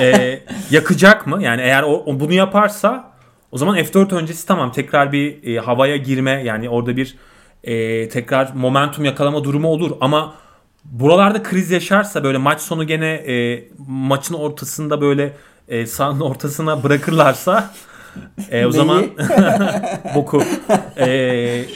[0.00, 0.40] e,
[0.70, 1.42] yakacak mı?
[1.42, 3.12] Yani eğer o, o bunu yaparsa
[3.52, 7.16] o zaman F4 öncesi tamam tekrar bir e, havaya girme yani orada bir
[7.64, 10.34] e, tekrar momentum yakalama durumu olur ama
[10.84, 15.32] buralarda kriz yaşarsa böyle maç sonu gene e, maçın ortasında böyle
[15.68, 17.70] e, sahanın ortasına bırakırlarsa
[18.50, 19.04] e, o zaman
[20.14, 20.42] boku
[20.98, 21.06] e,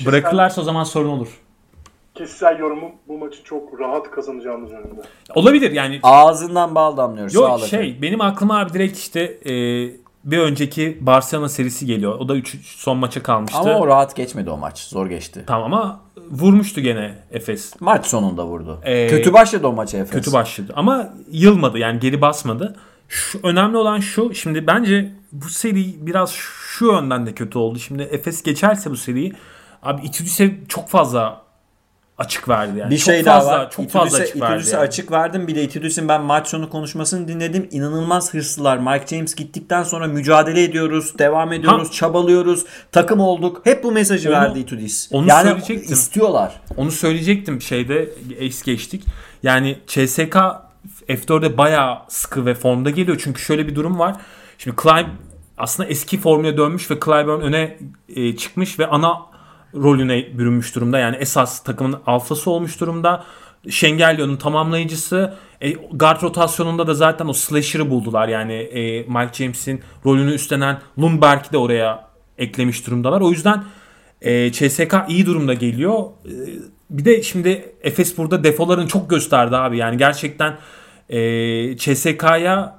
[0.07, 1.29] bırakırlarsa o zaman sorun olur.
[2.19, 5.01] Kişisel yorumum bu maçı çok rahat kazanacağımız yönünde.
[5.35, 7.31] Olabilir yani Ağzından bal damlıyor.
[7.33, 7.69] Yok efendim.
[7.69, 9.53] şey benim aklıma abi direkt işte e,
[10.25, 12.19] bir önceki Barcelona serisi geliyor.
[12.19, 13.59] O da 3 son maça kalmıştı.
[13.59, 14.79] Ama o rahat geçmedi o maç.
[14.79, 15.45] Zor geçti.
[15.47, 16.01] Tamam ama
[16.31, 17.81] vurmuştu gene Efes.
[17.81, 18.81] Maç sonunda vurdu.
[18.85, 20.11] Ee, kötü başladı o maça Efes.
[20.11, 22.77] Kötü başladı ama yılmadı yani geri basmadı.
[23.09, 27.79] Şu, önemli olan şu şimdi bence bu seri biraz şu yönden de kötü oldu.
[27.79, 29.33] Şimdi Efes geçerse bu seriyi
[29.83, 31.48] abi Itudis'e çok fazla
[32.19, 32.91] açık verdi yani.
[32.91, 33.71] Bir çok şey fazla, daha var.
[33.71, 34.55] Çok fazla İtudis'e- açık verdi.
[34.55, 34.83] İtudis'e yani.
[34.87, 35.49] açık verdim.
[35.49, 37.69] Bir de İtudis'in ben maç sonu konuşmasını dinledim.
[37.71, 38.79] İnanılmaz hırslılar.
[38.79, 41.19] Mike James gittikten sonra mücadele ediyoruz.
[41.19, 41.89] Devam ediyoruz.
[41.89, 41.93] Ha.
[41.93, 42.65] çabalıyoruz.
[42.93, 43.61] Takım olduk.
[43.65, 45.09] Hep bu mesajı Onu- verdi İtudis.
[45.13, 45.93] onu yani söyleyecektim.
[45.93, 46.61] istiyorlar.
[46.77, 48.09] Onu söyleyecektim şeyde
[48.39, 49.05] es geçtik.
[49.43, 50.37] Yani CSK
[51.09, 53.21] F4'e bayağı sıkı ve formda geliyor.
[53.25, 54.17] Çünkü şöyle bir durum var.
[54.59, 55.07] Şimdi Clyde
[55.59, 57.79] aslında eski formuna dönmüş ve Clyburn öne
[58.17, 59.29] e, çıkmış ve ana
[59.75, 60.99] rolüne bürünmüş durumda.
[60.99, 63.25] Yani esas takımın alfası olmuş durumda.
[63.71, 65.35] Şengelio'nun tamamlayıcısı.
[65.61, 68.29] E, guard rotasyonunda da zaten o slasher'ı buldular.
[68.29, 72.09] Yani e, Mike James'in rolünü üstlenen Lundberg'i de oraya
[72.39, 73.21] eklemiş durumdalar.
[73.21, 73.65] O yüzden
[74.23, 76.05] e, CSK iyi durumda geliyor.
[76.25, 76.33] E,
[76.91, 79.79] bir de şimdi Efes burada defolarını çok gösterdi abi.
[79.79, 80.59] Yani gerçekten
[81.09, 81.19] e,
[81.77, 82.79] CSK'ya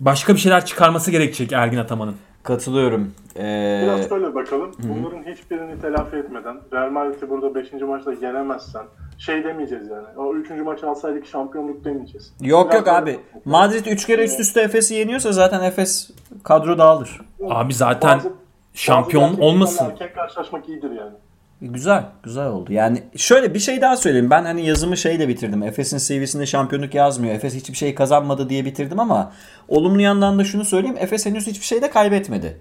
[0.00, 2.16] başka bir şeyler çıkarması gerekecek Ergin Ataman'ın.
[2.48, 3.12] Katılıyorum.
[3.36, 4.70] Ee, Biraz şöyle bakalım.
[4.78, 7.72] Bunların hiçbirini telafi etmeden Real Madrid'i burada 5.
[7.72, 8.82] maçta yenemezsen
[9.18, 10.06] şey demeyeceğiz yani.
[10.16, 10.50] O 3.
[10.50, 12.32] maçı alsaydık şampiyonluk demeyeceğiz.
[12.40, 13.20] yok Biraz yok abi.
[13.44, 16.10] Madrid 3 kere üst üste Efes'i yeniyorsa zaten Efes
[16.44, 17.20] kadro dağılır.
[17.50, 18.32] Abi zaten Bazı-
[18.74, 19.86] şampiyon bazı olmasın.
[19.90, 21.14] Erken karşılaşmak iyidir yani.
[21.62, 22.72] Güzel, güzel oldu.
[22.72, 24.30] Yani şöyle bir şey daha söyleyeyim.
[24.30, 25.62] Ben hani yazımı şeyle bitirdim.
[25.62, 27.34] Efes'in CV'sinde şampiyonluk yazmıyor.
[27.34, 29.32] Efes hiçbir şey kazanmadı diye bitirdim ama
[29.68, 30.96] olumlu yandan da şunu söyleyeyim.
[31.00, 32.60] Efes henüz hiçbir şey de kaybetmedi.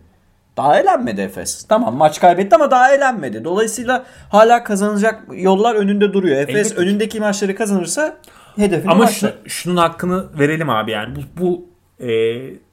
[0.57, 1.63] Daha elenmedi Efes.
[1.63, 3.43] Tamam maç kaybetti ama daha elenmedi.
[3.43, 6.37] Dolayısıyla hala kazanacak yollar önünde duruyor.
[6.37, 6.81] Efes Elbette ki.
[6.81, 8.17] önündeki maçları kazanırsa
[8.55, 11.15] hedefine Ama şu, şunun hakkını verelim abi yani.
[11.15, 11.65] Bu, bu
[12.05, 12.07] e,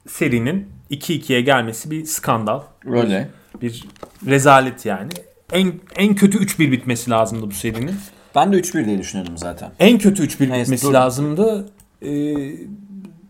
[0.08, 2.60] serinin 2-2'ye gelmesi bir skandal.
[2.86, 3.28] Öyle.
[3.62, 3.84] Bir
[4.26, 5.10] rezalet yani.
[5.54, 7.94] En en kötü 3-1 bitmesi lazımdı bu serinin.
[8.34, 9.70] Ben de 3-1 diye düşünüyordum zaten.
[9.78, 10.92] En kötü 3-1 Neyse, bitmesi dur.
[10.92, 11.68] lazımdı.
[12.02, 12.10] Ee,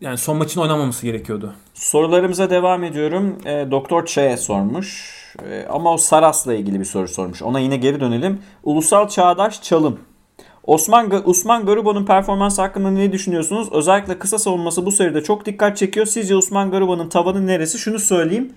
[0.01, 1.55] yani son maçın oynamaması gerekiyordu.
[1.75, 3.39] Sorularımıza devam ediyorum.
[3.47, 5.14] E, Doktor Ç'ye sormuş.
[5.51, 7.43] E, ama o Saras'la ilgili bir soru sormuş.
[7.43, 8.39] Ona yine geri dönelim.
[8.62, 10.01] Ulusal Çağdaş Çalım.
[10.64, 13.68] Osman Osman Garubo'nun performansı hakkında ne düşünüyorsunuz?
[13.72, 16.07] Özellikle kısa savunması bu seride çok dikkat çekiyor.
[16.07, 17.79] Sizce Osman Garubo'nun tavanı neresi?
[17.79, 18.53] Şunu söyleyeyim.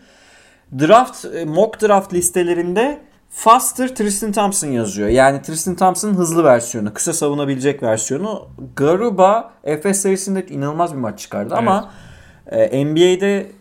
[0.79, 5.09] Draft, e, mock draft listelerinde Faster Tristan Thompson yazıyor.
[5.09, 6.93] Yani Tristan Thompson'ın hızlı versiyonu.
[6.93, 8.47] Kısa savunabilecek versiyonu.
[8.75, 11.91] Garuba Efes serisinde inanılmaz bir maç çıkardı ama
[12.47, 13.51] e, NBA'de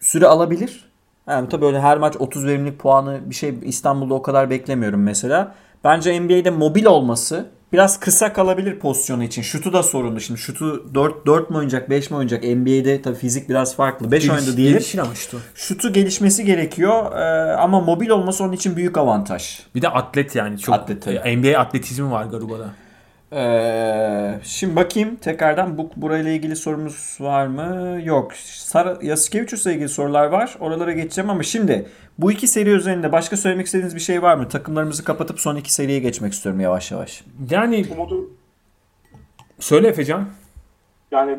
[0.00, 0.86] süre alabilir.
[1.28, 5.54] Yani tabii böyle her maç 30 verimlilik puanı bir şey İstanbul'da o kadar beklemiyorum mesela.
[5.84, 9.42] Bence NBA'de mobil olması biraz kısa kalabilir pozisyonu için.
[9.42, 10.20] Şutu da sorunlu.
[10.20, 12.42] Şimdi şutu 4 4 mü oynayacak, 5 mi oynayacak?
[12.42, 14.10] NBA'de tabii fizik biraz farklı.
[14.10, 14.78] 5 oynadı diyelim.
[14.78, 15.40] Gelişir ama şutu.
[15.54, 19.60] Şutu gelişmesi gerekiyor Ee, ama mobil olması onun için büyük avantaj.
[19.74, 20.58] Bir de atlet yani.
[20.58, 21.36] Çok Atlet tabii.
[21.36, 22.85] NBA atletizmi var Garuba'da.
[23.32, 28.00] Ee, şimdi bakayım tekrardan bu burayla ilgili sorumuz var mı?
[28.04, 28.32] Yok.
[28.44, 30.56] Sara Yasikevicius'la ilgili sorular var.
[30.60, 34.48] Oralara geçeceğim ama şimdi bu iki seri üzerinde başka söylemek istediğiniz bir şey var mı?
[34.48, 37.24] Takımlarımızı kapatıp son iki seriye geçmek istiyorum yavaş yavaş.
[37.50, 38.30] Yani Umudu
[39.60, 40.24] söyle Efecan.
[41.12, 41.38] yani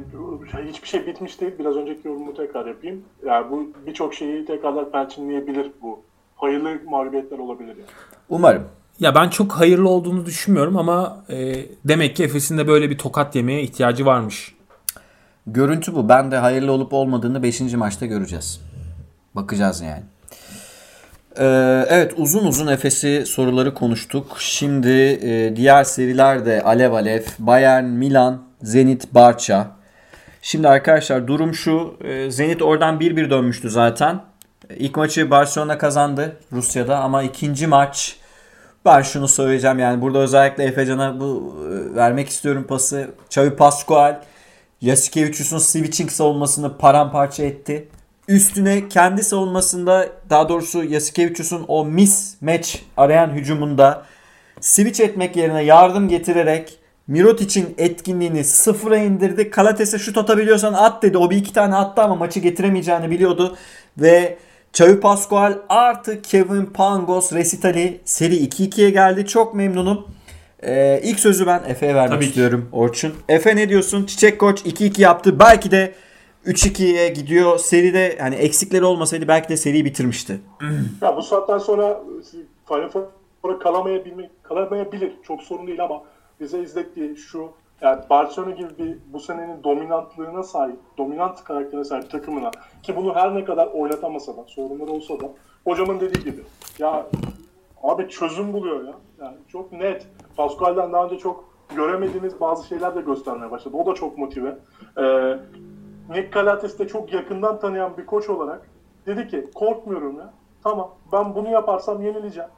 [0.69, 1.53] hiçbir şey bitmiş değil.
[1.59, 3.01] Biraz önceki yorumumu tekrar yapayım.
[3.25, 5.99] Yani bu birçok şeyi tekrarlar perçinleyebilir bu.
[6.35, 7.89] Hayırlı mağlubiyetler olabilir yani.
[8.29, 8.63] Umarım.
[8.99, 13.35] Ya ben çok hayırlı olduğunu düşünmüyorum ama e, demek ki Efes'in de böyle bir tokat
[13.35, 14.55] yemeye ihtiyacı varmış.
[15.47, 16.09] Görüntü bu.
[16.09, 17.61] Ben de hayırlı olup olmadığını 5.
[17.61, 18.61] maçta göreceğiz.
[19.35, 20.03] Bakacağız yani.
[21.39, 24.35] Ee, evet uzun uzun Efes'i soruları konuştuk.
[24.39, 24.89] Şimdi
[25.21, 27.23] e, diğer serilerde alev alev.
[27.39, 29.71] Bayern, Milan, Zenit, Barça.
[30.41, 31.97] Şimdi arkadaşlar durum şu.
[32.03, 34.21] E, Zenit oradan 1-1 dönmüştü zaten.
[34.77, 38.16] İlk maçı Barcelona kazandı Rusya'da ama ikinci maç
[38.87, 43.09] Ben şunu söyleyeceğim yani burada özellikle Efecan'a bu e, vermek istiyorum pası.
[43.25, 44.21] Xavi Pascual
[44.81, 47.87] Yasikevicius'un switching savunmasını paramparça etti.
[48.27, 54.05] Üstüne kendi savunmasında daha doğrusu Yasikevicius'un o mismatch arayan hücumunda
[54.61, 59.49] switch etmek yerine yardım getirerek Mirotic'in etkinliğini sıfıra indirdi.
[59.49, 61.17] Kalates'e şut atabiliyorsan at dedi.
[61.17, 63.57] O bir iki tane attı ama maçı getiremeyeceğini biliyordu.
[63.97, 64.37] Ve
[64.73, 69.25] Xavi Pascual artı Kevin Pangos resitali seri 2-2'ye geldi.
[69.25, 70.07] Çok memnunum.
[70.63, 72.29] Ee, ilk sözü ben Efe'ye vermek Tabii ki.
[72.29, 73.13] istiyorum Orçun.
[73.29, 74.05] Efe ne diyorsun?
[74.05, 75.39] Çiçek Koç 2-2 yaptı.
[75.39, 75.93] Belki de
[76.45, 77.57] 3-2'ye gidiyor.
[77.59, 80.39] Seride hani eksikleri olmasaydı belki de seriyi bitirmişti.
[81.01, 82.01] Ya bu saatten sonra
[82.67, 82.89] Final
[83.41, 83.59] Four'a
[84.43, 85.11] kalamayabilir.
[85.23, 86.03] Çok sorun değil ama
[86.39, 87.49] bize izlettiği şu
[87.81, 92.51] yani Barcelona gibi bir bu senenin dominantlığına sahip, dominant karakterine sahip takımına
[92.83, 95.29] ki bunu her ne kadar oynatamasa da, sorunları olsa da
[95.63, 96.41] hocamın dediği gibi
[96.79, 97.07] ya
[97.83, 98.93] abi çözüm buluyor ya.
[99.21, 100.07] Yani çok net.
[100.37, 101.43] Pascual'den daha önce çok
[101.75, 103.77] göremediğimiz bazı şeyler de göstermeye başladı.
[103.77, 104.57] O da çok motive.
[104.97, 105.37] Ee,
[106.09, 108.69] Nick Calates de çok yakından tanıyan bir koç olarak
[109.05, 110.33] dedi ki korkmuyorum ya.
[110.63, 112.49] Tamam ben bunu yaparsam yenileceğim.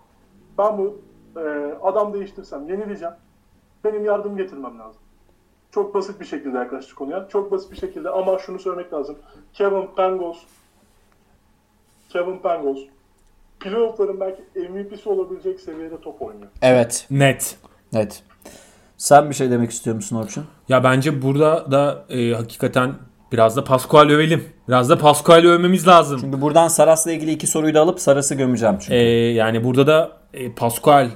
[0.57, 1.01] Ben bu
[1.39, 3.13] e, adam değiştirsem yenileceğim.
[3.83, 5.01] Benim yardım getirmem lazım.
[5.71, 7.27] Çok basit bir şekilde yaklaştık konuya.
[7.31, 9.15] Çok basit bir şekilde ama şunu söylemek lazım.
[9.53, 10.37] Kevin Pangos
[12.09, 12.79] Kevin Pangos
[13.59, 16.47] playoff'ların belki MVP'si olabilecek seviyede top oynuyor.
[16.61, 17.05] Evet.
[17.11, 17.57] Net.
[17.93, 18.23] Evet.
[18.97, 20.45] Sen bir şey demek istiyor musun Orçun?
[20.69, 22.93] Ya bence burada da e, hakikaten
[23.31, 24.43] biraz da Pascual övelim.
[24.67, 26.19] Biraz da Pascual'i övmemiz lazım.
[26.21, 28.93] Çünkü buradan Saras'la ilgili iki soruyu da alıp Saras'ı gömeceğim çünkü.
[28.93, 29.01] E,
[29.31, 31.09] yani burada da e, Pascual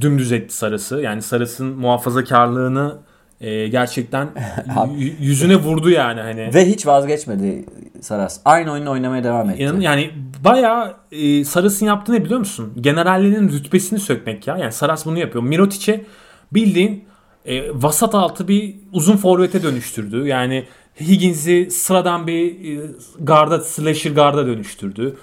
[0.00, 1.00] dümdüz etti Saras'ı.
[1.00, 2.98] Yani Saras'ın muhafazakarlığını
[3.40, 4.28] e, gerçekten
[5.20, 6.54] yüzüne vurdu yani hani.
[6.54, 7.64] Ve hiç vazgeçmedi
[8.00, 8.40] Saras.
[8.44, 9.62] Aynı oyunu oynamaya devam etti.
[9.62, 10.10] İnanın yani
[10.44, 12.72] bayağı e, Saras'ın yaptığı ne biliyor musun?
[12.80, 14.56] Generallerin rütbesini sökmek ya.
[14.56, 15.44] Yani Saras bunu yapıyor.
[15.44, 16.04] Mirotic'e
[16.52, 17.04] bildiğin
[17.46, 20.26] e, vasat altı bir uzun forvete dönüştürdü.
[20.26, 20.64] Yani
[21.00, 22.86] Higgins'i sıradan bir e,
[23.20, 25.16] garda, slasher garda dönüştürdü.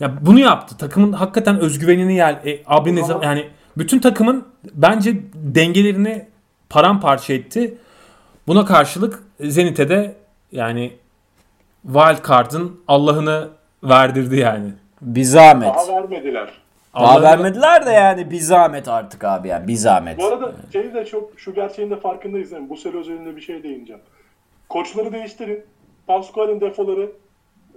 [0.00, 0.76] Ya bunu yaptı.
[0.76, 3.44] Takımın hakikaten özgüvenini yer e, abi ne zaman- yani
[3.78, 4.44] bütün takımın
[4.74, 6.29] bence dengelerini
[6.70, 7.74] paramparça etti.
[8.46, 10.14] Buna karşılık Zenit'e de
[10.52, 10.92] yani
[11.82, 13.48] wild card'ın Allah'ını
[13.84, 14.72] verdirdi yani.
[15.02, 15.74] Bir zahmet.
[15.74, 16.50] Daha vermediler.
[16.94, 20.18] Daha Allah'ını- vermediler de yani bir zahmet artık abi yani bir zahmet.
[20.18, 22.52] Bu arada şeyi de çok şu gerçeğin de farkındayız.
[22.52, 24.02] Yani bu sene özelinde bir şey değineceğim.
[24.68, 25.64] Koçları değiştirin.
[26.06, 27.12] Pascual'in defoları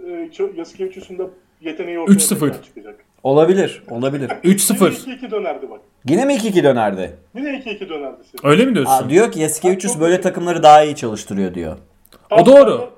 [0.07, 1.23] e, Yasikevicius'un da
[1.61, 2.39] yeteneği ortaya 3-0.
[2.39, 3.05] tekrar çıkacak.
[3.23, 4.29] Olabilir, olabilir.
[4.29, 4.83] 3-0.
[5.07, 5.81] Yine 2-2 dönerdi bak.
[6.09, 7.15] Yine mi 2-2 dönerdi?
[7.35, 8.23] Yine 2-2 dönerdi.
[8.23, 8.47] seri.
[8.51, 8.93] Öyle mi diyorsun?
[8.93, 11.77] Aa, diyor ki Yasikevicius böyle takımları daha iyi çalıştırıyor diyor.
[12.31, 12.89] O doğru.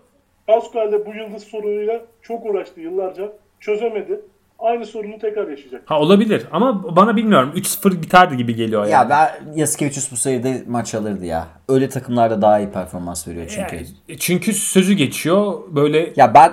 [0.47, 3.32] Pascual de bu yıldız sorunuyla çok uğraştı yıllarca.
[3.59, 4.21] Çözemedi.
[4.59, 5.82] Aynı sorunu tekrar yaşayacak.
[5.86, 8.91] Ha olabilir ama bana bilmiyorum 3-0 biterdi gibi geliyor yani.
[8.91, 11.47] Ya ben Yasikevicius bu seride maç alırdı ya.
[11.69, 13.76] Öyle takımlarda daha iyi performans veriyor çünkü.
[13.76, 16.51] Yani, çünkü sözü geçiyor böyle Ya ben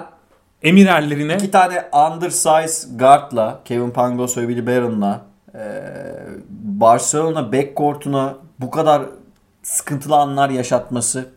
[0.62, 1.34] emir erlerine.
[1.34, 5.20] iki tane undersize guardla Kevin Pangos ve Billy Barron'la
[5.54, 5.60] eee
[6.62, 9.02] Barcelona backcourt'una bu kadar
[9.62, 11.28] sıkıntılı anlar yaşatması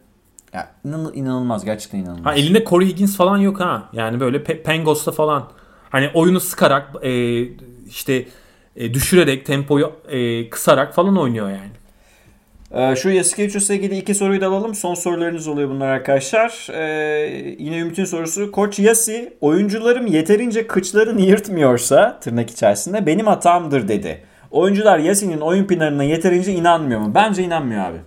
[0.54, 2.26] ya inan- inanılmaz gerçekten inanılmaz.
[2.26, 3.84] Ha elinde Corey Higgins falan yok ha.
[3.94, 5.48] Yani böyle Pe- Pangos'ta falan.
[5.90, 7.42] Hani oyunu sıkarak e,
[7.88, 8.26] işte
[8.76, 11.70] e, düşürerek tempoyu e, kısarak falan oynuyor yani.
[12.76, 14.76] Ee, şu Yasikevicius'la ilgili iki soruyu da alalım.
[14.76, 16.68] Son sorularınız oluyor bunlar arkadaşlar.
[16.72, 18.52] Ee, yine Ümit'in sorusu.
[18.52, 24.22] Koç Yasi oyuncularım yeterince kıçlarını yırtmıyorsa tırnak içerisinde benim hatamdır dedi.
[24.52, 27.12] Oyuncular Yasi'nin oyun planına yeterince inanmıyor mu?
[27.16, 27.98] Bence inanmıyor abi.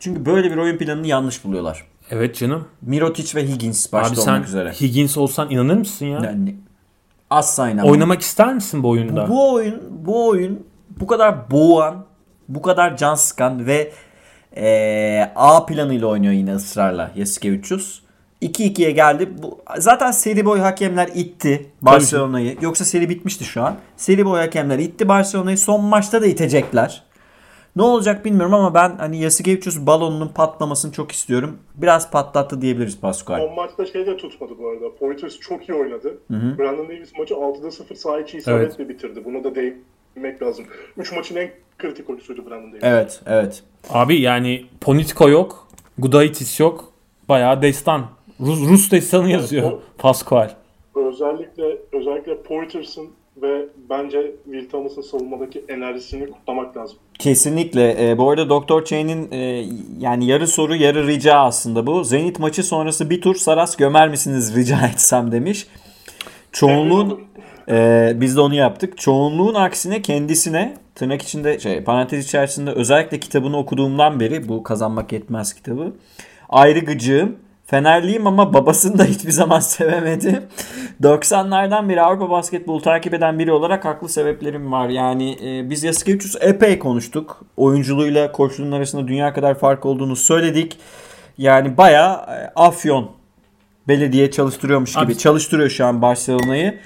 [0.00, 1.84] Çünkü böyle bir oyun planını yanlış buluyorlar.
[2.10, 2.68] Evet canım.
[2.82, 4.72] Mirotic ve Higgins başta Abi sen olmak üzere.
[4.72, 6.20] Higgins olsan inanır mısın ya?
[6.24, 6.56] Yani,
[7.30, 7.92] asla inanmam.
[7.92, 9.28] Oynamak ister misin bu oyunda?
[9.28, 10.66] Bu oyun, bu oyun
[11.00, 12.04] bu kadar boğan,
[12.54, 13.92] bu kadar can sıkan ve
[14.56, 18.00] eee, A planıyla oynuyor yine ısrarla Yasikevicius.
[18.42, 19.28] 2-2'ye geldi.
[19.42, 22.56] Bu, zaten seri boy hakemler itti Barcelona'yı.
[22.60, 23.76] Yoksa seri bitmişti şu an.
[23.96, 25.58] Seri boy hakemler itti Barcelona'yı.
[25.58, 27.02] Son maçta da itecekler.
[27.76, 31.58] Ne olacak bilmiyorum ama ben hani Yasikevicius balonunun patlamasını çok istiyorum.
[31.74, 33.38] Biraz patlattı diyebiliriz Pascual.
[33.38, 34.94] Son maçta şey de tutmadı bu arada.
[34.94, 36.18] Poitras çok iyi oynadı.
[36.30, 39.24] Brandon Davis maçı 6'da 0 saha içi isabetle bitirdi.
[39.24, 39.54] Buna da
[40.16, 40.64] değinmek lazım.
[40.96, 42.82] 3 maçın en kritik oyuncusuydu Brandon Davis.
[42.84, 43.62] Evet, evet.
[43.90, 45.68] Abi yani Ponitko yok.
[45.98, 46.92] Gudaitis yok.
[47.28, 48.06] Bayağı destan.
[48.40, 49.70] Rus, Rus destanı yazıyor.
[49.72, 50.50] o- Pascual.
[50.94, 53.08] Özellikle özellikle Poiters'ın
[53.42, 56.98] ve bence Will Thomas'ın savunmadaki enerjisini kutlamak lazım.
[57.18, 58.10] Kesinlikle.
[58.10, 59.64] E, bu arada Doktor Chain'in e,
[59.98, 62.04] yani yarı soru yarı rica aslında bu.
[62.04, 65.66] Zenit maçı sonrası bir tur Saras gömer misiniz rica etsem demiş.
[66.52, 67.20] çoğunluğun
[67.68, 68.98] e, biz de onu yaptık.
[68.98, 75.54] Çoğunluğun aksine kendisine tırnak içinde şey parantez içerisinde özellikle kitabını okuduğumdan beri bu kazanmak yetmez
[75.54, 75.92] kitabı.
[76.48, 77.36] Ayrı gıcığım.
[77.66, 80.42] Fenerliyim ama babasını da hiçbir zaman sevemedi.
[81.02, 84.88] 90'lardan beri Avrupa basketbolu takip eden biri olarak haklı sebeplerim var.
[84.88, 87.44] Yani e, biz Yasikevicius epey konuştuk.
[87.56, 90.78] Oyunculuğuyla koçluğunun arasında dünya kadar fark olduğunu söyledik.
[91.38, 93.10] Yani bayağı e, Afyon
[93.88, 96.78] belediye çalıştırıyormuş gibi Abi- çalıştırıyor şu an Barcelona'yı.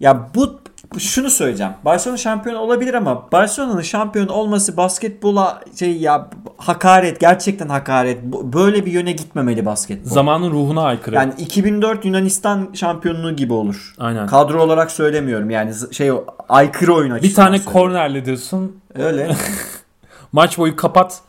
[0.00, 0.60] Ya bu
[0.98, 1.72] şunu söyleyeceğim.
[1.84, 8.22] Barcelona şampiyon olabilir ama Barcelona'nın şampiyon olması basketbola şey ya hakaret gerçekten hakaret.
[8.24, 10.10] Böyle bir yöne gitmemeli basketbol.
[10.10, 11.14] Zamanın ruhuna aykırı.
[11.14, 13.94] yani 2004 Yunanistan şampiyonluğu gibi olur.
[13.98, 14.26] Aynen.
[14.26, 16.10] Kadro olarak söylemiyorum yani şey
[16.48, 17.80] aykırı oyun bir açısından tane söylüyorum.
[17.80, 18.76] kornerle diyorsun.
[18.94, 19.36] Öyle.
[20.32, 21.20] Maç boyu kapat.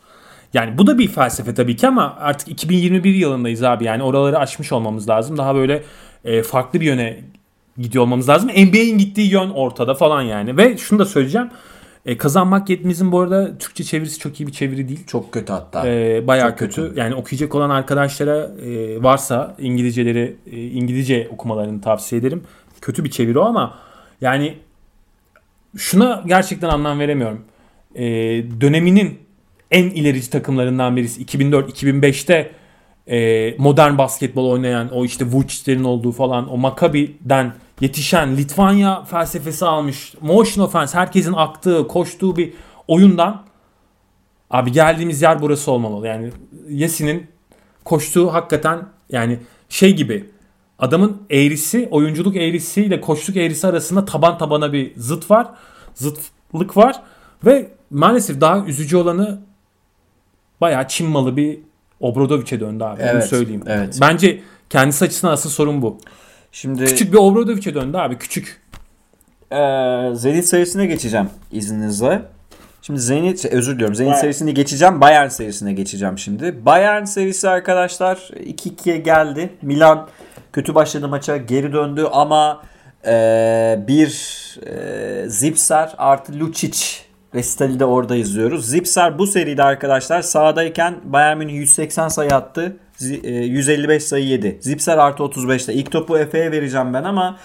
[0.54, 3.84] Yani bu da bir felsefe tabii ki ama artık 2021 yılındayız abi.
[3.86, 5.38] Yani oraları aşmış olmamız lazım.
[5.38, 5.84] Daha böyle
[6.26, 7.20] e, farklı bir yöne
[7.82, 8.50] gidiyor olmamız lazım.
[8.50, 10.58] NBA'in gittiği yön ortada falan yani.
[10.58, 11.50] Ve şunu da söyleyeceğim.
[12.06, 15.06] E, kazanmak yetimizin bu arada Türkçe çevirisi çok iyi bir çeviri değil.
[15.08, 15.88] Çok kötü hatta.
[15.88, 16.76] E, bayağı Çok kötü.
[16.76, 17.00] kötü.
[17.00, 22.44] Yani okuyacak olan arkadaşlara e, varsa İngilizceleri e, İngilizce okumalarını tavsiye ederim.
[22.82, 23.78] Kötü bir çeviri o ama
[24.22, 24.58] yani
[25.78, 27.42] şuna gerçekten anlam veremiyorum.
[27.96, 28.04] E,
[28.62, 29.20] döneminin
[29.72, 32.52] en ilerici takımlarından birisi 2004-2005'te
[33.08, 40.14] e, modern basketbol oynayan o işte Vucic'lerin olduğu falan o Maccabi'den yetişen Litvanya felsefesi almış.
[40.22, 42.54] Motion offense herkesin aktığı, koştuğu bir
[42.88, 43.44] oyundan
[44.52, 46.08] Abi geldiğimiz yer burası olmamalı.
[46.08, 46.32] Yani
[46.70, 47.28] Yesi'nin
[47.86, 49.40] koştuğu hakikaten yani
[49.70, 50.30] şey gibi
[50.80, 55.48] adamın eğrisi, oyunculuk eğrisiyle koşluk eğrisi arasında taban tabana bir zıt var.
[55.96, 57.02] Zıtlık var
[57.46, 59.42] ve maalesef daha üzücü olanı
[60.62, 61.60] bayağı Çin malı bir
[62.00, 63.02] Obradovic'e döndü abi.
[63.02, 63.64] Evet, söyleyeyim.
[63.68, 63.98] evet.
[64.02, 65.98] Bence kendisi açısından asıl sorun bu.
[66.52, 68.18] Şimdi Küçük bir Obradovic'e döndü abi.
[68.18, 68.62] Küçük.
[69.52, 72.22] Ee, Zenit serisine geçeceğim izninizle.
[72.82, 73.96] Şimdi Zenit, şey, özür diliyorum.
[73.96, 74.22] Zenit Bayern.
[74.22, 75.02] serisini geçeceğim.
[75.02, 76.66] Bayern serisine geçeceğim şimdi.
[76.66, 79.50] Bayern serisi arkadaşlar 2-2'ye geldi.
[79.62, 80.08] Milan
[80.54, 82.62] kötü başladı maça geri döndü ama
[83.06, 84.10] e, bir
[84.68, 86.78] e, Zipser artı Lucic
[87.36, 88.70] resitali de orada izliyoruz.
[88.70, 92.78] Zipser bu seride arkadaşlar sahadayken Bayern Münih 180 sayı attı.
[93.02, 94.58] Zi- e, 155 sayı yedi.
[94.62, 95.74] Zipser artı 35'te.
[95.74, 97.38] İlk topu Efe'ye vereceğim ben ama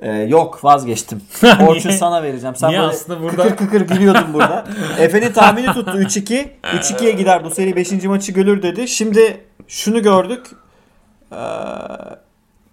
[0.00, 1.22] ee, yok vazgeçtim.
[1.68, 2.56] Orçun sana vereceğim.
[2.56, 4.64] Sen Niye böyle aslında burada- kıkır kıkır gülüyordun burada.
[4.98, 6.46] Efe'nin tahmini tuttu 3-2.
[6.62, 7.92] 3-2'ye gider bu seri 5.
[8.04, 8.88] maçı görür dedi.
[8.88, 10.46] Şimdi şunu gördük.
[11.32, 11.36] Ee,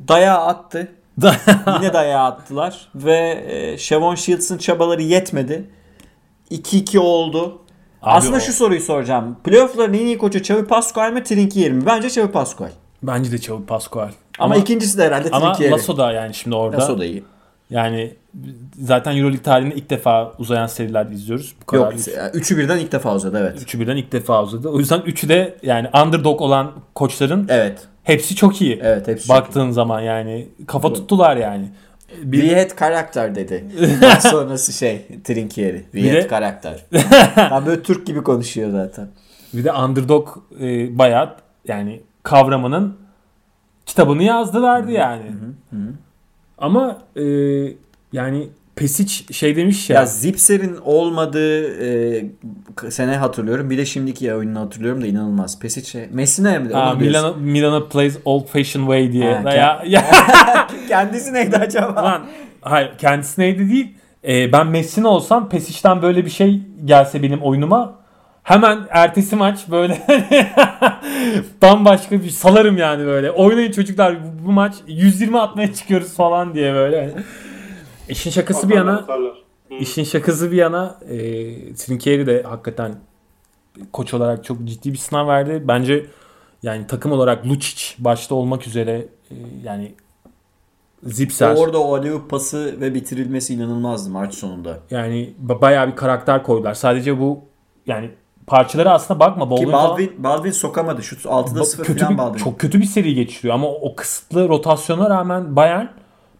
[0.07, 0.91] dayağı attı.
[1.81, 2.89] Yine dayağı attılar.
[2.95, 5.69] Ve e, Shavon Shields'ın çabaları yetmedi.
[6.51, 7.61] 2-2 oldu.
[8.03, 9.37] Aslında o- şu soruyu soracağım.
[9.43, 11.85] Playoff'ların en iyi koçu Xavi Pascual mi Trinkier mi?
[11.85, 12.69] Bence Xavi Pascual.
[13.03, 14.09] Bence de Çavuş Pascual.
[14.39, 15.71] Ama, ikincisi de herhalde ama Trinkier.
[15.71, 16.77] Lasso da yani şimdi orada.
[16.77, 17.23] Lasso da iyi.
[17.69, 18.13] Yani
[18.81, 21.55] zaten Euroleague tarihinde ilk defa uzayan seriler izliyoruz.
[21.61, 21.81] Bu kadar.
[21.81, 21.93] Yok,
[22.33, 23.61] üçü birden ilk defa uzadı evet.
[23.61, 24.69] Üçü birden ilk defa uzadı.
[24.69, 27.87] O yüzden üçü de yani underdog olan koçların Evet.
[28.03, 28.79] hepsi çok iyi.
[28.83, 31.69] Evet hepsi çok Baktığın zaman yani kafa tuttular yani.
[32.21, 33.65] We had karakter dedi.
[34.19, 35.85] Sonrası şey Trinkieri.
[35.93, 36.85] Bir had de- karakter.
[37.35, 39.07] Tam böyle Türk gibi konuşuyor zaten.
[39.53, 40.29] Bir de underdog
[40.61, 41.35] e, bayağı
[41.67, 42.97] yani kavramının
[43.85, 45.25] kitabını yazdı verdi yani.
[46.57, 47.23] Ama e,
[48.13, 49.99] yani Pesic şey demiş ya.
[49.99, 52.25] Ya Zipser'in olmadığı e,
[52.89, 53.69] sene hatırlıyorum.
[53.69, 55.59] Bir de şimdiki oyununu hatırlıyorum da inanılmaz.
[55.59, 56.75] Pesic, Messina mi?
[56.75, 56.93] Aa.
[56.93, 59.35] Milano, Milano plays old fashioned way diye.
[59.35, 60.05] Ha, ya, ya,
[60.87, 62.03] Kendisi neydi acaba?
[62.03, 62.21] Lan
[62.61, 63.93] hayır kendisi neydi değil.
[64.27, 67.95] Ee, ben Messina olsam Pesic'ten böyle bir şey gelse benim oyunuma
[68.43, 69.97] hemen ertesi maç böyle
[71.61, 73.31] bambaşka bir salarım yani böyle.
[73.31, 77.13] Oynayın çocuklar bu, bu maç 120 atmaya çıkıyoruz falan diye böyle.
[78.09, 79.33] İşin şakası bir yana Atarlar.
[79.69, 79.73] Hı.
[79.73, 81.17] işin şakası bir yana e,
[81.73, 82.95] Trinkieri de hakikaten
[83.93, 85.63] koç olarak çok ciddi bir sınav verdi.
[85.67, 86.05] Bence
[86.63, 89.95] yani takım olarak Lucic başta olmak üzere e, yani
[91.03, 94.79] Zipser Orada o alley pası ve bitirilmesi inanılmazdı maç sonunda.
[94.91, 96.73] Yani ba- bayağı bir karakter koydular.
[96.73, 97.39] Sadece bu
[97.87, 98.09] yani
[98.47, 99.45] parçalara aslında bakma.
[99.45, 101.03] Ki Baldwin falan Baldwin, Baldwin sokamadı.
[101.03, 102.43] Şut 6'da ba- 0 kötü falan bir, Baldwin.
[102.43, 105.85] çok kötü bir seri geçiriyor ama o kısıtlı rotasyona rağmen Bayern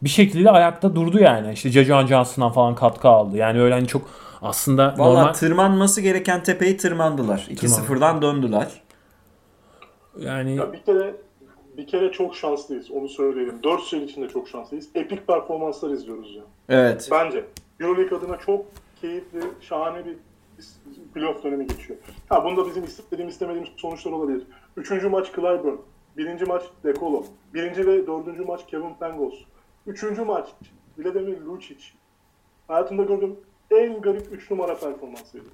[0.03, 1.53] bir şekilde ayakta durdu yani.
[1.53, 3.37] İşte Jajuan Johnson'dan falan katkı aldı.
[3.37, 4.09] Yani öyle hani çok
[4.41, 7.47] aslında Valla normal tırmanması gereken tepeyi tırmandılar.
[7.51, 8.67] 2-0'dan döndüler.
[10.19, 11.15] yani Ya bir kere
[11.77, 12.91] bir kere çok şanslıyız.
[12.91, 13.63] Onu söyleyelim.
[13.63, 14.89] 4 sene içinde çok şanslıyız.
[14.95, 16.43] Epik performanslar izliyoruz ya.
[16.69, 17.07] Evet.
[17.11, 17.45] Bence.
[17.79, 18.65] Euroleague adına çok
[19.01, 20.15] keyifli, şahane bir
[21.13, 21.99] playoff dönemi geçiyor.
[22.29, 24.43] Ha bunda bizim istediğimiz istemediğimiz sonuçlar olabilir.
[24.77, 25.75] Üçüncü maç Clyburn.
[26.17, 27.23] Birinci maç Dekolo.
[27.53, 29.33] Birinci ve dördüncü maç Kevin Pangos.
[29.87, 30.49] Üçüncü maç
[30.97, 31.83] Vladimir Lucic.
[32.67, 33.35] Hayatımda gördüğüm
[33.71, 35.45] en garip 3 numara performansıydı.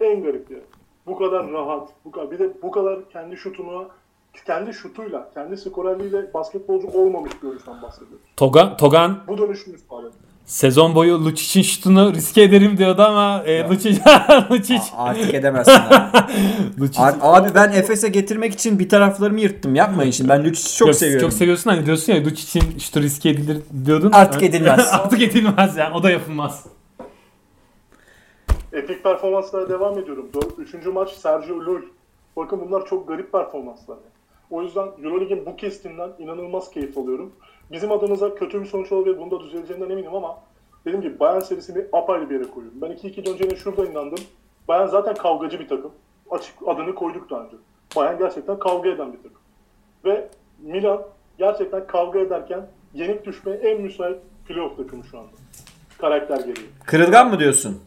[0.00, 0.58] En garip ya.
[1.06, 1.88] Bu kadar rahat.
[2.04, 3.88] Bu kadar, bir de bu kadar kendi şutuna
[4.46, 8.26] kendi şutuyla, kendi skorerliğiyle basketbolcu olmamış oyuncudan bahsediyoruz.
[8.36, 10.14] Togan, Togan Bu dönüşümü sağladı.
[10.48, 14.00] Sezon boyu Lucic'in şutunu riske ederim diyordu ama e, Lucic,
[14.50, 16.18] Lucic, Artık edemezsin abi.
[16.80, 19.74] Lucic Abi, abi ben Efes'e getirmek için bir taraflarımı yırttım.
[19.74, 20.30] Yapmayın şimdi.
[20.30, 21.28] Ben Lucic'i çok Yok, seviyorum.
[21.28, 24.12] Çok seviyorsun hani diyorsun ya Lucic'in şutu riske edilir diyordun.
[24.12, 24.88] Artık edilmez.
[24.92, 26.66] Artık edilmez yani o da yapılmaz.
[28.72, 30.30] Epik performanslara devam ediyorum.
[30.58, 31.82] Üçüncü maç Sergio Llull.
[32.36, 33.96] Bakın bunlar çok garip performanslar.
[34.50, 37.32] O yüzden Euroleague'in bu kestinden inanılmaz keyif alıyorum.
[37.72, 39.18] Bizim adımıza kötü bir sonuç olabilir.
[39.18, 40.38] Bunda düzeleceğinden eminim ama
[40.84, 42.80] dediğim gibi Bayern serisini apayrı bir yere koyuyorum.
[42.82, 44.18] Ben 2-2 döneceğine şurada inandım.
[44.68, 45.92] Bayern zaten kavgacı bir takım.
[46.30, 47.56] Açık adını koyduk daha önce.
[47.96, 49.38] Bayern gerçekten kavga eden bir takım.
[50.04, 50.28] Ve
[50.58, 51.02] Milan
[51.38, 54.16] gerçekten kavga ederken yenik düşmeye en müsait
[54.48, 55.30] playoff takımı şu anda.
[55.98, 56.66] Karakter gereği.
[56.84, 57.80] Kırılgan mı diyorsun?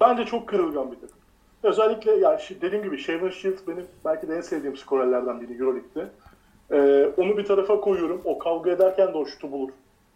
[0.00, 1.18] Bence çok kırılgan bir takım.
[1.62, 6.08] Özellikle ya dediğim gibi Shaven Shields benim belki de en sevdiğim skorerlerden biri Euroleague'de.
[6.72, 8.20] Ee, onu bir tarafa koyuyorum.
[8.24, 9.68] O kavga ederken de o şutu bulur.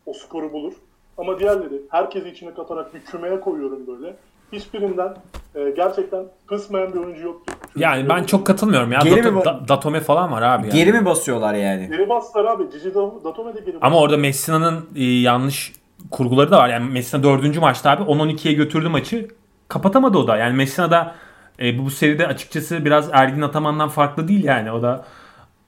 [0.06, 0.72] O skoru bulur.
[1.18, 4.16] Ama diğerleri herkesi içine katarak bir kümeye koyuyorum böyle.
[4.52, 5.14] Hiçbirinden
[5.54, 7.52] e, gerçekten kısmayan bir oyuncu yoktu.
[7.76, 9.00] Yani ben çok katılmıyorum ya.
[9.04, 10.72] Geri Dato- mi Da- Datome falan var abi yani.
[10.78, 11.88] Geri mi basıyorlar yani?
[11.90, 12.70] Geri bastılar abi.
[12.72, 15.72] Cici Da- Datome de geri Ama orada Messina'nın e, yanlış
[16.10, 16.68] kurguları da var.
[16.68, 19.28] Yani Messina dördüncü maçta abi 10-12'ye götürdü maçı.
[19.68, 20.36] Kapatamadı o da.
[20.36, 21.14] Yani Messina da
[21.60, 24.72] e, bu seride açıkçası biraz Ergin Ataman'dan farklı değil yani.
[24.72, 25.04] O da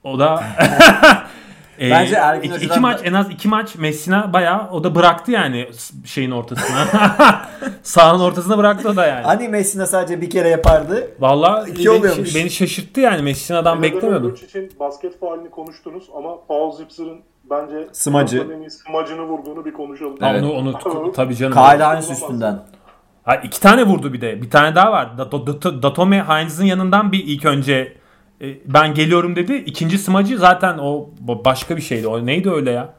[0.05, 0.43] o da
[1.79, 4.95] e, Bence Ergin iki, iki maç da- en az iki maç Messina bayağı o da
[4.95, 5.69] bıraktı yani
[6.05, 6.77] şeyin ortasına.
[7.83, 9.23] Sahanın ortasına bıraktı o da yani.
[9.25, 11.07] Hani Messina sadece bir kere yapardı.
[11.19, 12.35] Vallahi İki beni, oluyormuş.
[12.35, 14.33] beni şaşırttı yani Messina'dan beklemiyordum.
[14.33, 17.19] için basket faulini konuştunuz ama Paul Zipser'ın
[17.49, 18.47] bence Smacı.
[18.87, 20.17] smacını vurduğunu bir konuşalım.
[20.21, 20.43] Evet.
[20.43, 21.53] Onu, onu tabii canım.
[21.53, 22.59] Kyle Hines üstünden.
[23.23, 24.41] Ha, iki tane vurdu bir de.
[24.41, 25.17] Bir tane daha var.
[25.17, 27.97] Dato, Dato, Datome Heinz'ın yanından bir ilk önce
[28.65, 29.53] ben geliyorum dedi.
[29.53, 31.09] İkinci smacı zaten o
[31.45, 32.07] başka bir şeydi.
[32.07, 32.93] O neydi öyle ya?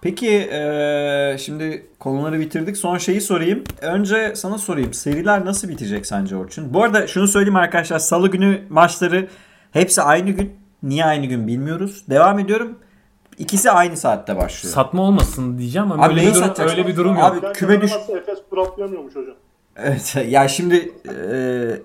[0.00, 2.76] Peki eee, şimdi konuları bitirdik.
[2.76, 3.64] Son şeyi sorayım.
[3.82, 4.94] Önce sana sorayım.
[4.94, 6.74] Seriler nasıl bitecek sence Orçun?
[6.74, 7.98] Bu arada şunu söyleyeyim arkadaşlar.
[7.98, 9.28] Salı günü maçları
[9.72, 10.52] hepsi aynı gün.
[10.82, 12.04] Niye aynı gün bilmiyoruz.
[12.10, 12.78] Devam ediyorum.
[13.38, 14.74] İkisi aynı saatte başlıyor.
[14.74, 17.24] Satma olmasın diyeceğim ama Abi öyle bir durum, öyle bir durum yok.
[17.24, 18.38] Abi küme düş- Efes
[19.16, 19.34] hocam.
[19.84, 21.14] Evet ya şimdi e,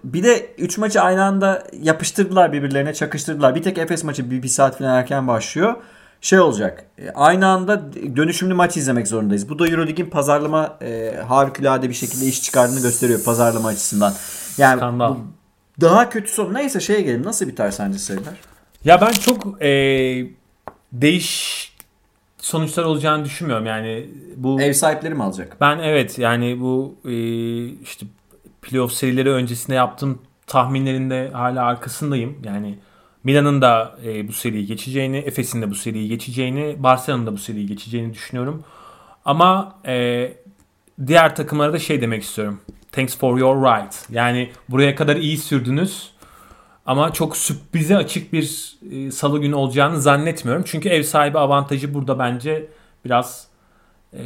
[0.03, 3.55] bir de 3 maçı aynı anda yapıştırdılar birbirlerine çakıştırdılar.
[3.55, 5.75] Bir tek Efes maçı bir, bir saat falan erken başlıyor.
[6.21, 9.49] Şey olacak e, aynı anda dönüşümlü maç izlemek zorundayız.
[9.49, 14.13] Bu da Euroleague'in pazarlama e, harikulade bir şekilde iş çıkardığını gösteriyor pazarlama açısından.
[14.57, 15.15] Yani Skandal.
[15.15, 15.19] bu
[15.81, 18.33] daha kötü son neyse şeye gelelim nasıl biter sence seriler?
[18.85, 19.69] Ya ben çok e,
[20.93, 21.74] değiş
[22.45, 23.65] sonuçlar olacağını düşünmüyorum.
[23.65, 24.05] Yani
[24.35, 25.57] bu Ev sahipleri mi alacak?
[25.61, 27.13] Ben evet yani bu e,
[27.65, 28.05] işte
[28.61, 32.37] playoff serileri öncesinde yaptığım tahminlerinde hala arkasındayım.
[32.43, 32.77] Yani
[33.23, 37.67] Milan'ın da e, bu seriyi geçeceğini, Efes'in de bu seriyi geçeceğini, Barcelona'nın da bu seriyi
[37.67, 38.63] geçeceğini düşünüyorum.
[39.25, 40.33] Ama e,
[41.07, 42.59] diğer takımlara da şey demek istiyorum.
[42.91, 44.05] Thanks for your right.
[44.09, 46.11] Yani buraya kadar iyi sürdünüz.
[46.85, 50.63] Ama çok sürprize açık bir e, salı günü olacağını zannetmiyorum.
[50.67, 52.65] Çünkü ev sahibi avantajı burada bence
[53.05, 53.47] biraz
[54.13, 54.23] e,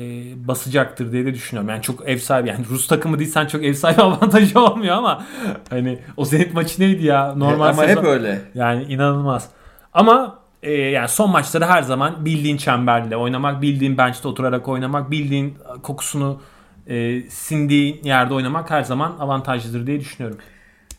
[0.47, 1.69] basacaktır diye de düşünüyorum.
[1.69, 5.25] Yani çok ev sahibi yani Rus takımı değilsen çok ev sahibi avantajı olmuyor ama
[5.69, 7.33] hani o Zenit maçı neydi ya?
[7.35, 8.41] Normal Ama sezon- hep öyle.
[8.55, 9.49] yani inanılmaz.
[9.93, 15.57] Ama e, yani son maçları her zaman bildiğin çemberle oynamak, bildiğin bench'te oturarak oynamak, bildiğin
[15.83, 16.41] kokusunu
[16.87, 20.37] e, sindiğin yerde oynamak her zaman avantajlıdır diye düşünüyorum.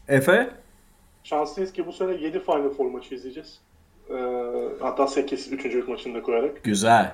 [0.09, 0.51] Efe?
[1.31, 3.61] Şanslıyız ki bu sene 7 Final Four maçı izleyeceğiz.
[4.11, 4.15] Ee,
[4.81, 5.89] hatta 8 3.
[5.89, 6.65] maçında koyarak.
[6.65, 7.13] Güzel.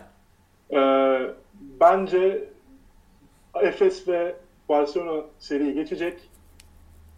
[0.72, 1.20] Ee,
[1.80, 2.44] bence
[3.62, 4.34] Efes ve
[4.68, 6.20] Barcelona seriyi geçecek.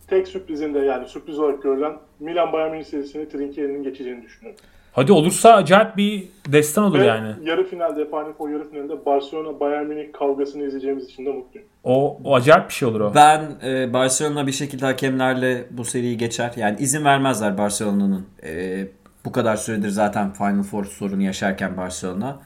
[0.07, 4.61] Tek sürprizinde yani sürpriz olarak görülen Milan Bayern Münih serisini Trinkieri'nin geçeceğini düşünüyorum.
[4.99, 7.29] Hadi olursa acayip bir destan olur Ve yani.
[7.45, 11.69] yarı finalde Final Four yarı finalinde Barcelona Bayern Münih kavgasını izleyeceğimiz için de mutluyum.
[11.85, 13.15] O, o acayip bir şey olur o.
[13.15, 16.53] Ben e, Barcelona bir şekilde hakemlerle bu seriyi geçer.
[16.57, 18.27] Yani izin vermezler Barcelona'nın.
[18.43, 18.87] E,
[19.25, 22.39] bu kadar süredir zaten Final Four sorunu yaşarken Barcelona.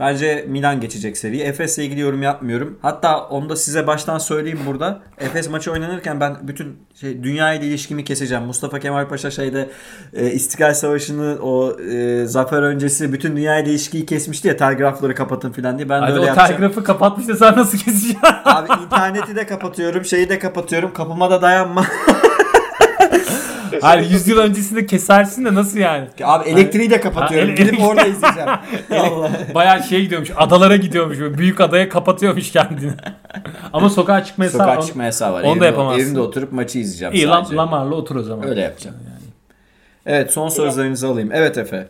[0.00, 1.42] Bence Milan geçecek seriyi.
[1.42, 2.78] Efes'le ilgili yorum yapmıyorum.
[2.82, 5.00] Hatta onu da size baştan söyleyeyim burada.
[5.18, 8.44] Efes maçı oynanırken ben bütün şey, dünya ile ilişkimi keseceğim.
[8.44, 9.70] Mustafa Kemal Paşa şeyde
[10.14, 15.52] e, İstiklal Savaşı'nı o e, zafer öncesi bütün dünya ile ilişkiyi kesmişti ya telgrafları kapatın
[15.52, 15.88] filan diye.
[15.88, 16.50] Ben de Hadi öyle o yapacağım.
[16.50, 18.18] telgrafı kapatmışsa sen nasıl keseceksin?
[18.44, 20.92] Abi interneti de kapatıyorum, şeyi de kapatıyorum.
[20.92, 21.84] Kapıma da dayanma.
[23.80, 26.08] Hayır 100 yıl öncesinde kesersin de nasıl yani?
[26.24, 27.48] Abi elektriği de kapatıyorum.
[27.48, 28.48] Ha, Gidip elektrik- orada izleyeceğim.
[29.54, 30.30] Bayağı şey gidiyormuş.
[30.36, 31.20] Adalara gidiyormuş.
[31.20, 32.92] Böyle büyük adaya kapatıyormuş kendini.
[33.72, 34.60] Ama sokağa çıkma yasağı.
[34.60, 35.42] Sokağa çıkma yasağı var.
[35.42, 36.02] onu da yapamazsın.
[36.02, 37.56] Evimde oturup maçı izleyeceğim İyi sadece.
[37.56, 38.48] Lamar'la otur o zaman.
[38.48, 38.96] Öyle yapacağım.
[40.06, 41.30] Evet son sözlerinizi alayım.
[41.32, 41.88] Evet Efe.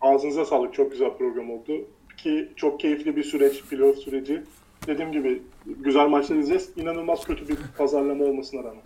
[0.00, 0.74] Ağzınıza sağlık.
[0.74, 1.72] Çok güzel program oldu.
[2.16, 4.42] Ki çok keyifli bir süreç, playoff süreci.
[4.86, 6.68] Dediğim gibi güzel maçlar izleyeceğiz.
[6.76, 8.82] İnanılmaz kötü bir pazarlama olmasına rağmen.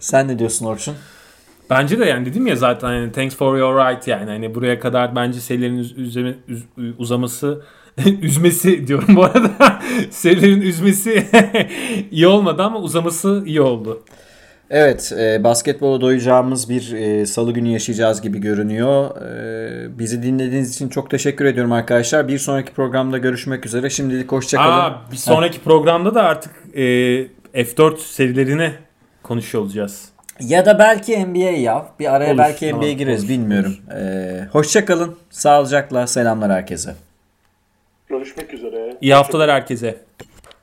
[0.00, 0.94] Sen ne diyorsun Orçun?
[1.70, 5.16] Bence de yani dedim ya zaten hani thanks for your right yani hani buraya kadar
[5.16, 7.62] bence serilerin üz- üzeme- üz- uzaması
[8.22, 9.80] üzmesi diyorum bu arada.
[10.10, 11.26] serilerin üzmesi
[12.10, 14.02] iyi olmadı ama uzaması iyi oldu.
[14.70, 19.10] Evet, e, basketbola doyacağımız bir e, salı günü yaşayacağız gibi görünüyor.
[19.22, 22.28] E, bizi dinlediğiniz için çok teşekkür ediyorum arkadaşlar.
[22.28, 23.90] Bir sonraki programda görüşmek üzere.
[23.90, 24.70] Şimdilik hoşçakalın.
[24.72, 26.82] Aa, bir sonraki programda da artık e,
[27.54, 28.72] F4 serilerini
[29.22, 30.08] konuşuyor olacağız.
[30.40, 31.86] Ya da belki NBA ya.
[32.00, 33.76] Bir araya Olur, belki tamam, NBA gireriz olur, bilmiyorum.
[33.98, 35.16] E, hoşçakalın.
[35.30, 36.06] Sağlıcakla.
[36.06, 36.94] Selamlar herkese.
[38.08, 38.96] Görüşmek üzere.
[39.00, 39.96] İyi haftalar herkese.